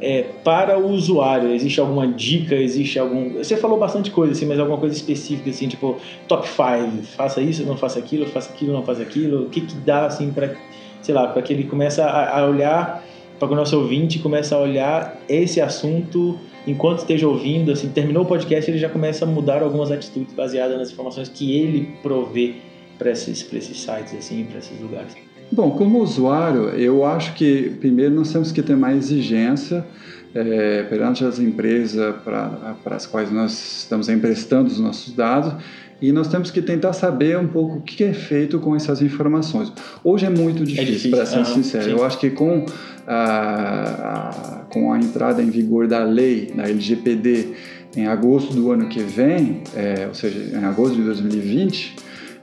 é, 0.00 0.26
para 0.44 0.78
o 0.78 0.90
usuário, 0.90 1.52
existe 1.52 1.80
alguma 1.80 2.06
dica, 2.06 2.54
existe 2.54 2.98
algum... 2.98 3.34
Você 3.34 3.56
falou 3.56 3.78
bastante 3.78 4.10
coisa, 4.10 4.32
assim, 4.32 4.46
mas 4.46 4.58
alguma 4.58 4.78
coisa 4.78 4.94
específica, 4.94 5.50
assim, 5.50 5.68
tipo, 5.68 5.96
top 6.28 6.46
5, 6.46 7.02
faça 7.16 7.40
isso, 7.40 7.64
não 7.64 7.76
faça 7.76 7.98
aquilo, 7.98 8.26
faça 8.26 8.52
aquilo, 8.52 8.72
não 8.74 8.82
faça 8.82 9.02
aquilo, 9.02 9.44
o 9.44 9.48
que 9.48 9.62
que 9.62 9.74
dá, 9.76 10.06
assim, 10.06 10.30
para, 10.30 10.54
sei 11.00 11.14
lá, 11.14 11.26
para 11.28 11.40
que 11.40 11.52
ele 11.52 11.64
comece 11.64 12.00
a, 12.00 12.38
a 12.38 12.46
olhar, 12.46 13.02
para 13.38 13.48
que 13.48 13.54
o 13.54 13.56
nosso 13.56 13.78
ouvinte 13.78 14.18
comece 14.18 14.54
a 14.54 14.58
olhar 14.58 15.20
esse 15.28 15.60
assunto 15.60 16.38
enquanto 16.66 16.98
esteja 16.98 17.28
ouvindo, 17.28 17.70
assim, 17.70 17.88
terminou 17.88 18.24
o 18.24 18.26
podcast, 18.26 18.70
ele 18.70 18.78
já 18.78 18.88
começa 18.88 19.24
a 19.24 19.28
mudar 19.28 19.62
algumas 19.62 19.90
atitudes 19.90 20.34
baseadas 20.34 20.76
nas 20.76 20.90
informações 20.90 21.28
que 21.28 21.56
ele 21.56 21.90
provê 22.02 22.54
para 22.98 23.10
esses, 23.10 23.46
esses 23.52 23.80
sites, 23.80 24.14
assim, 24.14 24.44
para 24.44 24.58
esses 24.58 24.80
lugares. 24.80 25.14
Bom, 25.52 25.70
como 25.70 26.00
usuário, 26.00 26.70
eu 26.70 27.04
acho 27.04 27.34
que 27.34 27.70
primeiro 27.78 28.14
nós 28.14 28.32
temos 28.32 28.50
que 28.50 28.62
ter 28.62 28.76
mais 28.76 29.12
exigência 29.12 29.86
é, 30.34 30.82
perante 30.82 31.24
as 31.24 31.38
empresas 31.38 32.16
para, 32.24 32.76
para 32.82 32.96
as 32.96 33.06
quais 33.06 33.30
nós 33.30 33.52
estamos 33.78 34.08
emprestando 34.08 34.68
os 34.68 34.80
nossos 34.80 35.14
dados 35.14 35.54
e 36.00 36.12
nós 36.12 36.28
temos 36.28 36.50
que 36.50 36.60
tentar 36.60 36.92
saber 36.92 37.38
um 37.38 37.46
pouco 37.46 37.76
o 37.76 37.80
que 37.80 38.04
é 38.04 38.12
feito 38.12 38.58
com 38.58 38.76
essas 38.76 39.00
informações. 39.00 39.72
Hoje 40.04 40.26
é 40.26 40.30
muito 40.30 40.64
difícil, 40.64 40.82
é 40.82 40.84
difícil 40.84 41.10
para 41.10 41.26
ser 41.26 41.46
sincero. 41.46 41.84
Sim. 41.84 41.90
Eu 41.90 42.04
acho 42.04 42.18
que 42.18 42.30
com 42.30 42.66
a, 43.06 44.30
a, 44.30 44.64
com 44.70 44.92
a 44.92 44.98
entrada 44.98 45.42
em 45.42 45.48
vigor 45.48 45.86
da 45.86 46.04
lei, 46.04 46.52
da 46.54 46.64
LGPD, 46.64 47.54
em 47.96 48.06
agosto 48.06 48.52
do 48.52 48.70
ano 48.70 48.88
que 48.88 49.00
vem, 49.00 49.62
é, 49.74 50.06
ou 50.06 50.14
seja, 50.14 50.58
em 50.58 50.64
agosto 50.64 50.96
de 50.96 51.02
2020, 51.02 51.96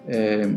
é, 0.08 0.49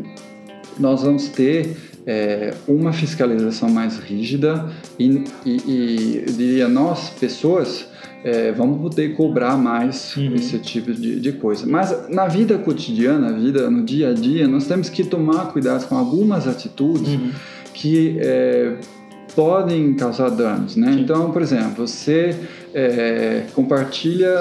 nós 0.79 1.03
vamos 1.03 1.27
ter 1.29 1.77
é, 2.05 2.53
uma 2.67 2.91
fiscalização 2.91 3.69
mais 3.69 3.99
rígida 3.99 4.71
e, 4.97 5.23
e, 5.45 5.61
e 5.67 6.23
eu 6.25 6.33
diria 6.33 6.67
nós, 6.67 7.11
pessoas, 7.11 7.87
é, 8.23 8.51
vamos 8.51 8.81
poder 8.81 9.15
cobrar 9.15 9.57
mais 9.57 10.15
uhum. 10.15 10.35
esse 10.35 10.57
tipo 10.59 10.91
de, 10.93 11.19
de, 11.19 11.31
coisa. 11.33 11.65
Mas 11.65 12.09
na 12.09 12.27
vida 12.27 12.57
cotidiana, 12.57 13.31
na 13.31 13.37
vida 13.37 13.69
no 13.69 13.83
dia 13.83 14.09
a 14.09 14.13
dia, 14.13 14.47
nós 14.47 14.67
temos 14.67 14.89
que 14.89 15.03
tomar 15.03 15.51
cuidado 15.51 15.87
com 15.87 15.95
algumas 15.95 16.47
atitudes 16.47 17.13
uhum. 17.13 17.31
que 17.73 18.17
é, 18.19 18.73
podem 19.35 19.93
causar 19.93 20.29
danos, 20.29 20.75
né? 20.75 20.93
Sim. 20.93 21.01
Então, 21.01 21.31
por 21.31 21.41
exemplo, 21.41 21.87
você 21.87 22.35
é, 22.73 23.43
compartilha 23.53 24.31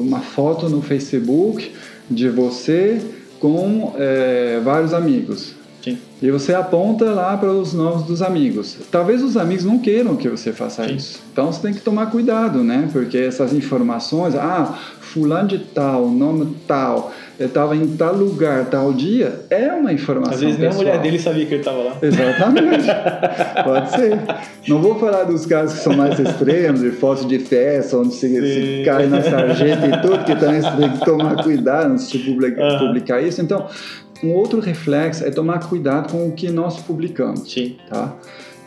uma 0.00 0.20
foto 0.20 0.68
no 0.68 0.80
Facebook 0.80 1.72
de 2.10 2.28
você 2.28 3.00
com 3.40 3.92
é, 3.98 4.60
vários 4.62 4.94
amigos. 4.94 5.54
Sim. 5.82 5.98
E 6.22 6.30
você 6.30 6.54
aponta 6.54 7.06
lá 7.06 7.36
para 7.36 7.50
os 7.50 7.74
nomes 7.74 8.04
dos 8.04 8.22
amigos. 8.22 8.76
Talvez 8.90 9.22
os 9.22 9.36
amigos 9.36 9.64
não 9.64 9.78
queiram 9.78 10.14
que 10.16 10.28
você 10.28 10.52
faça 10.52 10.86
Sim. 10.86 10.94
isso. 10.94 11.20
Então 11.32 11.52
você 11.52 11.60
tem 11.60 11.74
que 11.74 11.80
tomar 11.80 12.06
cuidado, 12.06 12.62
né? 12.62 12.88
Porque 12.92 13.18
essas 13.18 13.52
informações, 13.52 14.36
ah, 14.36 14.78
fulano 15.00 15.48
de 15.48 15.58
tal, 15.58 16.08
nome 16.08 16.56
tal, 16.66 17.12
estava 17.38 17.74
em 17.74 17.86
tal 17.96 18.14
lugar, 18.14 18.66
tal 18.66 18.92
dia, 18.92 19.44
é 19.50 19.72
uma 19.72 19.92
informação 19.92 20.34
Às 20.34 20.40
vezes 20.40 20.56
pessoal. 20.56 20.84
nem 20.84 20.92
a 20.92 20.94
mulher 20.94 21.02
dele 21.02 21.18
sabia 21.18 21.46
que 21.46 21.54
ele 21.54 21.60
estava 21.60 21.78
lá. 21.82 21.96
Exatamente. 22.00 22.86
Pode 23.64 23.90
ser. 23.90 24.18
Não 24.68 24.80
vou 24.80 24.98
falar 25.00 25.24
dos 25.24 25.44
casos 25.44 25.78
que 25.78 25.84
são 25.84 25.96
mais 25.96 26.18
extremos, 26.18 26.80
de 26.80 26.92
fotos 26.92 27.26
de 27.26 27.40
festa, 27.40 27.98
onde 27.98 28.14
se, 28.14 28.28
se 28.28 28.82
cai 28.84 29.06
na 29.08 29.20
sarjeta 29.20 29.86
e 29.86 30.00
tudo, 30.00 30.24
que 30.24 30.36
também 30.36 30.60
você 30.60 30.76
tem 30.76 30.90
que 30.92 31.04
tomar 31.04 31.42
cuidado 31.42 31.92
antes 31.92 32.08
de 32.08 32.18
publicar, 32.20 32.62
uhum. 32.62 32.86
publicar 32.86 33.20
isso. 33.20 33.42
Então, 33.42 33.66
um 34.22 34.32
outro 34.32 34.60
reflexo 34.60 35.24
é 35.24 35.30
tomar 35.30 35.68
cuidado 35.68 36.10
com 36.10 36.28
o 36.28 36.32
que 36.32 36.50
nós 36.50 36.80
publicamos. 36.80 37.52
Sim. 37.52 37.76
Tá? 37.88 38.16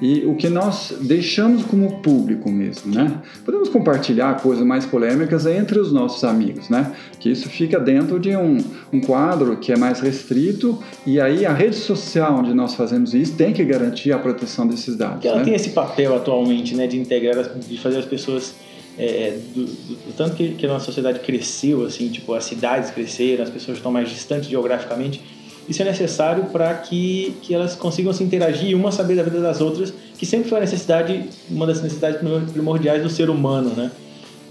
E 0.01 0.25
o 0.25 0.35
que 0.35 0.49
nós 0.49 0.93
deixamos 0.99 1.63
como 1.63 2.01
público 2.01 2.51
mesmo, 2.51 2.93
né? 2.93 3.21
Podemos 3.45 3.69
compartilhar 3.69 4.41
coisas 4.41 4.65
mais 4.65 4.85
polêmicas 4.85 5.45
entre 5.45 5.79
os 5.79 5.93
nossos 5.93 6.21
amigos, 6.25 6.69
né? 6.69 6.93
Que 7.17 7.29
isso 7.29 7.47
fica 7.47 7.79
dentro 7.79 8.19
de 8.19 8.35
um, 8.35 8.57
um 8.91 8.99
quadro 8.99 9.55
que 9.55 9.71
é 9.71 9.77
mais 9.77 10.01
restrito 10.01 10.77
e 11.05 11.21
aí 11.21 11.45
a 11.45 11.53
rede 11.53 11.77
social 11.77 12.39
onde 12.39 12.53
nós 12.53 12.75
fazemos 12.75 13.13
isso 13.13 13.37
tem 13.37 13.53
que 13.53 13.63
garantir 13.63 14.11
a 14.11 14.19
proteção 14.19 14.67
desses 14.67 14.97
dados. 14.97 15.23
Ela 15.23 15.37
né? 15.37 15.45
tem 15.45 15.53
esse 15.53 15.69
papel 15.69 16.13
atualmente, 16.13 16.75
né? 16.75 16.87
De 16.87 16.99
integrar, 16.99 17.57
de 17.57 17.77
fazer 17.77 17.99
as 17.99 18.05
pessoas 18.05 18.53
é, 18.97 19.37
do, 19.53 19.65
do, 19.65 19.95
do, 19.95 20.13
tanto 20.13 20.35
que, 20.35 20.55
que 20.55 20.65
a 20.65 20.69
nossa 20.69 20.85
sociedade 20.85 21.19
cresceu, 21.19 21.85
assim, 21.85 22.09
tipo, 22.09 22.33
as 22.33 22.43
cidades 22.43 22.91
cresceram, 22.91 23.43
as 23.43 23.49
pessoas 23.49 23.77
estão 23.77 23.91
mais 23.91 24.09
distantes 24.09 24.49
geograficamente, 24.49 25.21
isso 25.67 25.81
é 25.81 25.85
necessário 25.85 26.45
para 26.45 26.73
que, 26.75 27.35
que 27.41 27.53
elas 27.53 27.75
consigam 27.75 28.13
se 28.13 28.23
interagir 28.23 28.69
e 28.69 28.75
uma 28.75 28.91
saber 28.91 29.15
da 29.15 29.23
vida 29.23 29.41
das 29.41 29.61
outras, 29.61 29.93
que 30.17 30.25
sempre 30.25 30.47
foi 30.47 30.59
a 30.59 30.61
necessidade, 30.61 31.23
uma 31.49 31.65
das 31.65 31.81
necessidades 31.81 32.19
primordiais 32.51 33.01
do 33.01 33.09
ser 33.09 33.29
humano, 33.29 33.71
né? 33.75 33.91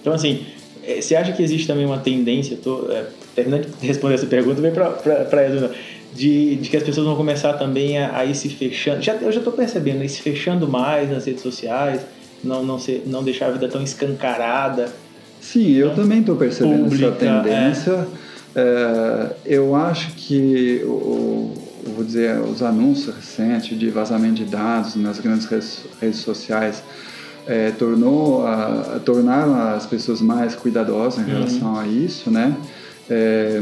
Então, 0.01 0.13
assim, 0.13 0.45
é, 0.83 1.01
você 1.01 1.15
acha 1.15 1.33
que 1.33 1.43
existe 1.43 1.67
também 1.67 1.87
uma 1.87 1.99
tendência, 1.99 2.59
tô 2.63 2.91
é, 2.91 3.05
terminando 3.35 3.67
de 3.81 3.87
responder 3.87 4.15
essa 4.15 4.27
pergunta, 4.27 4.61
vem 4.61 4.73
para 4.73 5.43
ela, 5.43 5.73
de, 6.15 6.57
de 6.57 6.69
que 6.69 6.77
as 6.77 6.83
pessoas 6.83 7.07
vão 7.07 7.17
começar 7.17 7.55
também 7.55 7.99
a, 7.99 8.19
a 8.19 8.25
ir 8.25 8.35
se 8.35 8.49
fechando, 8.49 9.01
já, 9.01 9.15
eu 9.15 9.31
já 9.31 9.39
estou 9.39 9.53
percebendo, 9.53 10.03
ir 10.03 10.09
se 10.09 10.21
fechando 10.21 10.69
mais 10.69 11.11
nas 11.11 11.25
redes 11.25 11.43
sociais, 11.43 12.01
não, 12.43 12.65
não, 12.65 12.79
ser, 12.79 13.05
não 13.07 13.23
deixar 13.23 13.47
a 13.47 13.51
vida 13.53 13.69
tão 13.69 13.83
escancarada. 13.83 14.93
Sim, 15.41 15.73
eu 15.73 15.89
né? 15.89 15.95
também 15.95 16.21
estou 16.21 16.37
percebendo 16.37 16.85
pública, 16.85 17.07
essa 17.07 17.17
tendência. 17.17 17.91
É 17.93 18.34
é, 18.57 19.37
eu 19.45 19.75
acho 19.75 20.13
que 20.13 20.83
o, 20.85 21.53
vou 21.95 22.05
dizer 22.05 22.39
os 22.41 22.63
anúncios 22.63 23.15
recentes 23.15 23.79
de 23.79 23.91
vazamento 23.91 24.35
de 24.35 24.45
dados 24.45 24.97
nas 24.97 25.19
grandes 25.21 25.47
redes, 25.47 25.85
redes 26.01 26.21
sociais 26.21 26.83
é, 27.47 27.71
tornou 27.73 28.47
a, 28.47 29.01
tornaram 29.05 29.55
as 29.55 29.87
pessoas 29.87 30.21
mais 30.21 30.55
cuidadosas 30.55 31.19
em 31.19 31.31
uhum. 31.31 31.39
relação 31.39 31.79
a 31.79 31.87
isso, 31.87 32.31
né? 32.31 32.57
É, 33.09 33.61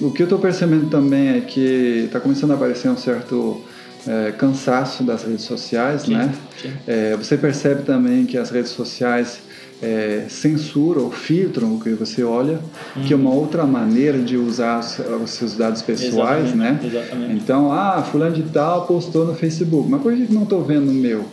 o 0.00 0.10
que 0.10 0.22
eu 0.22 0.24
estou 0.24 0.38
percebendo 0.38 0.88
também 0.88 1.28
é 1.30 1.40
que 1.40 2.04
está 2.06 2.20
começando 2.20 2.52
a 2.52 2.54
aparecer 2.54 2.88
um 2.88 2.96
certo 2.96 3.60
é, 4.06 4.32
cansaço 4.32 5.02
das 5.02 5.24
redes 5.24 5.44
sociais, 5.44 6.02
sim, 6.02 6.14
né? 6.14 6.32
Sim. 6.62 6.72
É, 6.86 7.16
você 7.16 7.36
percebe 7.36 7.82
também 7.82 8.24
que 8.24 8.38
as 8.38 8.50
redes 8.50 8.70
sociais 8.70 9.40
é, 9.82 10.24
censuram 10.28 11.04
ou 11.04 11.10
filtram 11.10 11.74
o 11.74 11.80
que 11.80 11.90
você 11.90 12.24
olha, 12.24 12.58
uhum. 12.96 13.02
que 13.02 13.12
é 13.12 13.16
uma 13.16 13.32
outra 13.32 13.64
maneira 13.64 14.18
de 14.18 14.36
usar 14.36 14.80
os, 14.80 15.30
seus 15.30 15.56
dados 15.56 15.82
pessoais, 15.82 16.46
exatamente, 16.46 16.56
né? 16.56 16.80
Exatamente. 16.84 17.34
Então, 17.34 17.72
ah, 17.72 18.02
fulano 18.02 18.34
de 18.34 18.42
tal 18.42 18.86
postou 18.86 19.24
no 19.24 19.34
Facebook, 19.34 19.88
mas 19.88 20.02
por 20.02 20.12
que 20.14 20.32
não 20.32 20.42
estou 20.42 20.64
vendo 20.64 20.90
o 20.90 20.94
meu? 20.94 21.24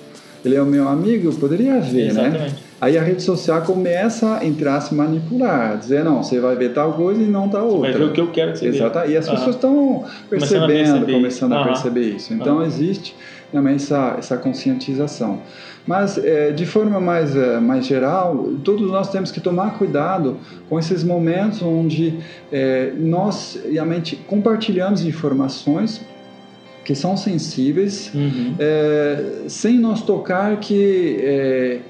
Ele 0.44 0.56
é 0.56 0.62
o 0.62 0.66
meu 0.66 0.88
amigo, 0.88 1.28
eu 1.28 1.34
poderia 1.34 1.80
ver, 1.80 2.14
né? 2.14 2.28
exatamente. 2.28 2.54
né? 2.54 2.60
Aí 2.80 2.98
a 3.00 3.02
rede 3.02 3.24
social 3.24 3.64
começa 3.64 4.38
a 4.38 4.46
entrar 4.46 4.76
a 4.76 4.82
se 4.82 4.94
manipular, 4.94 5.78
dizer, 5.78 6.04
não, 6.04 6.22
você 6.22 6.40
vai 6.40 6.56
ver 6.56 6.72
tal 6.72 6.94
coisa 6.94 7.20
e 7.20 7.26
não 7.26 7.50
tal 7.50 7.68
outra. 7.68 7.92
Vai 7.92 8.00
ver 8.00 8.06
o 8.06 8.14
que 8.14 8.22
eu 8.22 8.32
quero 8.32 8.52
que 8.52 8.60
você 8.60 8.68
Exato. 8.68 9.10
E 9.10 9.18
as 9.18 9.28
pessoas 9.28 9.56
estão 9.56 10.04
percebendo, 10.30 11.12
começando 11.12 11.54
a 11.54 11.64
perceber 11.64 12.16
isso. 12.16 12.32
Então 12.32 12.64
existe 12.64 13.16
também 13.52 13.76
essa, 13.76 14.18
essa 14.20 14.38
conscientização. 14.38 15.40
Mas, 15.88 16.18
é, 16.18 16.52
de 16.52 16.66
forma 16.66 17.00
mais, 17.00 17.36
é, 17.36 17.60
mais 17.60 17.86
geral, 17.86 18.50
todos 18.64 18.90
nós 18.90 19.12
temos 19.12 19.32
que 19.32 19.40
tomar 19.40 19.78
cuidado 19.78 20.38
com 20.68 20.80
esses 20.80 21.04
momentos 21.04 21.62
onde 21.62 22.20
é, 22.52 22.92
nós 22.98 23.60
realmente 23.72 24.16
compartilhamos 24.16 25.06
informações 25.06 26.02
que 26.84 26.94
são 26.94 27.18
sensíveis, 27.18 28.12
uhum. 28.14 28.56
sem 29.48 29.80
nós 29.80 30.04
tocar 30.04 30.58
que 30.58 31.82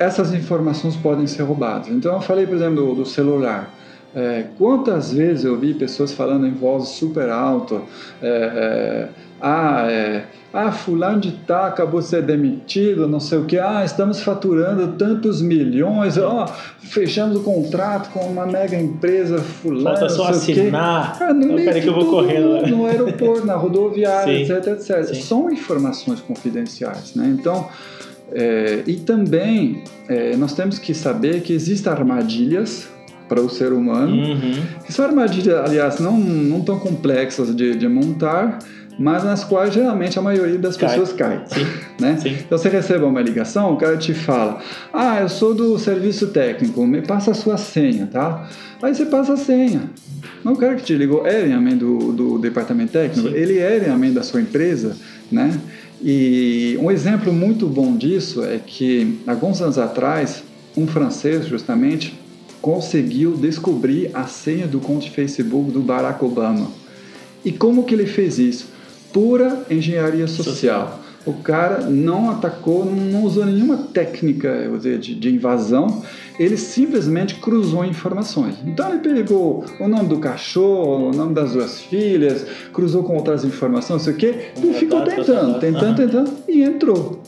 essas 0.00 0.34
informações 0.34 0.96
podem 0.96 1.28
ser 1.28 1.44
roubadas. 1.44 1.86
Então, 1.86 2.14
eu 2.14 2.20
falei, 2.20 2.44
por 2.44 2.56
exemplo, 2.56 2.86
do, 2.86 2.94
do 2.96 3.06
celular. 3.06 3.72
É, 4.14 4.44
quantas 4.58 5.12
vezes 5.12 5.44
eu 5.44 5.58
vi 5.58 5.72
pessoas 5.72 6.12
falando 6.12 6.46
em 6.46 6.52
voz 6.52 6.88
super 6.88 7.30
alta, 7.30 7.80
é, 8.20 8.28
é, 8.28 9.08
ah, 9.40 9.90
é, 9.90 10.24
ah, 10.52 10.70
fulano 10.70 11.18
de 11.18 11.32
tal 11.32 11.64
acabou 11.64 11.98
de 11.98 12.06
ser 12.06 12.22
demitido, 12.22 13.08
não 13.08 13.18
sei 13.18 13.38
o 13.38 13.46
que, 13.46 13.58
ah, 13.58 13.82
estamos 13.84 14.20
faturando 14.20 14.98
tantos 14.98 15.40
milhões, 15.40 16.18
ó, 16.18 16.44
oh, 16.44 16.86
fechamos 16.86 17.38
o 17.38 17.40
contrato 17.40 18.10
com 18.10 18.20
uma 18.20 18.44
mega 18.44 18.78
empresa 18.78 19.38
fulano, 19.38 19.96
Falta 19.96 20.08
só 20.10 20.28
assinar, 20.28 21.16
ah, 21.18 21.32
não, 21.32 21.56
peraí 21.56 21.80
que 21.80 21.88
eu 21.88 21.94
vou 21.94 22.06
correndo. 22.06 22.66
No 22.66 22.84
aeroporto, 22.84 23.46
na 23.46 23.54
rodoviária, 23.54 24.30
etc, 24.42 24.74
etc. 24.74 25.04
Sim. 25.06 25.22
São 25.22 25.50
informações 25.50 26.20
confidenciais, 26.20 27.14
né? 27.14 27.34
Então, 27.34 27.66
é, 28.30 28.82
e 28.86 28.96
também 28.96 29.82
é, 30.06 30.36
nós 30.36 30.52
temos 30.52 30.78
que 30.78 30.92
saber 30.92 31.40
que 31.40 31.54
existem 31.54 31.90
armadilhas 31.90 32.88
para 33.32 33.40
o 33.40 33.48
ser 33.48 33.72
humano, 33.72 34.14
uhum. 34.14 34.62
que 34.84 34.92
são 34.92 35.06
armadilhas, 35.06 35.56
aliás, 35.64 35.98
não, 35.98 36.18
não 36.18 36.60
tão 36.60 36.78
complexas 36.78 37.56
de, 37.56 37.74
de 37.74 37.88
montar, 37.88 38.58
mas 38.98 39.24
nas 39.24 39.42
quais 39.42 39.72
geralmente 39.72 40.18
a 40.18 40.22
maioria 40.22 40.58
das 40.58 40.76
cai. 40.76 40.90
pessoas 40.90 41.14
cai. 41.14 41.42
Sim. 41.46 41.66
Né? 41.98 42.18
Sim. 42.20 42.36
Então 42.44 42.58
você 42.58 42.68
recebe 42.68 43.02
uma 43.06 43.22
ligação, 43.22 43.72
o 43.72 43.78
cara 43.78 43.96
te 43.96 44.12
fala: 44.12 44.60
Ah, 44.92 45.22
eu 45.22 45.30
sou 45.30 45.54
do 45.54 45.78
serviço 45.78 46.26
técnico, 46.26 46.86
me 46.86 47.00
passa 47.00 47.30
a 47.30 47.34
sua 47.34 47.56
senha, 47.56 48.06
tá? 48.06 48.50
Aí 48.82 48.94
você 48.94 49.06
passa 49.06 49.32
a 49.32 49.36
senha. 49.38 49.84
Mas 50.44 50.54
o 50.54 50.60
cara 50.60 50.74
que 50.74 50.82
te 50.82 50.94
ligou 50.94 51.26
é 51.26 51.46
realmente 51.46 51.76
do, 51.76 52.12
do 52.12 52.38
departamento 52.38 52.92
técnico, 52.92 53.30
Sim. 53.30 53.34
ele 53.34 53.58
é 53.58 53.78
realmente 53.78 54.12
da 54.12 54.22
sua 54.22 54.42
empresa, 54.42 54.94
né? 55.30 55.58
E 56.04 56.76
um 56.82 56.90
exemplo 56.90 57.32
muito 57.32 57.66
bom 57.66 57.96
disso 57.96 58.44
é 58.44 58.58
que, 58.58 59.20
alguns 59.26 59.62
anos 59.62 59.78
atrás, 59.78 60.42
um 60.76 60.86
francês, 60.86 61.46
justamente, 61.46 62.20
conseguiu 62.62 63.36
descobrir 63.36 64.10
a 64.14 64.24
senha 64.24 64.66
do 64.66 64.80
conta 64.80 65.00
de 65.00 65.10
Facebook 65.10 65.70
do 65.70 65.80
Barack 65.80 66.24
Obama. 66.24 66.70
E 67.44 67.52
como 67.52 67.84
que 67.84 67.92
ele 67.92 68.06
fez 68.06 68.38
isso? 68.38 68.72
pura 69.12 69.66
engenharia 69.70 70.26
social. 70.26 71.00
O 71.24 71.34
cara 71.34 71.82
não 71.82 72.30
atacou, 72.30 72.84
não 72.84 73.22
usou 73.22 73.46
nenhuma 73.46 73.76
técnica 73.76 74.68
dizer, 74.76 74.98
de, 74.98 75.14
de, 75.14 75.32
invasão, 75.32 76.02
ele 76.36 76.56
simplesmente 76.56 77.36
cruzou 77.36 77.84
informações. 77.84 78.56
Então 78.66 78.88
ele 78.88 78.98
pegou 78.98 79.64
o 79.78 79.86
nome 79.86 80.08
do 80.08 80.18
cachorro, 80.18 81.10
o 81.10 81.12
nome 81.12 81.32
das 81.32 81.52
duas 81.52 81.80
filhas, 81.80 82.44
cruzou 82.72 83.04
com 83.04 83.14
outras 83.14 83.44
informações, 83.44 84.04
não 84.04 84.04
sei 84.04 84.14
o 84.14 84.16
quê, 84.16 84.34
e 84.60 84.72
ficou 84.74 85.02
tentando, 85.02 85.60
tentando, 85.60 85.96
tentando, 85.96 86.32
e 86.48 86.62
entrou. 86.62 87.22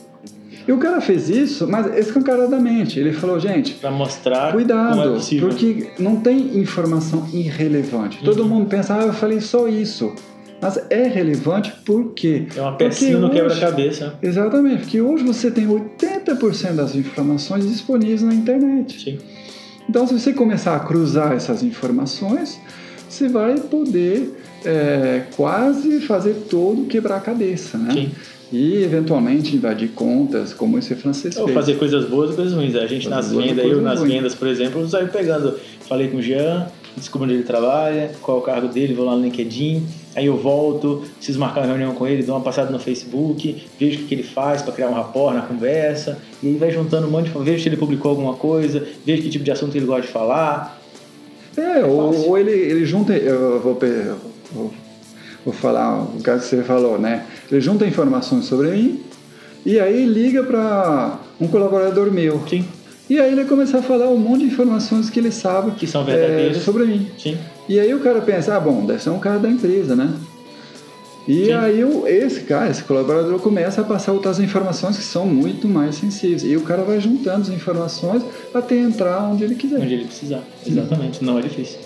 E 0.67 0.71
o 0.71 0.77
cara 0.77 0.99
fez 0.99 1.29
isso, 1.29 1.67
mas 1.67 1.95
escancaradamente. 1.97 2.99
Ele 2.99 3.13
falou, 3.13 3.39
gente, 3.39 3.73
para 3.73 3.91
mostrar 3.91 4.51
cuidado, 4.51 5.15
é 5.15 5.39
porque 5.39 5.91
não 5.99 6.17
tem 6.17 6.57
informação 6.57 7.27
irrelevante. 7.31 8.23
Todo 8.23 8.41
uhum. 8.43 8.49
mundo 8.49 8.65
pensa, 8.67 8.95
ah, 8.95 9.03
eu 9.03 9.13
falei 9.13 9.41
só 9.41 9.67
isso. 9.67 10.13
Mas 10.61 10.79
é 10.89 11.03
relevante 11.07 11.71
porque. 11.85 12.47
É 12.55 12.61
uma 12.61 12.75
pecinha 12.75 13.19
no 13.19 13.29
quebra-cabeça. 13.29 14.17
Exatamente, 14.21 14.83
porque 14.83 15.01
hoje 15.01 15.23
você 15.23 15.51
tem 15.51 15.67
80% 15.67 16.73
das 16.73 16.95
informações 16.95 17.67
disponíveis 17.67 18.23
na 18.23 18.33
internet. 18.33 19.03
Sim. 19.03 19.19
Então, 19.87 20.07
se 20.07 20.19
você 20.19 20.33
começar 20.33 20.75
a 20.75 20.79
cruzar 20.79 21.33
essas 21.33 21.61
informações, 21.61 22.59
você 23.07 23.27
vai 23.27 23.55
poder 23.59 24.33
é, 24.65 25.23
quase 25.35 26.01
fazer 26.01 26.47
todo 26.49 26.85
quebrar 26.85 27.17
a 27.17 27.21
cabeça, 27.21 27.77
né? 27.77 27.93
Sim. 27.93 28.11
E 28.55 28.83
eventualmente 28.83 29.53
invadir 29.53 29.89
contas, 29.89 30.53
como 30.53 30.79
esse 30.79 30.95
francês 30.95 31.35
Ou 31.35 31.43
fez. 31.43 31.53
fazer 31.53 31.77
coisas 31.77 32.05
boas 32.05 32.31
e 32.31 32.35
coisas 32.35 32.53
ruins. 32.53 32.73
A 32.75 32.87
gente 32.87 33.09
nas 33.09 33.29
vendas, 33.29 33.65
eu 33.65 33.81
nas 33.81 33.99
ruins. 33.99 34.13
vendas, 34.13 34.33
por 34.33 34.47
exemplo, 34.47 34.87
saiu 34.87 35.09
pegando. 35.09 35.59
Falei 35.81 36.07
com 36.07 36.17
o 36.17 36.21
Jean, 36.21 36.65
descubro 36.95 37.25
onde 37.25 37.35
ele 37.35 37.43
trabalha, 37.43 38.11
qual 38.21 38.37
é 38.37 38.39
o 38.39 38.43
cargo 38.43 38.69
dele, 38.69 38.93
vou 38.93 39.05
lá 39.05 39.13
no 39.13 39.23
LinkedIn, 39.23 39.85
aí 40.15 40.27
eu 40.27 40.37
volto, 40.37 41.03
preciso 41.17 41.37
marcar 41.37 41.61
uma 41.61 41.67
reunião 41.67 41.93
com 41.93 42.07
ele, 42.07 42.23
dou 42.23 42.33
uma 42.33 42.41
passada 42.41 42.71
no 42.71 42.79
Facebook, 42.79 43.61
vejo 43.77 44.03
o 44.03 44.07
que 44.07 44.15
ele 44.15 44.23
faz 44.23 44.61
para 44.61 44.71
criar 44.71 44.87
um 44.87 44.93
rapport 44.93 45.35
na 45.35 45.41
conversa, 45.41 46.17
e 46.41 46.47
aí 46.47 46.55
vai 46.55 46.71
juntando 46.71 47.07
um 47.07 47.11
monte 47.11 47.29
de 47.29 47.37
vejo 47.37 47.61
se 47.61 47.67
ele 47.67 47.77
publicou 47.77 48.11
alguma 48.11 48.35
coisa, 48.35 48.87
vejo 49.05 49.21
que 49.21 49.29
tipo 49.29 49.43
de 49.43 49.51
assunto 49.51 49.75
ele 49.75 49.85
gosta 49.85 50.03
de 50.03 50.07
falar. 50.07 50.81
É, 51.57 51.83
ou, 51.83 52.29
ou 52.29 52.37
ele, 52.37 52.51
ele 52.51 52.85
junta. 52.85 53.13
Eu 53.13 53.59
vou, 53.61 53.77
eu 53.81 54.17
vou, 54.53 54.73
vou 55.45 55.53
falar 55.53 56.01
o 56.03 56.21
que 56.21 56.31
você 56.31 56.63
falou, 56.63 56.97
né? 56.99 57.23
Ele 57.51 57.61
junta 57.61 57.85
informações 57.85 58.45
sobre 58.45 58.71
mim 58.71 58.99
e 59.65 59.79
aí 59.79 60.05
liga 60.05 60.43
para 60.43 61.19
um 61.39 61.47
colaborador 61.47 62.11
meu. 62.11 62.41
Sim, 62.49 62.65
E 63.09 63.19
aí 63.19 63.31
ele 63.31 63.45
começa 63.45 63.77
a 63.77 63.81
falar 63.81 64.09
um 64.09 64.17
monte 64.17 64.39
de 64.41 64.45
informações 64.47 65.09
que 65.09 65.19
ele 65.19 65.31
sabe 65.31 65.71
que 65.71 65.85
são 65.85 66.01
é, 66.01 66.05
verdadeiras. 66.05 66.63
sobre 66.63 66.85
mim. 66.85 67.07
Sim, 67.17 67.37
E 67.69 67.79
aí 67.79 67.93
o 67.93 67.99
cara 67.99 68.21
pensa, 68.21 68.55
ah, 68.55 68.59
bom, 68.59 68.85
deve 68.85 69.01
ser 69.03 69.11
um 69.11 69.19
cara 69.19 69.37
da 69.39 69.49
empresa, 69.49 69.95
né? 69.95 70.11
E 71.27 71.45
Sim. 71.45 71.53
aí 71.53 71.81
esse 72.05 72.41
cara, 72.41 72.69
esse 72.69 72.83
colaborador, 72.83 73.39
começa 73.39 73.81
a 73.81 73.83
passar 73.83 74.11
outras 74.11 74.39
informações 74.39 74.95
que 74.97 75.03
são 75.03 75.25
muito 75.25 75.67
mais 75.67 75.95
sensíveis. 75.95 76.43
E 76.43 76.55
o 76.55 76.61
cara 76.61 76.83
vai 76.83 76.99
juntando 77.01 77.41
as 77.41 77.49
informações 77.49 78.21
até 78.53 78.77
entrar 78.77 79.23
onde 79.31 79.43
ele 79.43 79.55
quiser. 79.55 79.79
onde 79.79 79.93
ele 79.93 80.05
precisar. 80.05 80.41
Exatamente, 80.65 81.23
não 81.23 81.39
é 81.39 81.41
difícil. 81.41 81.79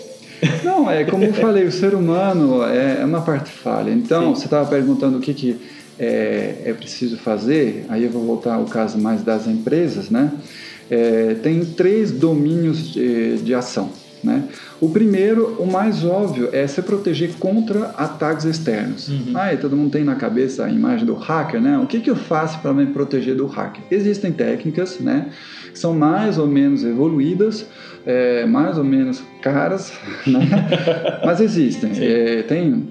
Não, 0.64 0.90
é 0.90 1.04
como 1.04 1.24
eu 1.24 1.34
falei, 1.34 1.64
o 1.64 1.72
ser 1.72 1.94
humano 1.94 2.62
é 2.64 3.00
é 3.00 3.04
uma 3.04 3.20
parte 3.20 3.50
falha. 3.50 3.90
Então, 3.90 4.34
Sim. 4.34 4.40
você 4.40 4.46
estava 4.46 4.68
perguntando 4.68 5.18
o 5.18 5.20
que, 5.20 5.34
que 5.34 5.60
é, 5.98 6.62
é 6.64 6.72
preciso 6.72 7.18
fazer, 7.18 7.84
aí 7.88 8.04
eu 8.04 8.10
vou 8.10 8.24
voltar 8.24 8.54
ao 8.54 8.64
caso 8.64 8.98
mais 8.98 9.22
das 9.22 9.46
empresas, 9.46 10.10
né? 10.10 10.32
É, 10.90 11.34
tem 11.42 11.64
três 11.64 12.10
domínios 12.10 12.92
de, 12.92 13.38
de 13.38 13.54
ação. 13.54 13.90
Né? 14.22 14.44
O 14.80 14.88
primeiro, 14.90 15.56
o 15.58 15.66
mais 15.70 16.04
óbvio, 16.04 16.50
é 16.52 16.66
se 16.66 16.82
proteger 16.82 17.34
contra 17.38 17.86
ataques 17.96 18.44
externos. 18.44 19.08
Uhum. 19.08 19.32
Ah, 19.34 19.54
e 19.54 19.56
todo 19.56 19.76
mundo 19.76 19.90
tem 19.90 20.04
na 20.04 20.14
cabeça 20.14 20.64
a 20.64 20.70
imagem 20.70 21.06
do 21.06 21.14
hacker, 21.14 21.60
né? 21.60 21.78
O 21.78 21.86
que, 21.86 22.00
que 22.00 22.10
eu 22.10 22.16
faço 22.16 22.58
para 22.60 22.72
me 22.72 22.86
proteger 22.86 23.34
do 23.34 23.46
hacker? 23.46 23.82
Existem 23.90 24.32
técnicas, 24.32 24.98
né? 25.00 25.30
Que 25.72 25.78
são 25.78 25.94
mais 25.94 26.36
ou 26.36 26.46
menos 26.46 26.84
evoluídas, 26.84 27.66
é, 28.04 28.44
mais 28.46 28.76
ou 28.76 28.84
menos 28.84 29.22
caras, 29.42 29.92
né? 30.26 30.40
mas 31.24 31.40
existem. 31.40 31.92
É, 31.96 32.42
tem 32.42 32.88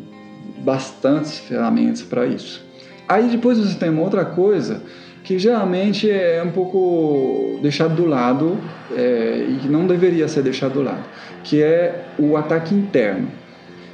bastantes 0.64 1.40
ferramentas 1.40 2.02
para 2.02 2.26
isso. 2.26 2.64
Aí 3.08 3.28
depois 3.28 3.58
você 3.58 3.76
tem 3.76 3.90
uma 3.90 4.04
outra 4.04 4.24
coisa 4.26 4.82
que 5.24 5.38
geralmente 5.38 6.10
é 6.10 6.42
um 6.44 6.52
pouco 6.52 7.60
deixado 7.62 7.96
do 7.96 8.06
lado 8.06 8.58
é, 8.96 9.46
e 9.50 9.56
que 9.62 9.68
não 9.68 9.86
deveria 9.86 10.28
ser 10.28 10.42
deixado 10.44 10.74
do 10.74 10.82
lado, 10.82 11.04
que 11.44 11.62
é 11.62 12.06
o 12.18 12.36
ataque 12.38 12.74
interno. 12.74 13.28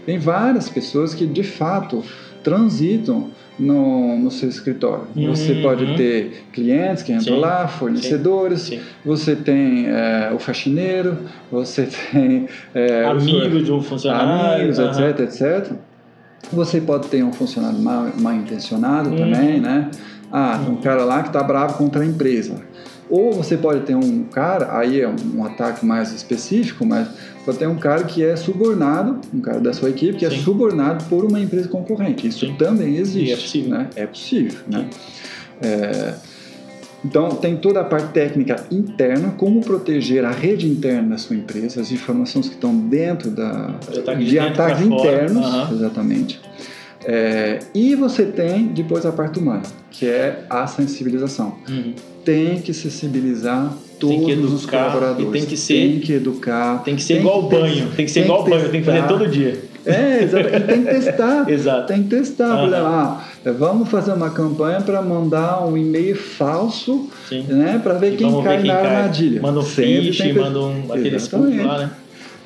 Tem 0.05 0.17
várias 0.19 0.69
pessoas 0.69 1.13
que 1.13 1.25
de 1.25 1.43
fato 1.43 2.03
transitam 2.43 3.31
no, 3.57 4.17
no 4.19 4.29
seu 4.29 4.49
escritório. 4.49 5.05
Você 5.15 5.53
Uhum. 5.53 5.61
pode 5.61 5.95
ter 5.95 6.43
clientes 6.53 7.01
que 7.03 7.11
entram 7.11 7.35
Sim. 7.35 7.39
lá, 7.39 7.67
fornecedores, 7.67 8.61
Sim. 8.61 8.79
você 9.03 9.35
tem 9.35 9.87
é, 9.87 10.31
o 10.33 10.37
faxineiro, 10.39 11.17
você 11.51 11.87
tem 12.11 12.47
é, 12.73 13.05
Amigo 13.05 13.61
de 13.63 13.71
um 13.71 13.81
funcionário. 13.81 14.55
amigos, 14.61 14.77
aham. 14.79 15.09
etc, 15.09 15.19
etc. 15.21 15.71
Você 16.53 16.79
pode 16.79 17.07
ter 17.07 17.23
um 17.23 17.33
funcionário 17.33 17.79
mal, 17.79 18.07
mal 18.19 18.33
intencionado 18.33 19.09
Uhum. 19.09 19.17
também, 19.17 19.59
né? 19.59 19.89
Ah, 20.37 20.59
tem 20.61 20.73
um 20.73 20.81
cara 20.81 21.05
lá 21.05 21.21
que 21.21 21.29
está 21.29 21.41
bravo 21.41 21.77
contra 21.77 22.01
a 22.01 22.05
empresa. 22.05 22.55
Ou 23.09 23.31
você 23.31 23.55
pode 23.55 23.81
ter 23.85 23.95
um 23.95 24.23
cara, 24.23 24.77
aí 24.77 24.99
é 24.99 25.07
um, 25.07 25.15
um 25.37 25.45
ataque 25.45 25.85
mais 25.85 26.11
específico, 26.11 26.85
mas 26.85 27.07
pode 27.45 27.57
ter 27.57 27.67
um 27.67 27.77
cara 27.77 28.03
que 28.03 28.21
é 28.21 28.35
subornado, 28.35 29.21
um 29.33 29.39
cara 29.39 29.61
da 29.61 29.71
sua 29.71 29.89
equipe 29.89 30.17
que 30.17 30.25
é 30.25 30.29
Sim. 30.29 30.41
subornado 30.41 31.05
por 31.05 31.23
uma 31.23 31.39
empresa 31.39 31.69
concorrente. 31.69 32.27
Isso 32.27 32.45
Sim. 32.45 32.55
também 32.57 32.97
existe. 32.97 33.29
E 33.29 33.31
é 33.31 33.35
possível. 33.37 33.69
Né? 33.69 33.89
É 33.95 34.05
possível. 34.05 34.59
Né? 34.67 34.89
É, 35.61 36.13
então, 37.05 37.29
tem 37.35 37.55
toda 37.55 37.79
a 37.79 37.83
parte 37.85 38.11
técnica 38.11 38.65
interna, 38.69 39.29
como 39.37 39.61
proteger 39.61 40.25
a 40.25 40.31
rede 40.31 40.67
interna 40.67 41.11
da 41.11 41.17
sua 41.17 41.37
empresa, 41.37 41.79
as 41.79 41.93
informações 41.93 42.49
que 42.49 42.55
estão 42.55 42.75
dentro 42.75 43.29
da, 43.31 43.75
De 43.89 43.99
ataque 43.99 44.25
de 44.25 44.39
ataques 44.39 44.87
pra 44.87 44.97
fora. 44.97 45.11
internos, 45.11 45.45
Aham. 45.45 45.67
É, 47.07 47.59
e 47.73 47.93
você 47.95 48.25
tem 48.25 48.67
depois 48.67 49.05
a 49.05 49.11
parte 49.11 49.37
humana, 49.39 49.61
que 49.91 50.07
é 50.07 50.43
a 50.49 50.65
sensibilização. 50.67 51.55
Uhum. 51.69 51.93
Tem 52.23 52.59
que 52.59 52.73
sensibilizar 52.73 53.71
todos 53.99 54.15
Tem 54.15 54.25
que 54.25 54.33
os 54.33 54.61
educar, 54.63 54.77
colaboradores. 54.91 55.31
tem 55.31 55.45
que 55.45 55.57
ser- 55.57 55.73
Tem 55.73 55.99
que 55.99 56.13
educar. 56.13 56.83
Tem 56.83 56.95
que 56.95 57.03
ser 57.03 57.17
igual 57.19 57.35
ao 57.35 57.49
banho. 57.49 57.87
Tem 57.95 58.05
que 58.05 58.11
ser 58.11 58.21
tem 58.21 58.23
igual 58.23 58.39
ao 58.41 58.49
banho. 58.49 58.69
Tem 58.69 58.79
que 58.81 58.85
fazer 58.85 59.07
todo 59.07 59.27
dia. 59.27 59.61
É, 59.85 60.23
exato. 60.23 60.47
E 60.49 60.59
tem 60.61 60.83
que 60.83 60.89
testar. 60.89 61.45
Exato. 61.47 61.87
Tem 61.87 62.01
que 62.03 62.09
testar. 62.09 62.63
Exemplo, 62.65 62.75
ah, 62.87 63.23
vamos 63.55 63.87
fazer 63.87 64.13
uma 64.13 64.31
campanha 64.31 64.81
para 64.81 64.99
mandar 64.99 65.63
um 65.63 65.77
e-mail 65.77 66.15
falso, 66.15 67.07
Sim. 67.29 67.43
né, 67.43 67.79
para 67.83 67.93
ver 67.93 68.13
E 68.13 68.17
quem 68.17 68.41
cai 68.41 68.57
ver 68.57 68.67
na 68.67 68.77
cai. 68.77 68.95
armadilha. 68.95 69.41
Manda 69.43 69.59
um 69.59 69.63
fish, 69.63 70.17
tem 70.17 70.33
manda 70.33 70.59
um, 70.59 70.91
aquele 70.91 71.63
lá, 71.63 71.77
né? 71.77 71.91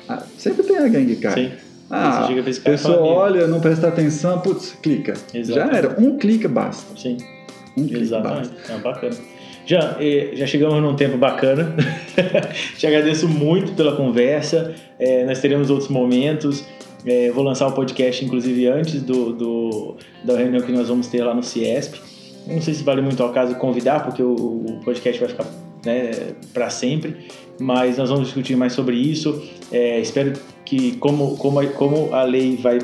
Ah, 0.06 0.22
sempre 0.36 0.64
tem 0.64 0.76
alguém 0.76 1.06
que 1.06 1.16
cai. 1.16 1.32
Sim. 1.32 1.50
Ah, 1.90 2.28
a 2.28 2.60
pessoa 2.70 2.98
olha, 3.00 3.46
não 3.48 3.60
presta 3.60 3.88
atenção, 3.88 4.38
putz, 4.40 4.76
clica. 4.82 5.14
Exato. 5.34 5.58
Já 5.70 5.76
era. 5.76 5.96
Um 6.00 6.16
clique 6.18 6.46
basta. 6.46 6.96
Sim, 6.96 7.16
Um 7.76 7.86
clique 7.86 8.02
exatamente. 8.02 8.48
basta. 8.50 8.72
É 8.72 8.78
bacana. 8.78 9.16
Já, 9.66 9.96
eh, 10.00 10.30
já 10.34 10.46
chegamos 10.46 10.80
num 10.82 10.94
tempo 10.96 11.16
bacana. 11.18 11.74
Te 12.78 12.86
agradeço 12.86 13.28
muito 13.28 13.72
pela 13.72 13.94
conversa. 13.96 14.72
Eh, 14.98 15.24
nós 15.24 15.40
teremos 15.40 15.68
outros 15.70 15.88
momentos. 15.88 16.64
Eh, 17.06 17.30
vou 17.34 17.42
lançar 17.44 17.66
o 17.68 17.72
podcast, 17.72 18.24
inclusive, 18.24 18.66
antes 18.68 19.02
do, 19.02 19.32
do- 19.32 19.96
da 20.24 20.36
reunião 20.36 20.62
que 20.62 20.72
nós 20.72 20.88
vamos 20.88 21.06
ter 21.08 21.22
lá 21.24 21.34
no 21.34 21.42
Ciesp. 21.42 21.94
Não 22.46 22.60
sei 22.60 22.74
se 22.74 22.82
vale 22.82 23.00
muito 23.02 23.22
ao 23.22 23.32
caso 23.32 23.54
convidar, 23.56 24.04
porque 24.04 24.22
o, 24.22 24.32
o 24.34 24.80
podcast 24.84 25.20
vai 25.20 25.28
ficar 25.28 25.46
né, 25.84 26.10
para 26.52 26.68
sempre. 26.70 27.16
Mas 27.60 27.96
nós 27.98 28.08
vamos 28.10 28.26
discutir 28.26 28.56
mais 28.56 28.72
sobre 28.72 28.96
isso. 28.96 29.42
Eh, 29.72 30.00
espero 30.00 30.32
que, 30.70 30.92
como, 30.98 31.36
como, 31.36 31.58
a, 31.58 31.66
como 31.66 32.14
a 32.14 32.22
lei 32.22 32.56
vai 32.56 32.78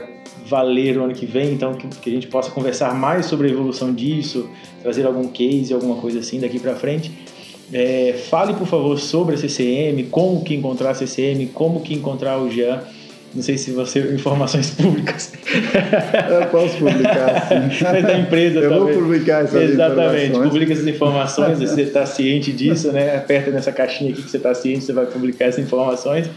valer 0.44 0.98
o 0.98 1.04
ano 1.04 1.14
que 1.14 1.24
vem, 1.24 1.52
então 1.52 1.72
que, 1.72 1.86
que 1.86 2.10
a 2.10 2.12
gente 2.12 2.26
possa 2.26 2.50
conversar 2.50 2.92
mais 2.92 3.26
sobre 3.26 3.46
a 3.46 3.50
evolução 3.52 3.94
disso, 3.94 4.50
trazer 4.82 5.06
algum 5.06 5.28
case, 5.28 5.72
alguma 5.72 5.94
coisa 5.94 6.18
assim 6.18 6.40
daqui 6.40 6.58
para 6.58 6.74
frente. 6.74 7.12
É, 7.72 8.16
fale, 8.28 8.54
por 8.54 8.66
favor, 8.66 8.98
sobre 8.98 9.36
a 9.36 9.38
CCM, 9.38 10.02
como 10.10 10.42
que 10.42 10.52
encontrar 10.52 10.90
a 10.90 10.94
CCM, 10.94 11.46
como 11.54 11.80
que 11.80 11.94
encontrar 11.94 12.38
o 12.38 12.50
Jean. 12.50 12.80
Não 13.32 13.42
sei 13.42 13.56
se 13.56 13.70
você 13.70 14.00
informações 14.12 14.70
públicas. 14.74 15.32
Eu 16.28 16.46
posso 16.48 16.78
publicar 16.78 17.46
sim. 17.46 17.78
Mas 17.84 18.02
da 18.02 18.18
empresa 18.18 18.58
Eu 18.58 18.70
talvez. 18.70 18.96
vou 18.96 19.04
publicar 19.04 19.44
essas 19.44 19.70
Exatamente, 19.70 20.32
publica 20.32 20.72
essas 20.72 20.88
informações, 20.88 21.60
você 21.60 21.82
está 21.82 22.04
ciente 22.04 22.50
disso, 22.50 22.90
né? 22.90 23.16
Aperta 23.16 23.52
nessa 23.52 23.70
caixinha 23.70 24.10
aqui 24.10 24.22
que 24.22 24.30
você 24.30 24.38
está 24.38 24.52
ciente, 24.54 24.82
você 24.84 24.92
vai 24.92 25.06
publicar 25.06 25.44
essas 25.44 25.64
informações. 25.64 26.28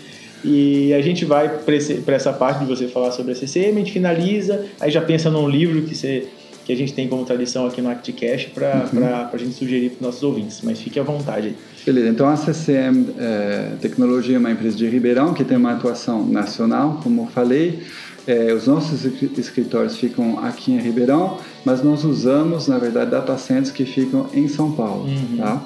E 0.44 0.94
a 0.94 1.02
gente 1.02 1.26
vai 1.26 1.50
para 1.50 2.16
essa 2.16 2.32
parte 2.32 2.60
de 2.60 2.66
você 2.66 2.88
falar 2.88 3.12
sobre 3.12 3.32
a 3.34 3.36
CCM, 3.36 3.72
a 3.76 3.80
gente 3.80 3.92
finaliza, 3.92 4.66
aí 4.80 4.90
já 4.90 5.02
pensa 5.02 5.30
num 5.30 5.48
livro 5.50 5.82
que, 5.82 5.94
você, 5.96 6.28
que 6.66 6.72
a 6.72 6.76
gente 6.76 6.94
tem 6.94 7.08
como 7.08 7.26
tradição 7.26 7.66
aqui 7.68 7.82
no 7.82 7.90
ActCast 7.90 8.52
para 8.52 8.88
Uhum. 8.94 9.04
a 9.34 9.38
gente 9.38 9.54
sugerir 9.54 9.90
para 9.90 9.96
os 9.96 10.02
nossos 10.02 10.24
ouvintes. 10.24 10.62
Mas 10.64 10.80
fique 10.80 11.00
à 11.00 11.04
vontade 11.04 11.48
aí. 11.48 11.56
Beleza, 11.86 12.08
então 12.10 12.28
a 12.30 12.36
CCM 12.38 13.08
é, 13.18 13.72
Tecnologia 13.82 14.36
é 14.36 14.40
uma 14.40 14.52
empresa 14.52 14.78
de 14.78 14.88
Ribeirão 14.88 15.34
que 15.34 15.44
tem 15.44 15.58
uma 15.58 15.74
atuação 15.74 16.26
nacional, 16.26 17.00
como 17.04 17.24
eu 17.24 17.28
falei. 17.28 17.80
É, 18.28 18.54
os 18.54 18.68
nossos 18.68 19.04
escri- 19.06 19.32
escritórios 19.38 19.98
ficam 19.98 20.40
aqui 20.44 20.72
em 20.72 20.80
Ribeirão, 20.80 21.38
mas 21.66 21.82
nós 21.84 22.04
usamos, 22.04 22.68
na 22.68 22.78
verdade, 22.78 23.10
data 23.12 23.36
centers 23.38 23.72
que 23.72 23.86
ficam 23.86 24.28
em 24.34 24.48
São 24.48 24.72
Paulo. 24.74 25.06
Uhum. 25.06 25.38
Tá? 25.38 25.62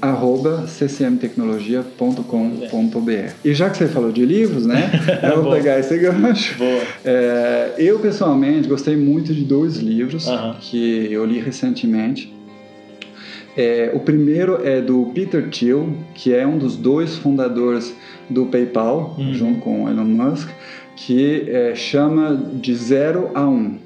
arroba 0.00 0.66
ccmtecnologia.com.br. 0.66 3.32
E 3.44 3.54
já 3.54 3.70
que 3.70 3.78
você 3.78 3.88
falou 3.88 4.12
de 4.12 4.24
livros, 4.24 4.66
né? 4.66 4.90
Eu 5.22 5.42
vou 5.42 5.52
pegar 5.52 5.78
esse 5.78 5.96
gancho. 5.96 6.58
Boa. 6.58 6.82
É, 7.04 7.74
eu, 7.78 7.98
pessoalmente, 7.98 8.68
gostei 8.68 8.96
muito 8.96 9.34
de 9.34 9.44
dois 9.44 9.76
livros 9.76 10.28
Aham. 10.28 10.56
que 10.60 11.08
eu 11.10 11.24
li 11.24 11.40
recentemente. 11.40 12.32
É, 13.56 13.90
o 13.94 14.00
primeiro 14.00 14.64
é 14.64 14.80
do 14.80 15.10
Peter 15.14 15.48
Thiel, 15.48 15.88
que 16.14 16.32
é 16.32 16.46
um 16.46 16.58
dos 16.58 16.76
dois 16.76 17.16
fundadores 17.16 17.94
do 18.28 18.46
PayPal, 18.46 19.16
uhum. 19.18 19.34
junto 19.34 19.60
com 19.60 19.88
Elon 19.88 20.04
Musk, 20.04 20.48
que 20.94 21.46
é, 21.48 21.74
chama 21.74 22.40
de 22.54 22.74
zero 22.74 23.30
a 23.34 23.46
um. 23.46 23.78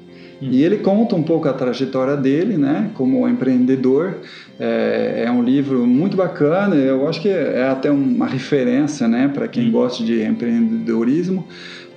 Uhum. 0.45 0.51
E 0.51 0.63
ele 0.63 0.77
conta 0.77 1.15
um 1.15 1.23
pouco 1.23 1.47
a 1.47 1.53
trajetória 1.53 2.15
dele, 2.15 2.57
né, 2.57 2.91
como 2.93 3.27
empreendedor. 3.27 4.17
É, 4.59 5.23
é, 5.25 5.31
um 5.31 5.43
livro 5.43 5.85
muito 5.85 6.15
bacana. 6.15 6.75
Eu 6.75 7.07
acho 7.07 7.21
que 7.21 7.29
é 7.29 7.67
até 7.67 7.91
uma 7.91 8.27
referência, 8.27 9.07
né, 9.07 9.29
para 9.33 9.47
quem 9.47 9.65
uhum. 9.65 9.71
gosta 9.71 10.03
de 10.03 10.23
empreendedorismo. 10.23 11.45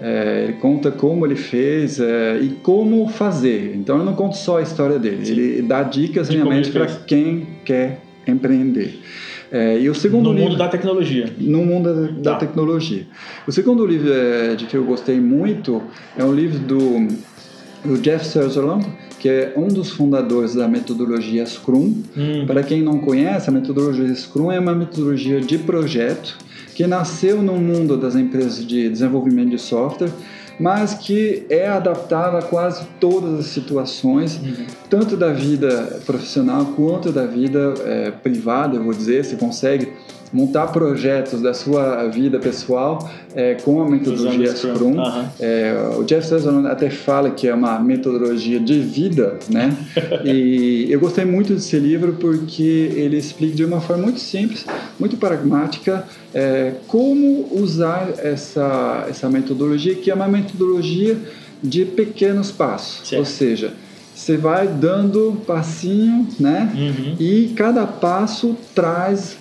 É, 0.01 0.45
ele 0.45 0.53
conta 0.55 0.93
como 0.93 1.27
ele 1.27 1.35
fez 1.35 1.99
é, 1.99 2.39
e 2.41 2.51
como 2.63 3.09
fazer. 3.09 3.75
Então 3.75 3.97
ele 3.97 4.05
não 4.05 4.15
conta 4.15 4.37
só 4.37 4.59
a 4.59 4.63
história 4.63 4.99
dele, 4.99 5.27
Sim. 5.27 5.33
ele 5.33 5.63
dá 5.63 5.83
dicas 5.83 6.29
realmente 6.29 6.71
para 6.71 6.87
quem 6.87 7.47
quer 7.65 8.01
empreender. 8.27 9.01
É, 9.51 9.79
e 9.81 9.89
o 9.89 9.95
segundo 9.95 10.27
no 10.27 10.33
livro, 10.33 10.51
mundo 10.51 10.59
da 10.59 10.69
tecnologia. 10.69 11.33
No 11.39 11.65
mundo 11.65 11.95
da, 11.95 12.33
da 12.33 12.39
tecnologia. 12.39 13.07
O 13.47 13.53
segundo 13.53 13.85
livro 13.87 14.13
é, 14.13 14.55
de 14.55 14.67
que 14.67 14.77
eu 14.77 14.85
gostei 14.85 15.19
muito 15.19 15.83
é 16.17 16.25
um 16.25 16.35
livro 16.35 16.59
do, 16.59 17.09
do 17.85 17.99
Jeff 17.99 18.27
Sutherland, 18.27 18.87
que 19.19 19.29
é 19.29 19.53
um 19.57 19.69
dos 19.69 19.91
fundadores 19.91 20.55
da 20.55 20.69
metodologia 20.69 21.45
Scrum. 21.45 22.03
Hum. 22.17 22.47
Para 22.47 22.63
quem 22.63 22.83
não 22.83 22.99
conhece, 22.99 23.49
a 23.49 23.53
metodologia 23.53 24.15
Scrum 24.15 24.51
é 24.51 24.59
uma 24.59 24.75
metodologia 24.75 25.41
de 25.41 25.59
projeto 25.59 26.39
que 26.75 26.87
nasceu 26.87 27.43
no 27.43 27.55
mundo 27.57 27.97
das 27.97 28.15
empresas 28.15 28.65
de 28.65 28.89
desenvolvimento 28.89 29.51
de 29.51 29.59
software, 29.59 30.11
mas 30.61 30.95
que 30.95 31.45
é 31.49 31.69
adaptada 31.69 32.39
a 32.39 32.43
quase 32.43 32.87
todas 33.01 33.41
as 33.41 33.47
situações, 33.47 34.37
uhum. 34.37 34.67
tanto 34.89 35.17
da 35.17 35.33
vida 35.33 36.01
profissional 36.07 36.67
quanto 36.77 37.11
da 37.11 37.27
vida 37.27 37.75
é, 37.85 38.11
privada, 38.11 38.77
eu 38.77 38.85
vou 38.85 38.93
dizer. 38.93 39.25
Você 39.25 39.37
consegue 39.37 39.93
montar 40.33 40.69
projetos 40.69 41.41
da 41.41 41.55
sua 41.55 42.07
vida 42.09 42.39
pessoal 42.39 43.11
é, 43.35 43.55
com 43.55 43.81
a 43.81 43.89
metodologia 43.89 44.55
Scrum. 44.55 44.99
Uhum. 44.99 45.25
É, 45.41 45.93
o 45.97 46.05
Jeff 46.05 46.27
Sutherland 46.27 46.69
até 46.69 46.91
fala 46.91 47.31
que 47.31 47.49
é 47.49 47.55
uma 47.55 47.79
metodologia 47.79 48.61
de 48.61 48.81
vida, 48.81 49.39
né? 49.49 49.77
e 50.25 50.87
eu 50.91 51.01
gostei 51.01 51.25
muito 51.25 51.55
desse 51.55 51.79
livro 51.79 52.15
porque 52.21 52.63
ele 52.63 53.17
explica 53.17 53.55
de 53.55 53.65
uma 53.65 53.81
forma 53.81 54.05
muito 54.05 54.21
simples, 54.21 54.65
muito 54.99 55.17
pragmática, 55.17 56.05
é, 56.35 56.75
como 56.87 57.49
usar 57.53 58.11
essa, 58.19 59.07
essa 59.09 59.29
metodologia, 59.29 59.95
que 59.95 60.11
é 60.11 60.15
uma 60.15 60.29
metodologia 60.29 61.17
de 61.63 61.85
pequenos 61.85 62.53
passos, 62.53 63.09
certo. 63.09 63.21
ou 63.21 63.25
seja, 63.25 63.73
você 64.15 64.37
vai 64.37 64.67
dando 64.67 65.41
passinho, 65.47 66.27
né? 66.39 66.73
Uhum. 66.75 67.17
E 67.19 67.53
cada 67.57 67.87
passo 67.87 68.57
traz 68.75 69.37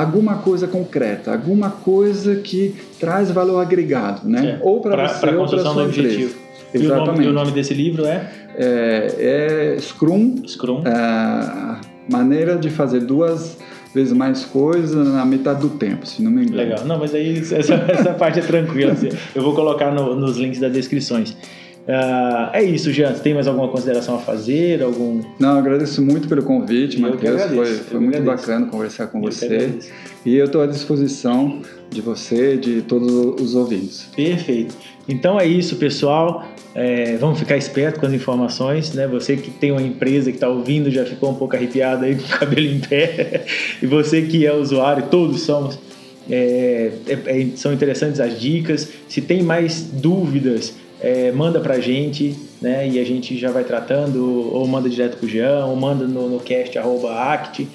alguma 0.00 0.36
coisa 0.36 0.66
concreta, 0.66 1.32
alguma 1.32 1.70
coisa 1.70 2.36
que 2.36 2.74
traz 3.00 3.30
valor 3.30 3.60
agregado, 3.60 4.28
né? 4.28 4.58
Ou 4.62 4.80
para 4.80 5.08
você 5.08 5.26
ou 5.34 5.48
para 5.48 5.58
sua 5.58 5.84
empresa. 5.84 6.36
Exatamente. 6.74 6.74
E 6.74 6.86
o, 6.86 6.96
nome, 6.96 7.24
e 7.24 7.28
o 7.28 7.32
nome 7.32 7.50
desse 7.52 7.72
livro 7.72 8.04
é? 8.04 8.30
É, 8.56 9.74
é 9.74 9.78
Scrum. 9.80 10.42
Scrum. 10.46 10.82
É, 10.84 11.80
maneira 12.12 12.56
de 12.56 12.68
fazer 12.68 13.00
duas 13.00 13.56
vezes 13.94 14.12
mais 14.12 14.44
coisas 14.44 15.08
na 15.08 15.24
metade 15.24 15.60
do 15.60 15.70
tempo, 15.70 16.06
se 16.06 16.22
não 16.22 16.30
me 16.30 16.42
engano. 16.42 16.56
Legal. 16.56 16.84
Não, 16.84 16.98
mas 16.98 17.14
aí 17.14 17.38
essa, 17.38 17.74
essa 17.88 18.12
parte 18.12 18.40
é 18.40 18.42
tranquila. 18.42 18.92
Assim. 18.92 19.08
Eu 19.34 19.42
vou 19.42 19.54
colocar 19.54 19.90
no, 19.90 20.14
nos 20.14 20.36
links 20.36 20.60
das 20.60 20.72
descrições. 20.72 21.34
Uh, 21.86 22.50
é 22.52 22.64
isso, 22.64 22.92
Jean. 22.92 23.12
Tem 23.12 23.32
mais 23.32 23.46
alguma 23.46 23.68
consideração 23.68 24.16
a 24.16 24.18
fazer? 24.18 24.82
Algum... 24.82 25.20
Não, 25.38 25.56
agradeço 25.56 26.02
muito 26.02 26.26
pelo 26.26 26.42
convite, 26.42 27.00
Matheus. 27.00 27.42
Foi, 27.42 27.66
foi 27.66 28.00
muito 28.00 28.16
agradeço. 28.16 28.46
bacana 28.46 28.66
conversar 28.66 29.06
com 29.06 29.18
eu 29.18 29.24
você. 29.24 29.78
E 30.24 30.34
eu 30.34 30.46
estou 30.46 30.62
à 30.62 30.66
disposição 30.66 31.62
de 31.88 32.00
você, 32.00 32.56
de 32.56 32.82
todos 32.82 33.40
os 33.40 33.54
ouvintes. 33.54 34.08
Perfeito. 34.16 34.74
Então 35.08 35.38
é 35.38 35.46
isso, 35.46 35.76
pessoal. 35.76 36.44
É, 36.74 37.16
vamos 37.16 37.38
ficar 37.38 37.56
esperto 37.56 38.00
com 38.00 38.06
as 38.06 38.12
informações, 38.12 38.92
né? 38.92 39.06
Você 39.06 39.36
que 39.36 39.50
tem 39.50 39.70
uma 39.70 39.80
empresa 39.80 40.30
que 40.30 40.36
está 40.36 40.48
ouvindo 40.48 40.90
já 40.90 41.04
ficou 41.04 41.30
um 41.30 41.34
pouco 41.34 41.54
arrepiado 41.54 42.04
aí 42.04 42.16
com 42.20 42.24
o 42.24 42.38
cabelo 42.38 42.66
em 42.66 42.80
pé. 42.80 43.46
e 43.80 43.86
você 43.86 44.22
que 44.22 44.44
é 44.44 44.52
usuário, 44.52 45.04
todos 45.08 45.42
somos. 45.42 45.78
É, 46.28 46.90
é, 47.06 47.12
é 47.12 47.46
são 47.54 47.72
interessantes 47.72 48.18
as 48.18 48.40
dicas. 48.40 48.88
Se 49.08 49.20
tem 49.20 49.44
mais 49.44 49.82
dúvidas, 49.82 50.74
é, 51.00 51.30
manda 51.32 51.60
pra 51.60 51.78
gente, 51.78 52.34
né? 52.60 52.88
E 52.88 52.98
a 52.98 53.04
gente 53.04 53.36
já 53.38 53.50
vai 53.50 53.64
tratando, 53.64 54.50
ou 54.52 54.66
manda 54.66 54.88
direto 54.88 55.18
pro 55.18 55.28
Jean, 55.28 55.66
ou 55.66 55.76
manda 55.76 56.06
no, 56.06 56.28
no 56.28 56.40
cast 56.40 56.76
act, 56.78 57.68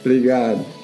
Obrigado. 0.00 0.81